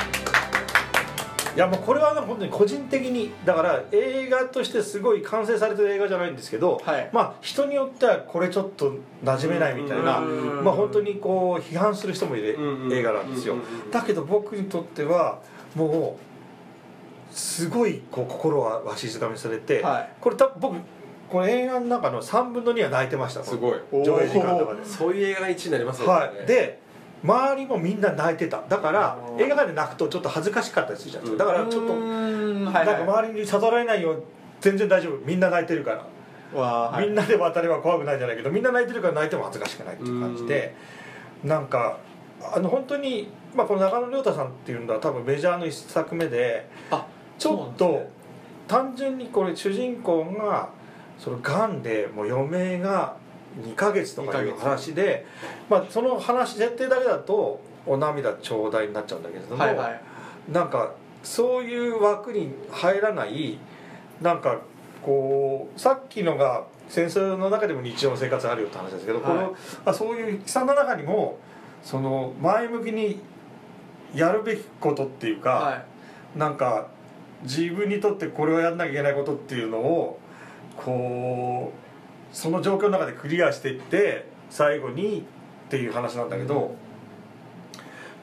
[1.55, 7.09] いやもうこれはね本当に個人的にだから映画としてすごい完成されてる映画じゃないんですけど、はい。
[7.13, 10.23] まあ人によってはこれちょっと馴染めないみたいなう
[10.61, 13.55] んまあ本当にこう批判する人もいるうん映画なんですよ。
[13.89, 15.39] だけど僕にとっては
[15.75, 16.17] も
[17.31, 20.09] うすごいこう心はわしづかみにされて、はい。
[20.19, 20.75] これ多分僕
[21.29, 23.79] この映画の中の3分の2は泣いてましたすごい。
[24.03, 24.85] 上映時間の中で。
[24.85, 26.13] そういう映画が1位になりますよね。
[26.13, 26.84] はい、で
[27.25, 28.63] 周りもみんな泣いてた。
[28.69, 31.45] だから映画館で泣くとちょっと恥ずかしかったりするじゃないですか。
[31.45, 34.23] だからちょっと、なんか周りに悟られないよ
[34.61, 35.17] 全然大丈夫。
[35.25, 36.05] みんな泣いてるから、
[37.01, 40.75] みんなで渡れば怖くないじゃないけどみんな泣いてるから泣いても恥ずかしくないっていう感じで
[41.43, 41.97] なんか
[42.53, 47.05] あの本当に、まあ、この中野亮太さんっていうのは多分メジャーの一作目であ
[47.37, 48.09] ちょっと
[48.67, 50.69] 単純にこれ主人公が
[51.17, 53.17] そのがんでもう余命が
[53.61, 54.63] 2ヶ月とかいう2ヶ月。
[54.63, 55.25] 話で、
[55.69, 60.01] まあ、その話設定だけだとお涙頂戴になっちゃうんだけれども、はいはい。
[60.51, 63.57] なんかそういう枠に入らない
[64.21, 64.61] なんか
[65.01, 69.25] こうさっきのが戦争の中でも日常の生活あるよって話ですけど、はい。
[69.25, 69.55] この
[69.85, 71.39] あそういう悲惨な中にも
[71.83, 73.19] その前向きに
[74.13, 76.39] やるべきことっていうか、はい。
[76.39, 76.87] なんか
[77.43, 80.19] 自分にとってこれをやんなきゃいけないことっていうのを
[80.75, 81.84] こう
[82.35, 86.75] その状況の中でクリアしていって最後にっていう話なんだけど、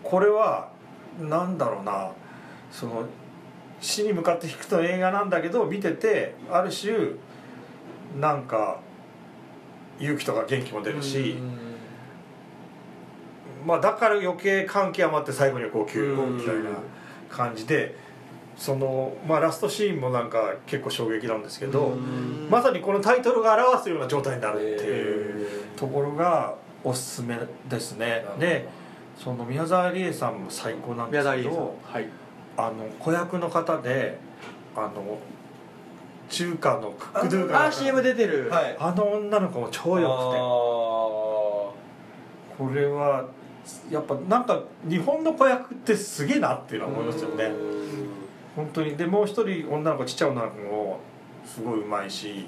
[0.03, 0.69] これは
[1.19, 2.13] なんだろうな
[2.71, 3.07] その
[3.81, 6.93] 死に向かって引くと映画なんだけど見ててある種
[8.21, 8.81] なんか
[9.99, 11.39] 勇気とか元気も出るし、
[13.67, 16.71] まあ、だから余計感極まって最後にはこう急行みたいな
[17.31, 17.97] 感じで
[18.63, 22.47] その、まあ、ラストシーンもなんか結構衝撃なんですけどうん。
[22.49, 27.37] まさにこのタイトルが表すような状態になるっていうえところがおすすめ
[27.69, 28.25] ですね。
[28.37, 28.69] ーで
[29.19, 32.07] その宮沢りえさんも最高なんですけどはい。
[32.57, 34.17] あの子役の方で
[34.77, 35.19] あの
[36.29, 38.77] 中華のクックドゥかなんかあ CM 出てる、はい。
[38.79, 40.15] あの女の子も超良く
[42.61, 42.65] て。
[42.65, 43.25] これは
[43.91, 47.51] やっぱなんか日本の子役ってすげえなっていうのは思いますよね
[48.57, 48.97] 本当に。
[48.97, 51.01] でもう一人女の子ちっちゃい女の子も
[51.45, 52.47] すごいうまいし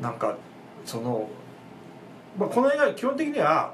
[0.00, 0.36] なんか
[0.84, 1.28] その、
[2.38, 3.72] まあ、この映画基本的には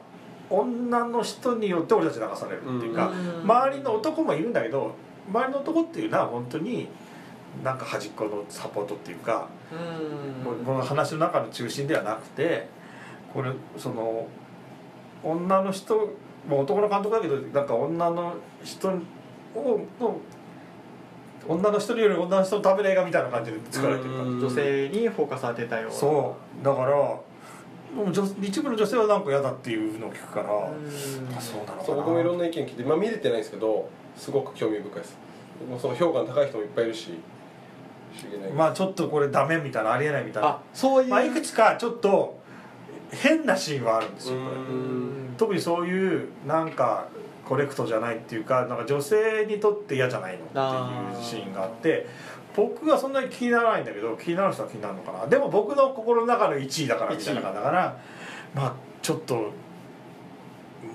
[0.50, 3.42] 女の人によって俺たち流されるっていうか、うん。
[3.42, 4.94] 周りの男もいるんだけど
[5.28, 6.88] 周りの男っていうのは本当に
[7.62, 10.64] なんか端っこのサポートっていうか、うん。
[10.64, 12.68] この話の中の中心ではなくて
[13.32, 14.26] これその
[15.22, 16.10] 女の人
[16.50, 18.34] 男の監督だけどなんか女の
[18.64, 18.88] 人
[19.54, 20.16] をの
[21.48, 24.40] 女の人より女の人のための映画みたいな感じで作られてるからうん。
[24.40, 25.92] 女性にフォーカス当てたような。
[25.92, 26.64] そう。
[26.64, 27.22] だからも
[28.06, 31.36] う女一部の女性はなんか嫌だっていうのを聞くから、うん。
[31.36, 31.84] あそうなのかな。
[31.84, 35.16] そう僕もいろんな意見聞いて、まあ、見れてないんですけどすごく興味深いです。
[35.60, 37.10] 僕もその評価の高い人もいっぱいいるし
[38.56, 40.48] まあちょっとこれダメみたいなありえないみたいな。
[40.48, 42.40] あそういう、まあ、いくつかちょっと
[43.10, 44.38] 変なシーンはあるんですよ
[45.36, 47.06] 特にそういうなんか
[47.52, 50.48] コレクトじゃないっていうかなんか女性にとって嫌じゃないのっ
[51.12, 52.06] ていうシーンがあって
[52.56, 55.26] 僕はそんなに気にならないんだけど気になる人は気になるのかな。
[55.26, 57.98] でも僕の心の中の1位だからみたいなだから
[58.54, 59.50] まあちょっと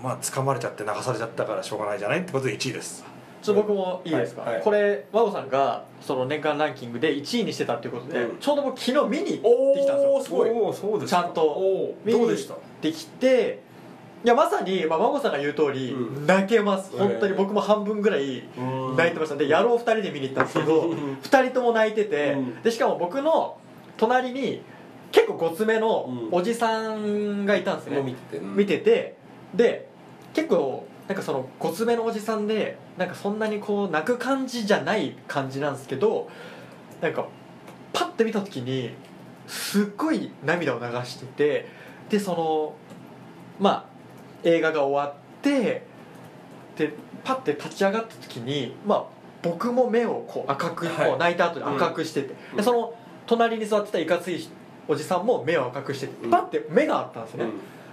[0.02, 3.06] まあ掴まれちゃって流されちゃったからしょうがないじゃないってことで1位です。
[3.44, 4.64] ちょっと僕もいいですか、はいはい。
[4.64, 8.38] これ和尾さんがその年間ランキングで1位にしてたっていうことで、うん。
[8.40, 10.14] ちょうど僕昨日見に行ってきたんですよ。
[10.14, 10.74] おーすごい。
[10.74, 12.56] そうですちゃんとお見に行っどうでした？
[12.82, 13.67] てきて
[14.24, 16.26] いやまさに、まあ、孫さんが言う通り、うん。
[16.26, 16.92] 泣けます。
[16.94, 18.44] えー本当に僕も半分ぐらい
[18.96, 19.36] 泣いてました。
[19.36, 21.18] で野郎2人で見に行ったんですけどうん。
[21.22, 22.62] 2人とも泣いてて、うん。
[22.62, 23.58] でしかも僕の
[23.98, 24.62] 隣に
[25.12, 26.40] 結構ごつめのうん。
[26.40, 28.44] おじさんがいたんですね、もう見てて。
[28.44, 29.18] 見てて
[29.54, 29.88] で
[30.34, 36.30] 結構なんかそのごつめのおじさんでなんかそんなにこう泣く感じじゃない感じなんですけど
[37.02, 37.28] なんか
[37.94, 38.92] パッて見た時に
[39.48, 41.70] すっごい涙を流してて
[42.10, 42.76] でその
[43.60, 43.97] まあ
[44.44, 45.84] 映画が終わって
[46.78, 46.94] で
[47.24, 49.04] パッて立ち上がった時にまあ
[49.42, 51.10] 僕も目をこう赤く、はい。
[51.10, 52.58] こう泣いた後で赤くしてて、うん。
[52.58, 52.94] でその
[53.26, 54.48] 隣に座ってたいかつい
[54.88, 56.32] おじさんも目を赤くしてうん。
[56.32, 57.46] パッて目があったんですね、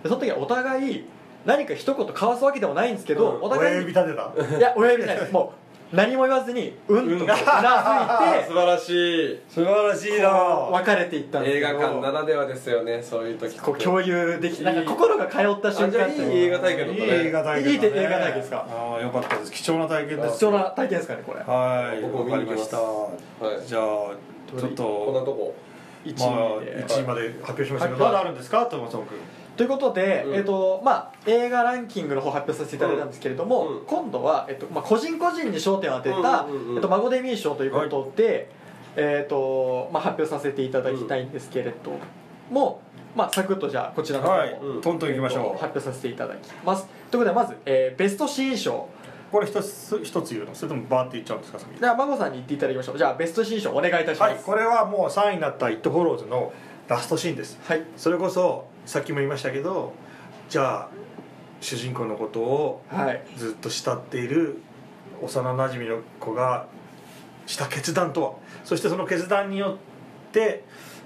[0.02, 1.04] でその時はお互い
[1.44, 3.42] 何か一言交わすわけでもないんですけど、うん。
[3.42, 4.58] 親お互いに指立てた？
[4.58, 5.32] いや親指じゃないです。
[5.32, 5.63] もう
[5.94, 7.44] 何も言わずにうんとうなずいて
[8.48, 8.90] 素晴らし
[9.32, 9.40] い。
[9.48, 10.28] 素晴らしいな。
[10.30, 17.06] 別れていったんです映けど画館ならではですよねそういう時こう共有できてなんか心が通った瞬あじゃあ間っていい映画体験だったね。
[17.06, 17.88] いい映画体験だね。
[17.88, 18.66] いい映画体験ですか？
[18.68, 19.52] ああよかったです。
[19.52, 21.14] 貴重な体験です貴重な体験ですか？
[21.14, 22.00] ねこれはい。
[22.02, 22.74] 僕も見に行きます。
[22.74, 23.06] わかりま
[23.36, 23.46] した。
[23.46, 23.66] はい。
[23.66, 24.82] じゃあちょっと。
[24.84, 25.54] こんなとこ
[26.04, 28.04] ？1まあ位で、1位まで発表しましたけど。
[28.04, 28.12] はい。
[28.12, 28.66] まだあるんですか？
[28.66, 29.04] 友松君
[29.56, 30.34] ということで、うん。
[30.34, 33.86] えっとまあ、映画ランキングの方発表させていただいたんですけれども、うん。
[33.86, 38.50] 今度は、えっとまあ、個人個人に焦点を当てた、うんうんうんえっと、孫デミー賞ということで、
[38.96, 41.92] えっとまあ、発表させていただきたいんですけれど
[42.50, 42.80] も、
[43.14, 44.52] まあ、サクッとじゃあこちらの方を、はい。
[44.52, 44.80] うん。
[44.80, 46.86] トントンいきましょ発表させていただきます。
[47.10, 50.54] ということでまず、えーベスト新人賞うこれ一つ一つ言うの？
[50.54, 52.98] それともバーって言っちゃうんですか先にでは孫さんに言っていただきましょう。
[52.98, 54.32] じゃあベスト新人賞お願いいたします。
[54.32, 54.38] はい。
[54.44, 56.52] これはもう3位になった「イット・フォローズ」の
[56.86, 57.58] ラストシーンです。
[57.64, 57.82] はい。
[57.96, 59.92] それこそさっきも言いましたけど
[60.48, 60.88] じゃあ
[61.60, 63.22] 主人公のことをはい。
[63.36, 64.58] ずっと慕っている
[65.22, 66.66] 幼なじみの子が
[67.46, 68.34] した決断とは
[68.64, 69.78] そしてその決断によ
[70.28, 70.64] って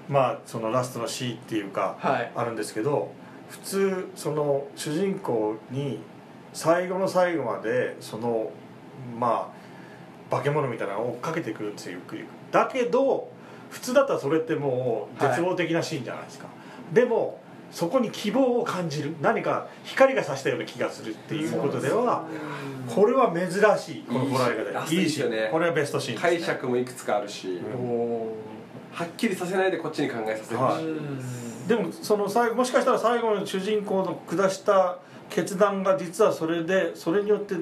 [0.09, 2.31] まあそのラストのシーンっていうかはい。
[2.35, 3.11] あるんですけど
[3.49, 5.99] 普通その主人公に
[6.53, 8.51] 最後の最後までその
[9.17, 9.51] ま
[10.31, 12.25] あ化け物みたいなのを追っかけてくるんですよゆっくり。
[12.51, 13.31] だけど
[13.69, 16.47] 普通だったらそれってもう絶望的なシーンじゃないですか、
[16.91, 17.39] でも
[17.71, 19.15] そこに希望を感じる。
[19.21, 22.25] 何か光が差したような気がするっていうことでは
[22.87, 24.03] これは珍しい。
[24.03, 24.85] このホラー映画で。
[24.85, 25.51] いいシトいいですよねーン。
[25.51, 27.59] これはベストシーンです、ね、解釈もいくつかあるし。
[28.91, 31.67] はっきりさせないでこっちに考えさせるし、はい。
[31.67, 34.97] でもその最後もしかしたら最後の主人公の下した
[35.29, 37.55] 決断が実はそれでそれによって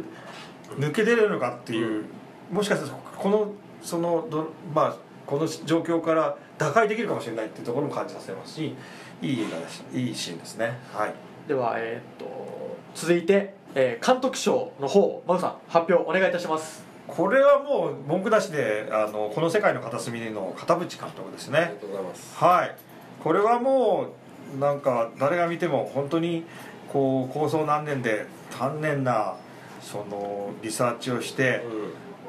[0.78, 2.06] 抜け出れるのかっていう、
[2.50, 3.52] もしかしたらこの
[3.82, 4.96] そのどまあ
[5.28, 8.74] この状況から打開できるかもしれないっていうところも感じさせますし
[9.22, 10.80] いい映画ですいいシーンですね。
[10.94, 11.14] はい。
[11.48, 16.86] ではえーっと続いて、えー監督賞の方マグさん発表お願いいたします。
[17.08, 21.60] これはもう文句なしであのこの世界の片隅の片渕監督ですね。
[21.60, 22.36] ありがとうございます。
[22.36, 22.76] はい。
[23.24, 24.08] これはも
[24.56, 26.46] うなんか誰が見ても本当に
[26.92, 28.26] こう構想何年で
[28.58, 29.36] 丹念な
[29.82, 31.64] そのリサーチをして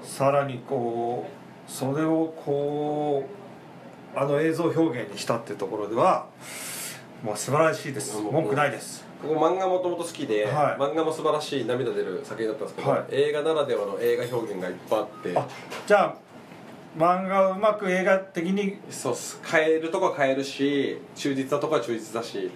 [0.03, 1.38] さらにこう
[1.69, 3.29] それをこ
[4.15, 6.27] うあの映像表現にしたっていうところでは
[7.23, 8.21] もう素晴らしいです。
[8.21, 9.07] 文句ないです。
[9.23, 10.81] 僕漫画もともと好きで、はい。
[10.81, 13.05] 漫画も素晴らしい涙出る作品だったんですけど、はい。
[13.11, 15.37] 映画ならではの映画表現がいっぱいあって。
[15.37, 15.47] あ
[15.87, 16.17] じゃあ
[16.97, 19.41] 漫画をうまく映画的にそうっす。
[19.45, 22.51] 変えるとこは変えるし忠実なとこは忠実だし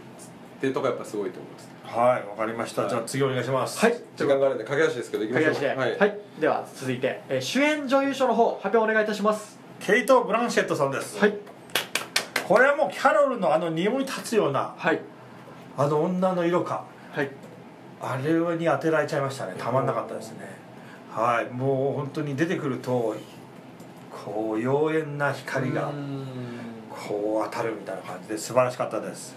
[0.58, 2.90] っていうとこはやっぱすごいと思いますはいわかりました、はい。
[2.90, 3.78] じゃあ次お願いします。
[3.78, 4.00] はい。
[4.16, 5.52] 時間があるんで駆け足ですけどいきましょう。
[5.52, 9.58] 駆け足で、はい、はい、では続いて、えー主演女優賞の方発表お願いいたします。
[9.78, 11.34] ケイト・ブランシェットさんです、はい。
[12.48, 15.00] これはもうキャロルのあの匂い立つようなはい。
[15.76, 16.84] あの女の色か。
[17.12, 17.30] はい。
[18.00, 19.54] あれに当てられちゃいましたね。
[19.58, 20.38] たまんなかったですね。
[21.10, 21.52] はい。
[21.52, 23.14] もう本当に出てくると
[24.24, 25.92] こう妖艶な光が
[26.88, 29.36] こう当たるみたいな感じで素晴らしかったです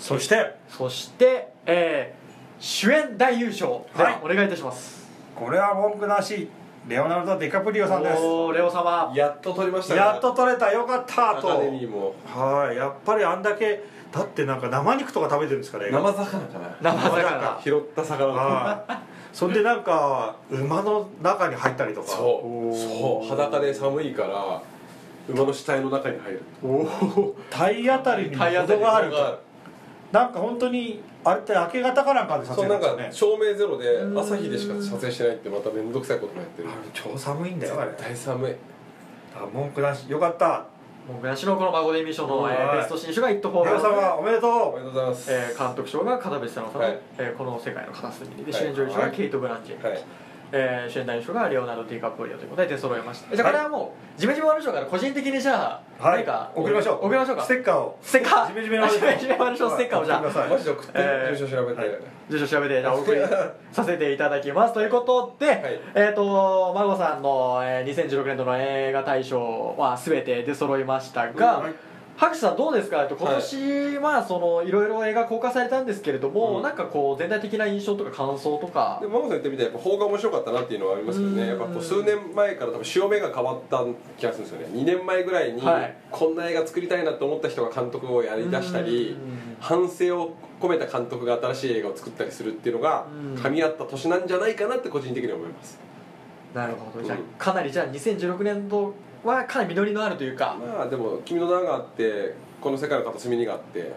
[0.00, 2.20] そしてそして、えー
[2.60, 3.86] 主演男優賞。
[3.96, 4.20] でははい。
[4.22, 6.46] お願いいたします、これは文句なし。
[6.86, 8.22] レオナルド・ディカプリオさんです。
[8.22, 9.12] おーレオ様。
[9.14, 10.00] やっと撮りましたね。
[10.00, 10.70] やっと撮れた。
[10.70, 11.38] よかった。
[11.38, 12.14] アとカデミーも。
[12.26, 12.76] はい。
[12.76, 13.82] やっぱりあんだけ
[14.12, 16.92] だってなんか生肉とか食べてるんですから映画生魚かな。
[16.92, 17.60] 生魚。
[17.62, 18.26] 拾った魚。
[18.34, 18.92] はい。
[19.32, 22.08] そんでなんか馬の中に入ったりとか。
[22.08, 22.76] そう。
[22.76, 23.28] そう。
[23.28, 24.62] 裸で寒いから
[25.28, 26.42] 馬の死体の中に入る。
[26.62, 29.49] おお体当たりにも体当たり程があるがと
[30.12, 34.18] なんか本当にあれって明け方かなんかで撮そうなんか影なんですよね照明ゼロでうん。
[34.18, 36.68] 朝日でしか撮影してないってまた面倒くさいこともやってる。
[36.92, 37.90] 超寒いんだよあれ。
[37.92, 38.54] 絶対寒い
[39.36, 40.64] あ文句なしよかった。
[41.08, 42.78] 僕なしのこの孫デミー賞の、えーはい。
[42.78, 44.92] ベスト新種が「イット・フォー様おめでとおめでとう。
[44.94, 46.98] ございますえー監督賞が片渕さんの、はい。
[47.18, 48.44] えーこの世界の片隅に。
[48.44, 48.60] ではい。
[48.62, 49.10] 主演女優賞はい。
[49.10, 50.02] がケイト・ブランチェ、はい
[50.52, 53.34] えー主演男優賞がレオナルド・ディカプリオということで出揃えました。
[53.36, 56.16] じゃあこれはもうジメジメワル賞から個人的にじゃあ、うはい。
[56.18, 57.06] 何か送りましょう。
[57.06, 57.44] 送りましょうか。
[57.44, 57.98] ステッカーを。
[58.02, 60.04] ステッカージメジメワルジメジメステッカーを。
[60.04, 61.90] じゃあマジで送ってえー住所調べて、はい。
[62.28, 63.20] 住所調べてじゃあお送り
[63.72, 64.74] させていただきます。
[64.74, 65.50] ということで、い。
[65.94, 71.74] えっ、と孫さんの、えー2016年度の映画大賞は全て出揃いましたが、はい
[72.20, 73.00] 白手さんどうですか？
[73.00, 76.62] えっと今年、まあそのいろいろ映画公開されたんですけれども、うん。
[76.62, 78.98] なんかこう全体的な印象とか感想とか。
[79.00, 81.42] でマモさん言ってみたらやっぱ邦画面白かったなっていうのはありますけどね。
[81.44, 81.48] うん。
[81.48, 83.82] やっぱこう数年前から多分潮目が変わった
[84.18, 84.80] 気がするんですよね。
[84.82, 85.96] 2年前ぐらいにはい。
[86.10, 89.56] こんな映画作りたいなと思った人が監督をやりだしたりうん。
[89.58, 93.40] 反省を込めた監督が新しい映画を作ったりするっていうのがうん。
[93.40, 95.80] 噛み合った年なんじゃないかなって個人的には思います。
[96.52, 97.02] なるほど。
[97.02, 98.92] じゃあ、うんかなりじゃあ2016年度
[99.24, 100.56] はかなり実りのあるというか。
[100.58, 103.88] まあでも「君の名があってこの世界の片隅に」があってやっ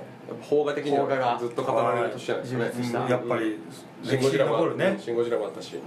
[0.41, 3.11] ぱ邦画的にはずっと語られる年じゃないですかね。
[3.11, 3.59] やっぱり
[4.03, 4.97] シン・ゴジラも残るね。
[4.99, 5.77] シン・ゴジラもあったし、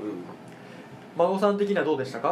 [1.16, 2.30] 孫さん的にはどうでしたか？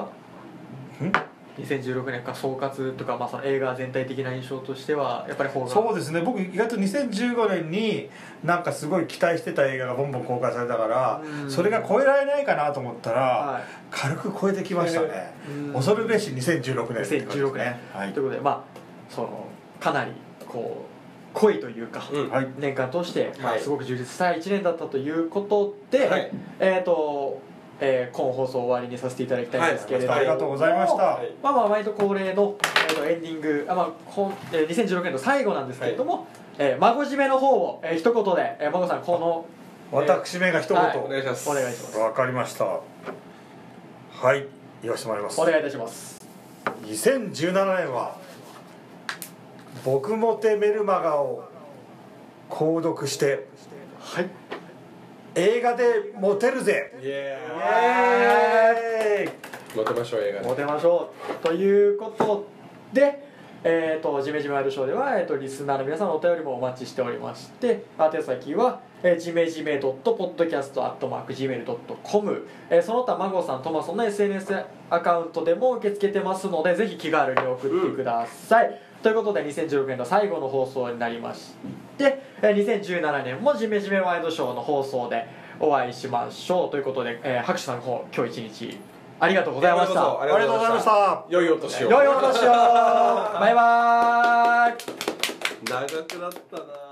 [1.02, 1.12] ん？
[1.58, 5.70] 2016年か総括とか、まあ、その映画全体的な印象としてはやっぱり邦画。
[5.70, 6.20] そうですね。
[6.20, 8.10] 僕意外と2015年に
[8.42, 11.50] なんかすごい期待してた映画がボンボン公開されたからうん。
[11.50, 13.62] それが超えられないかなと思ったら、はい。
[13.90, 15.32] 軽く超えてきましたね。
[15.48, 15.72] うん。
[15.74, 18.12] 恐るべし2016年です2016ね年、はい。
[18.12, 18.64] ということでまあ
[19.08, 19.46] その
[19.78, 20.12] かなり
[20.48, 20.94] こう
[21.34, 22.30] 濃いというか、うん。
[22.30, 22.48] はい。
[22.58, 23.60] 年間通して、まあ、はい。
[23.60, 26.30] すごく充実した1年だったということで、はい。
[26.58, 27.40] えっ、と、
[27.80, 31.32] えー、今放送終わりにさせていただきたいんですけれども、ありがとうございました、はい。
[31.42, 36.26] まあまあ毎度恒例の、えーとエンディングあ、まあこんえー、2016年の最後なんですけれども、
[36.58, 39.46] えー孫締めの方を、えー、一言で、えー、孫さんこの
[39.92, 41.50] 私めが一言、はいお願いします。
[41.50, 41.98] お願いします。
[41.98, 42.64] わかりました。
[42.64, 42.80] は
[44.34, 44.46] い
[44.82, 45.40] 言わせてもらいます。
[45.40, 46.20] お願いいたします。
[46.86, 48.16] 2017年は
[49.84, 51.44] 僕もてメルマガを
[52.50, 53.46] 購読して
[54.00, 54.28] はい
[55.34, 56.92] 映画でモテるぜ。
[59.74, 61.34] モテましょう映画でモテましょう。
[61.42, 62.46] ということ
[62.92, 63.24] で
[63.66, 74.54] えー、とジメジメワイドショーでは、えー、とリスナーの皆さんのお便りもお待ちしておりまして宛先は、えー、ジメジメ .podcast.gmail.com、えー、その他マゴさんトマソンの SNS
[74.90, 81.52] アカウントでも受け付けてますのでぜひ気軽に送ってください、ということで2016年の最後の放送になりまし
[81.98, 85.26] て、えー、2017年もジメジメワイドショーの放送で
[85.60, 88.78] お会いしましょうということで、えー、拍手さんの方今日一日
[89.20, 90.02] ありがとうございました。
[90.02, 91.24] あありがとうございました。
[91.28, 91.90] 良いお年を。
[91.90, 92.50] 良いお年を。
[92.50, 94.74] バイバーイ。
[95.70, 96.83] 長くなったな